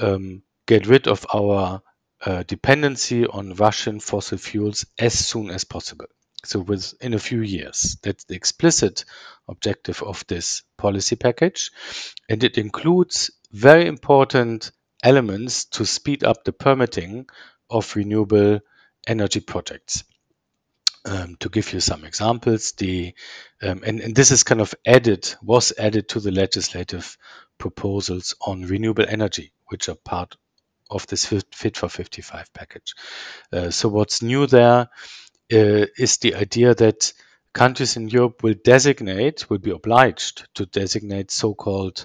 um, 0.00 0.42
get 0.66 0.88
rid 0.88 1.06
of 1.06 1.24
our 1.32 1.82
uh, 2.26 2.42
dependency 2.42 3.26
on 3.26 3.54
Russian 3.54 4.00
fossil 4.00 4.38
fuels 4.38 4.84
as 4.98 5.14
soon 5.14 5.50
as 5.50 5.62
possible. 5.62 6.06
So 6.44 6.58
within 6.60 7.14
a 7.14 7.18
few 7.18 7.42
years. 7.42 7.96
That's 8.02 8.24
the 8.24 8.34
explicit 8.34 9.04
objective 9.46 10.02
of 10.02 10.26
this 10.26 10.62
policy 10.76 11.14
package. 11.14 11.70
And 12.28 12.42
it 12.42 12.58
includes 12.58 13.30
very 13.52 13.86
important 13.86 14.72
elements 15.02 15.64
to 15.66 15.86
speed 15.86 16.24
up 16.24 16.44
the 16.44 16.52
permitting 16.52 17.26
of 17.68 17.96
renewable 17.96 18.60
energy 19.06 19.40
projects. 19.40 20.04
Um, 21.02 21.36
to 21.40 21.48
give 21.48 21.72
you 21.72 21.80
some 21.80 22.04
examples, 22.04 22.72
the 22.72 23.14
um, 23.62 23.82
and, 23.86 24.00
and 24.00 24.14
this 24.14 24.30
is 24.32 24.42
kind 24.42 24.60
of 24.60 24.74
added 24.84 25.34
was 25.42 25.72
added 25.78 26.10
to 26.10 26.20
the 26.20 26.30
legislative 26.30 27.16
proposals 27.56 28.34
on 28.46 28.66
renewable 28.66 29.06
energy, 29.08 29.52
which 29.68 29.88
are 29.88 29.94
part 29.94 30.36
of 30.90 31.06
this 31.06 31.24
Fit 31.24 31.76
for 31.76 31.88
55 31.88 32.52
package. 32.52 32.94
Uh, 33.50 33.70
so 33.70 33.88
what's 33.88 34.20
new 34.20 34.46
there 34.46 34.90
uh, 35.52 35.86
is 35.96 36.18
the 36.18 36.34
idea 36.34 36.74
that 36.74 37.12
countries 37.52 37.96
in 37.96 38.08
Europe 38.08 38.42
will 38.42 38.54
designate, 38.62 39.48
will 39.48 39.58
be 39.58 39.70
obliged 39.70 40.48
to 40.54 40.66
designate 40.66 41.30
so-called 41.30 42.04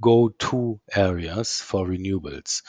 go-to 0.00 0.80
areas 0.94 1.60
for 1.60 1.86
renewables. 1.86 2.62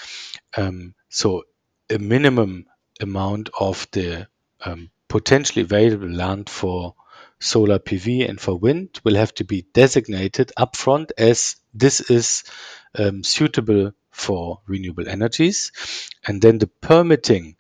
Um, 0.56 0.94
so 1.10 1.44
a 1.90 1.98
minimum 1.98 2.66
amount 3.00 3.50
of 3.60 3.88
the 3.92 4.28
um, 4.62 4.90
potentially 5.08 5.64
available 5.64 6.10
land 6.10 6.50
for 6.50 6.96
solar 7.40 7.80
PV 7.80 8.28
and 8.28 8.40
for 8.40 8.58
wind 8.58 9.00
will 9.04 9.16
have 9.16 9.34
to 9.36 9.44
be 9.44 9.66
designated 9.74 10.52
upfront 10.58 11.12
as 11.18 11.56
this 11.74 12.00
is 12.02 12.44
um, 12.98 13.24
suitable 13.24 13.92
for 14.10 14.62
renewable 14.66 15.08
energies. 15.08 15.72
And 16.26 16.42
then 16.42 16.58
the 16.58 16.68
permitting 16.68 17.56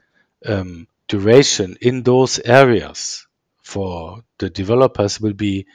um, 0.45 0.87
duration 1.07 1.77
in 1.81 2.03
those 2.03 2.39
areas 2.39 3.27
for 3.61 4.23
the 4.39 4.49
developers 4.49 5.21
will 5.21 5.33
be 5.33 5.67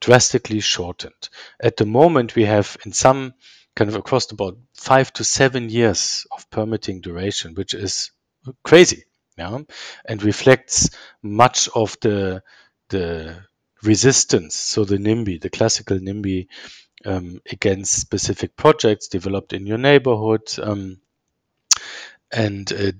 drastically 0.00 0.60
shortened. 0.60 1.28
At 1.60 1.76
the 1.76 1.86
moment, 1.86 2.34
we 2.34 2.44
have 2.44 2.76
in 2.84 2.92
some 2.92 3.34
kind 3.74 3.88
of 3.88 3.96
across 3.96 4.26
the 4.26 4.34
board 4.34 4.56
five 4.74 5.12
to 5.14 5.24
seven 5.24 5.68
years 5.70 6.26
of 6.36 6.50
permitting 6.50 7.00
duration, 7.00 7.54
which 7.54 7.74
is 7.74 8.10
crazy, 8.64 9.04
yeah, 9.38 9.58
and 10.04 10.22
reflects 10.22 10.90
much 11.22 11.68
of 11.74 11.96
the 12.00 12.42
the 12.88 13.36
resistance. 13.82 14.54
So 14.54 14.84
the 14.84 14.98
NIMBY, 14.98 15.40
the 15.40 15.50
classical 15.50 15.98
NIMBY, 15.98 16.48
um, 17.04 17.40
against 17.50 18.00
specific 18.00 18.56
projects 18.56 19.08
developed 19.08 19.52
in 19.52 19.66
your 19.66 19.78
neighborhood, 19.78 20.42
um, 20.62 21.00
and 22.32 22.70
uh, 22.72 22.92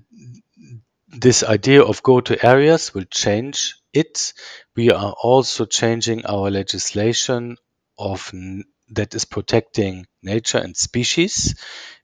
this 1.07 1.43
idea 1.43 1.83
of 1.83 2.03
go 2.03 2.21
to 2.21 2.45
areas 2.45 2.93
will 2.93 3.05
change 3.05 3.75
it. 3.93 4.33
We 4.75 4.91
are 4.91 5.13
also 5.21 5.65
changing 5.65 6.25
our 6.25 6.49
legislation 6.49 7.57
of 7.97 8.31
that 8.89 9.15
is 9.15 9.25
protecting 9.25 10.05
nature 10.21 10.57
and 10.57 10.75
species 10.75 11.55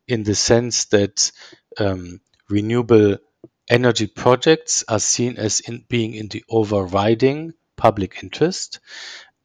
in 0.07 0.23
the 0.23 0.35
sense 0.35 0.85
that 0.85 1.31
um, 1.77 2.21
renewable 2.49 3.17
energy 3.69 4.07
projects 4.07 4.83
are 4.87 4.99
seen 4.99 5.37
as 5.37 5.59
in 5.59 5.83
being 5.89 6.13
in 6.13 6.29
the 6.29 6.43
overriding 6.49 7.53
public 7.75 8.23
interest. 8.23 8.79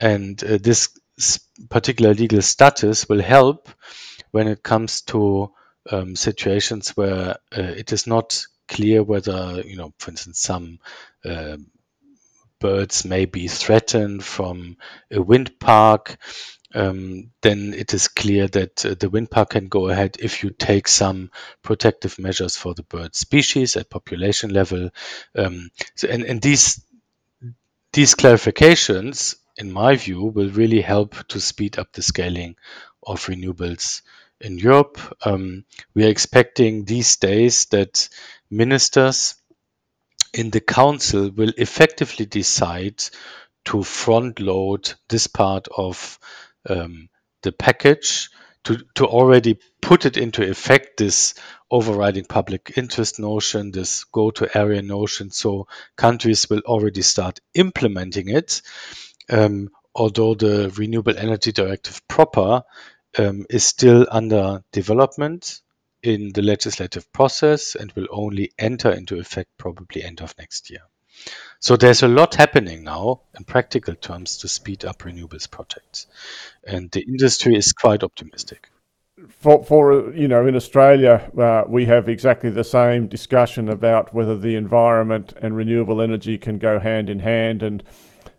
And 0.01 0.43
uh, 0.43 0.59
this 0.63 0.91
particular 1.69 2.15
legal 2.15 2.43
status 2.43 3.09
will 3.09 3.23
help 3.23 3.69
when 4.31 4.49
it 4.49 4.63
comes 4.63 5.03
to 5.03 5.53
um, 5.91 6.17
situations 6.17 6.91
where 6.97 7.37
uh, 7.57 7.63
it 7.63 7.93
is 7.93 8.07
not 8.07 8.47
clear 8.69 9.03
whether, 9.03 9.63
you 9.65 9.77
know, 9.77 9.93
for 9.99 10.11
instance, 10.11 10.41
some 10.41 10.79
uh, 11.25 11.57
birds 12.63 13.05
may 13.05 13.25
be 13.25 13.49
threatened 13.49 14.25
from 14.25 14.77
a 15.11 15.21
wind 15.21 15.59
park. 15.59 16.17
Um, 16.75 17.33
then 17.43 17.75
it 17.75 17.93
is 17.93 18.09
clear 18.09 18.47
that 18.49 18.87
uh, 18.87 18.95
the 18.99 19.11
wind 19.11 19.31
park 19.31 19.51
can 19.51 19.67
go 19.67 19.89
ahead 19.89 20.17
if 20.21 20.43
you 20.43 20.51
take 20.51 20.89
some 20.89 21.31
protective 21.63 22.19
measures 22.19 22.57
for 22.57 22.73
the 22.73 22.85
bird 22.85 23.15
species 23.15 23.77
at 23.77 23.91
population 23.91 24.51
level. 24.55 24.91
Um, 25.37 25.71
so, 25.97 26.09
and, 26.09 26.23
and 26.23 26.41
these 26.41 26.83
these 27.93 28.15
clarifications, 28.15 29.35
in 29.59 29.71
my 29.71 29.97
view, 29.97 30.23
will 30.23 30.49
really 30.49 30.81
help 30.81 31.27
to 31.29 31.41
speed 31.41 31.79
up 31.79 31.93
the 31.93 32.01
scaling 32.01 32.57
of 33.07 33.27
renewables 33.27 34.01
in 34.41 34.57
Europe. 34.57 34.99
Um, 35.27 35.65
we 35.95 36.05
are 36.07 36.11
expecting 36.11 36.85
these 36.85 37.17
days 37.17 37.67
that 37.67 38.09
ministers 38.51 39.35
in 40.33 40.51
the 40.51 40.61
council 40.61 41.31
will 41.31 41.53
effectively 41.57 42.27
decide 42.27 43.03
to 43.65 43.83
front 43.83 44.41
load 44.41 44.93
this 45.09 45.27
part 45.27 45.69
of 45.77 46.19
um, 46.69 47.09
the 47.43 47.53
package 47.53 48.31
to, 48.65 48.79
already 49.01 49.59
put 49.81 50.07
it 50.07 50.17
into 50.17 50.49
effect 50.49 50.97
this 50.99 51.35
overriding 51.71 52.25
public 52.25 52.73
interest 52.77 53.19
notion 53.19 53.73
this 53.73 54.05
go 54.05 54.31
to 54.31 54.57
area 54.57 54.83
notion. 54.83 55.31
So 55.31 55.67
countries 55.97 56.49
will 56.49 56.61
already 56.61 57.03
start 57.03 57.41
implementing 57.55 58.29
it 58.29 58.63
um, 59.31 59.71
although 59.95 60.35
the 60.35 60.73
renewable 60.77 61.17
energy 61.17 61.53
directive 61.53 62.07
proper 62.09 62.63
um, 63.19 63.47
is 63.51 63.65
still 63.65 64.07
under 64.11 64.63
development 64.73 65.61
in 66.03 66.33
the 66.33 66.43
legislative 66.43 67.13
process 67.13 67.75
and 67.75 67.93
will 67.93 68.09
only 68.11 68.53
enter 68.59 68.91
into 68.91 69.19
effect 69.19 69.51
probably 69.59 70.03
end 70.03 70.21
of 70.21 70.35
next 70.39 70.71
year. 70.71 70.83
So 71.61 71.77
there's 71.77 72.03
a 72.03 72.09
lot 72.09 72.35
happening 72.35 72.83
now 72.83 73.21
in 73.39 73.45
practical 73.45 73.95
terms 73.95 74.39
to 74.39 74.49
speed 74.49 74.85
up 74.85 74.99
renewables 74.99 75.49
projects, 75.49 76.07
and 76.67 76.91
the 76.91 77.03
industry 77.03 77.55
is 77.55 77.73
quite 77.73 78.03
optimistic. 78.03 78.69
For, 79.29 79.63
for 79.63 80.13
you 80.13 80.27
know, 80.27 80.47
in 80.47 80.57
Australia, 80.57 81.31
uh, 81.39 81.63
we 81.69 81.85
have 81.85 82.09
exactly 82.09 82.51
the 82.51 82.65
same 82.65 83.07
discussion 83.07 83.69
about 83.69 84.13
whether 84.13 84.37
the 84.37 84.57
environment 84.57 85.35
and 85.41 85.55
renewable 85.55 86.01
energy 86.01 86.39
can 86.39 86.59
go 86.59 86.81
hand 86.81 87.09
in 87.09 87.21
hand, 87.21 87.63
and 87.63 87.85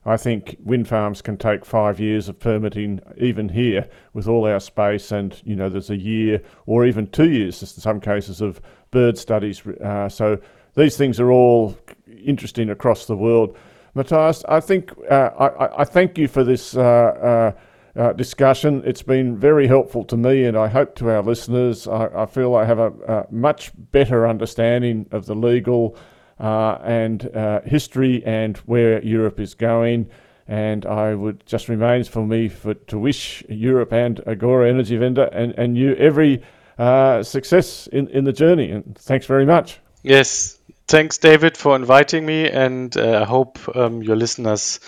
I 0.05 0.17
think 0.17 0.57
wind 0.63 0.87
farms 0.87 1.21
can 1.21 1.37
take 1.37 1.65
five 1.65 1.99
years 1.99 2.27
of 2.27 2.39
permitting, 2.39 2.99
even 3.17 3.49
here 3.49 3.87
with 4.13 4.27
all 4.27 4.45
our 4.45 4.59
space. 4.59 5.11
And, 5.11 5.39
you 5.45 5.55
know, 5.55 5.69
there's 5.69 5.89
a 5.89 5.97
year 5.97 6.41
or 6.65 6.85
even 6.85 7.07
two 7.07 7.29
years 7.29 7.61
in 7.61 7.67
some 7.67 8.01
cases 8.01 8.41
of 8.41 8.61
bird 8.91 9.17
studies. 9.17 9.65
Uh, 9.65 10.09
so 10.09 10.39
these 10.75 10.97
things 10.97 11.19
are 11.19 11.31
all 11.31 11.77
interesting 12.25 12.69
across 12.69 13.05
the 13.05 13.15
world. 13.15 13.57
Matthias, 13.95 14.43
I 14.49 14.59
think 14.59 14.91
uh, 15.09 15.29
I, 15.37 15.81
I, 15.81 15.85
thank 15.85 16.17
you 16.17 16.27
for 16.27 16.43
this 16.43 16.75
uh, 16.75 16.81
uh, 16.81 17.51
uh, 17.99 18.13
discussion. 18.13 18.81
It's 18.85 19.03
been 19.03 19.37
very 19.37 19.67
helpful 19.67 20.03
to 20.05 20.17
me, 20.17 20.45
and 20.45 20.57
I 20.57 20.67
hope 20.67 20.95
to 20.95 21.11
our 21.11 21.21
listeners. 21.21 21.87
I, 21.87 22.07
I 22.07 22.25
feel 22.25 22.55
I 22.55 22.65
have 22.65 22.79
a, 22.79 22.91
a, 23.07 23.27
much 23.31 23.71
better 23.91 24.27
understanding 24.27 25.05
of 25.11 25.27
the 25.27 25.35
legal 25.35 25.95
and 26.43 27.35
uh, 27.35 27.61
history 27.61 28.23
and 28.25 28.57
where 28.65 29.03
Europe 29.03 29.39
is 29.39 29.53
going. 29.53 30.09
And 30.47 30.85
I 30.85 31.15
would 31.15 31.45
just 31.45 31.69
remains 31.69 32.07
for 32.07 32.25
me 32.25 32.49
for, 32.49 32.73
to 32.73 32.99
wish 32.99 33.43
Europe 33.47 33.93
and 33.93 34.19
Agora 34.27 34.69
Energiewende 34.71 35.29
and, 35.31 35.53
and 35.57 35.77
you 35.77 35.95
every 35.95 36.43
uh, 36.77 37.23
success 37.23 37.87
in, 37.87 38.09
in 38.09 38.25
the 38.25 38.33
journey. 38.33 38.71
And 38.71 38.97
thanks 38.97 39.25
very 39.25 39.45
much. 39.45 39.79
Yes, 40.01 40.59
thanks, 40.87 41.17
David, 41.17 41.55
for 41.55 41.75
inviting 41.75 42.25
me. 42.25 42.49
And 42.49 42.95
uh, 42.97 43.21
I 43.21 43.23
hope 43.25 43.57
um, 43.73 44.03
your 44.03 44.17
listeners 44.17 44.81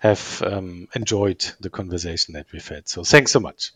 have 0.00 0.42
um, 0.44 0.88
enjoyed 0.94 1.46
the 1.60 1.70
conversation 1.70 2.34
that 2.34 2.46
we've 2.52 2.68
had. 2.68 2.88
So 2.88 3.04
thanks 3.04 3.32
so 3.32 3.40
much. 3.40 3.72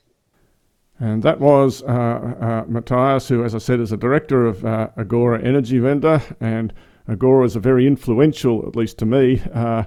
And 1.00 1.22
that 1.22 1.40
was 1.40 1.82
uh, 1.82 1.86
uh, 1.86 2.64
Matthias, 2.68 3.28
who, 3.28 3.44
as 3.44 3.54
I 3.54 3.58
said, 3.58 3.80
is 3.80 3.92
a 3.92 3.96
director 3.96 4.46
of 4.46 4.64
uh, 4.64 4.88
Agora 4.96 5.40
Energiewende. 5.40 6.22
And 6.40 6.72
Agora 7.06 7.44
is 7.44 7.56
a 7.56 7.60
very 7.60 7.86
influential, 7.86 8.66
at 8.66 8.76
least 8.76 8.98
to 8.98 9.06
me, 9.06 9.42
uh, 9.52 9.84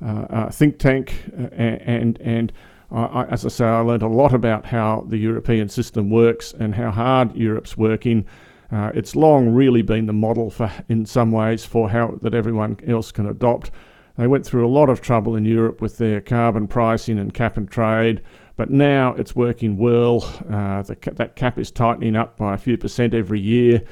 uh, 0.00 0.06
uh 0.06 0.50
think 0.50 0.78
tank, 0.78 1.24
uh, 1.38 1.54
and 1.54 2.20
and 2.20 2.52
I, 2.90 3.24
as 3.24 3.44
I 3.44 3.48
say, 3.48 3.66
I 3.66 3.80
learned 3.80 4.02
a 4.02 4.08
lot 4.08 4.32
about 4.32 4.64
how 4.64 5.04
the 5.08 5.18
European 5.18 5.68
system 5.68 6.08
works 6.08 6.54
and 6.58 6.74
how 6.74 6.90
hard 6.90 7.36
Europe's 7.36 7.76
working. 7.76 8.24
Uh, 8.70 8.90
it's 8.94 9.14
long 9.14 9.50
really 9.50 9.82
been 9.82 10.06
the 10.06 10.12
model 10.12 10.50
for, 10.50 10.70
in 10.88 11.04
some 11.04 11.30
ways, 11.30 11.64
for 11.64 11.90
how 11.90 12.18
that 12.22 12.34
everyone 12.34 12.78
else 12.86 13.12
can 13.12 13.26
adopt. 13.26 13.70
They 14.16 14.26
went 14.26 14.44
through 14.44 14.66
a 14.66 14.68
lot 14.68 14.88
of 14.88 15.00
trouble 15.00 15.36
in 15.36 15.44
Europe 15.44 15.80
with 15.80 15.98
their 15.98 16.20
carbon 16.20 16.66
pricing 16.66 17.18
and 17.18 17.32
cap 17.32 17.56
and 17.56 17.70
trade, 17.70 18.22
but 18.56 18.70
now 18.70 19.14
it's 19.14 19.36
working 19.36 19.76
well. 19.76 20.24
Uh, 20.50 20.82
the, 20.82 20.96
that 21.12 21.36
cap 21.36 21.58
is 21.58 21.70
tightening 21.70 22.16
up 22.16 22.36
by 22.36 22.54
a 22.54 22.58
few 22.58 22.76
percent 22.76 23.14
every 23.14 23.40
year. 23.40 23.82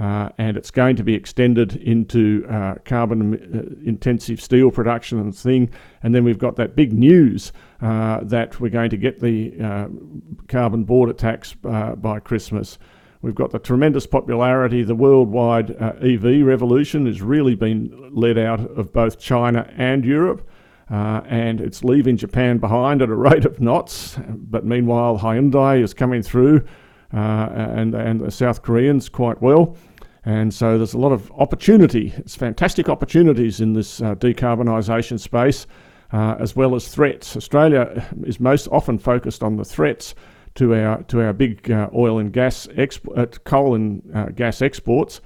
Uh, 0.00 0.30
and 0.38 0.56
it's 0.56 0.70
going 0.70 0.96
to 0.96 1.04
be 1.04 1.14
extended 1.14 1.76
into 1.76 2.46
uh, 2.48 2.74
carbon 2.86 3.34
uh, 3.34 3.86
intensive 3.86 4.40
steel 4.40 4.70
production 4.70 5.20
and 5.20 5.36
thing. 5.36 5.70
And 6.02 6.14
then 6.14 6.24
we've 6.24 6.38
got 6.38 6.56
that 6.56 6.74
big 6.74 6.94
news 6.94 7.52
uh, 7.82 8.20
that 8.22 8.58
we're 8.58 8.70
going 8.70 8.88
to 8.90 8.96
get 8.96 9.20
the 9.20 9.54
uh, 9.62 9.88
carbon 10.48 10.84
border 10.84 11.12
tax 11.12 11.54
uh, 11.64 11.96
by 11.96 12.18
Christmas. 12.18 12.78
We've 13.20 13.34
got 13.34 13.50
the 13.50 13.58
tremendous 13.58 14.06
popularity. 14.06 14.82
The 14.82 14.94
worldwide 14.94 15.72
EV 15.72 16.46
revolution 16.46 17.04
has 17.04 17.20
really 17.20 17.54
been 17.54 18.10
led 18.14 18.38
out 18.38 18.60
of 18.60 18.94
both 18.94 19.18
China 19.18 19.70
and 19.76 20.02
Europe. 20.06 20.48
and 20.88 21.60
it's 21.60 21.84
leaving 21.84 22.16
Japan 22.16 22.56
behind 22.56 23.02
at 23.02 23.10
a 23.10 23.14
rate 23.28 23.44
of 23.44 23.60
knots. 23.60 24.18
But 24.26 24.64
meanwhile, 24.64 25.18
Hyundai 25.18 25.82
is 25.82 25.92
coming 25.92 26.22
through, 26.22 26.64
and, 27.12 27.94
and 27.94 28.20
the 28.22 28.30
South 28.30 28.62
Koreans 28.62 29.10
quite 29.10 29.42
well. 29.42 29.76
And 30.24 30.52
so 30.52 30.76
there's 30.76 30.92
a 30.92 30.98
lot 30.98 31.12
of 31.12 31.30
opportunity. 31.32 32.12
It's 32.16 32.34
fantastic 32.34 32.88
opportunities 32.88 33.60
in 33.60 33.72
this 33.72 34.02
uh, 34.02 34.14
decarbonisation 34.16 35.18
space, 35.18 35.66
uh, 36.12 36.36
as 36.38 36.54
well 36.54 36.74
as 36.74 36.88
threats. 36.88 37.36
Australia 37.36 38.06
is 38.24 38.38
most 38.38 38.68
often 38.68 38.98
focused 38.98 39.42
on 39.42 39.56
the 39.56 39.64
threats 39.64 40.14
to 40.56 40.74
our 40.74 41.02
to 41.04 41.22
our 41.22 41.32
big 41.32 41.70
uh, 41.70 41.88
oil 41.94 42.18
and 42.18 42.32
gas 42.32 42.66
exp- 42.68 43.16
uh, 43.16 43.26
coal 43.44 43.74
and 43.74 44.02
uh, 44.14 44.26
gas 44.26 44.60
exports. 44.60 45.20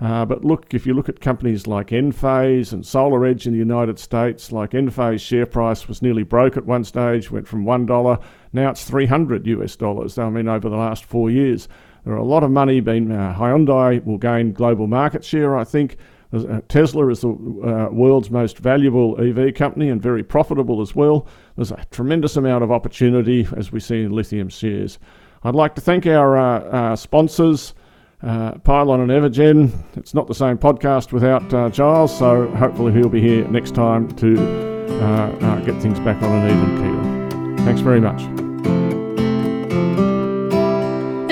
Uh, 0.00 0.24
but 0.24 0.44
look, 0.44 0.72
if 0.72 0.86
you 0.86 0.94
look 0.94 1.08
at 1.08 1.20
companies 1.20 1.66
like 1.66 1.88
Enphase 1.88 2.72
and 2.72 2.84
SolarEdge 2.84 3.46
in 3.46 3.52
the 3.52 3.58
United 3.58 3.98
States, 3.98 4.52
like 4.52 4.70
Enphase 4.70 5.20
share 5.20 5.44
price 5.44 5.88
was 5.88 6.02
nearly 6.02 6.22
broke 6.22 6.56
at 6.56 6.64
one 6.64 6.84
stage, 6.84 7.32
went 7.32 7.48
from 7.48 7.64
one 7.64 7.84
dollar, 7.84 8.16
now 8.52 8.70
it's 8.70 8.84
300 8.84 9.44
US 9.48 9.74
dollars. 9.74 10.16
I 10.16 10.30
mean, 10.30 10.48
over 10.48 10.68
the 10.68 10.76
last 10.76 11.04
four 11.04 11.30
years. 11.30 11.68
There 12.08 12.16
are 12.16 12.20
a 12.20 12.24
lot 12.24 12.42
of 12.42 12.50
money 12.50 12.80
being. 12.80 13.12
Uh, 13.12 13.36
Hyundai 13.38 14.02
will 14.02 14.16
gain 14.16 14.54
global 14.54 14.86
market 14.86 15.22
share, 15.22 15.58
I 15.58 15.64
think. 15.64 15.98
Uh, 16.32 16.62
Tesla 16.66 17.06
is 17.10 17.20
the 17.20 17.28
uh, 17.28 17.92
world's 17.92 18.30
most 18.30 18.56
valuable 18.56 19.20
EV 19.20 19.52
company 19.54 19.90
and 19.90 20.00
very 20.00 20.24
profitable 20.24 20.80
as 20.80 20.94
well. 20.94 21.26
There's 21.56 21.70
a 21.70 21.84
tremendous 21.90 22.38
amount 22.38 22.64
of 22.64 22.72
opportunity 22.72 23.46
as 23.58 23.72
we 23.72 23.80
see 23.80 24.04
in 24.04 24.12
lithium 24.12 24.48
shares. 24.48 24.98
I'd 25.42 25.54
like 25.54 25.74
to 25.74 25.82
thank 25.82 26.06
our 26.06 26.38
uh, 26.38 26.60
uh 26.60 26.96
sponsors, 26.96 27.74
uh, 28.22 28.52
Pylon 28.52 29.02
and 29.02 29.10
Evergen. 29.10 29.70
It's 29.98 30.14
not 30.14 30.28
the 30.28 30.34
same 30.34 30.56
podcast 30.56 31.12
without 31.12 31.74
Giles, 31.74 32.18
so 32.18 32.48
hopefully 32.52 32.94
he'll 32.94 33.10
be 33.10 33.20
here 33.20 33.46
next 33.48 33.74
time 33.74 34.08
to 34.12 34.34
get 35.66 35.78
things 35.82 36.00
back 36.00 36.22
on 36.22 36.32
an 36.32 36.56
even 36.56 37.56
keel. 37.58 37.66
Thanks 37.66 37.82
very 37.82 38.00
much. 38.00 38.22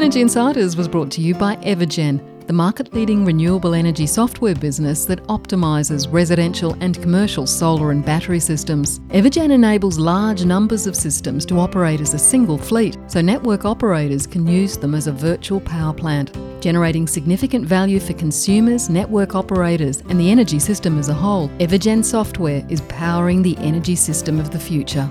Energy 0.06 0.20
Insiders 0.20 0.76
was 0.76 0.86
brought 0.86 1.10
to 1.10 1.20
you 1.20 1.34
by 1.34 1.56
Evergen, 1.56 2.20
the 2.46 2.52
market 2.52 2.94
leading 2.94 3.24
renewable 3.24 3.74
energy 3.74 4.06
software 4.06 4.54
business 4.54 5.04
that 5.04 5.20
optimises 5.24 6.06
residential 6.12 6.76
and 6.80 7.02
commercial 7.02 7.44
solar 7.44 7.90
and 7.90 8.04
battery 8.04 8.38
systems. 8.38 9.00
Evergen 9.08 9.50
enables 9.50 9.98
large 9.98 10.44
numbers 10.44 10.86
of 10.86 10.94
systems 10.94 11.44
to 11.46 11.58
operate 11.58 12.00
as 12.00 12.14
a 12.14 12.20
single 12.20 12.56
fleet, 12.56 12.96
so 13.08 13.20
network 13.20 13.64
operators 13.64 14.28
can 14.28 14.46
use 14.46 14.76
them 14.76 14.94
as 14.94 15.08
a 15.08 15.12
virtual 15.12 15.58
power 15.60 15.92
plant, 15.92 16.32
generating 16.62 17.08
significant 17.08 17.66
value 17.66 17.98
for 17.98 18.12
consumers, 18.12 18.88
network 18.88 19.34
operators, 19.34 20.02
and 20.02 20.20
the 20.20 20.30
energy 20.30 20.60
system 20.60 21.00
as 21.00 21.08
a 21.08 21.14
whole. 21.14 21.48
Evergen 21.58 22.04
software 22.04 22.64
is 22.70 22.80
powering 22.82 23.42
the 23.42 23.56
energy 23.58 23.96
system 23.96 24.38
of 24.38 24.52
the 24.52 24.60
future. 24.60 25.10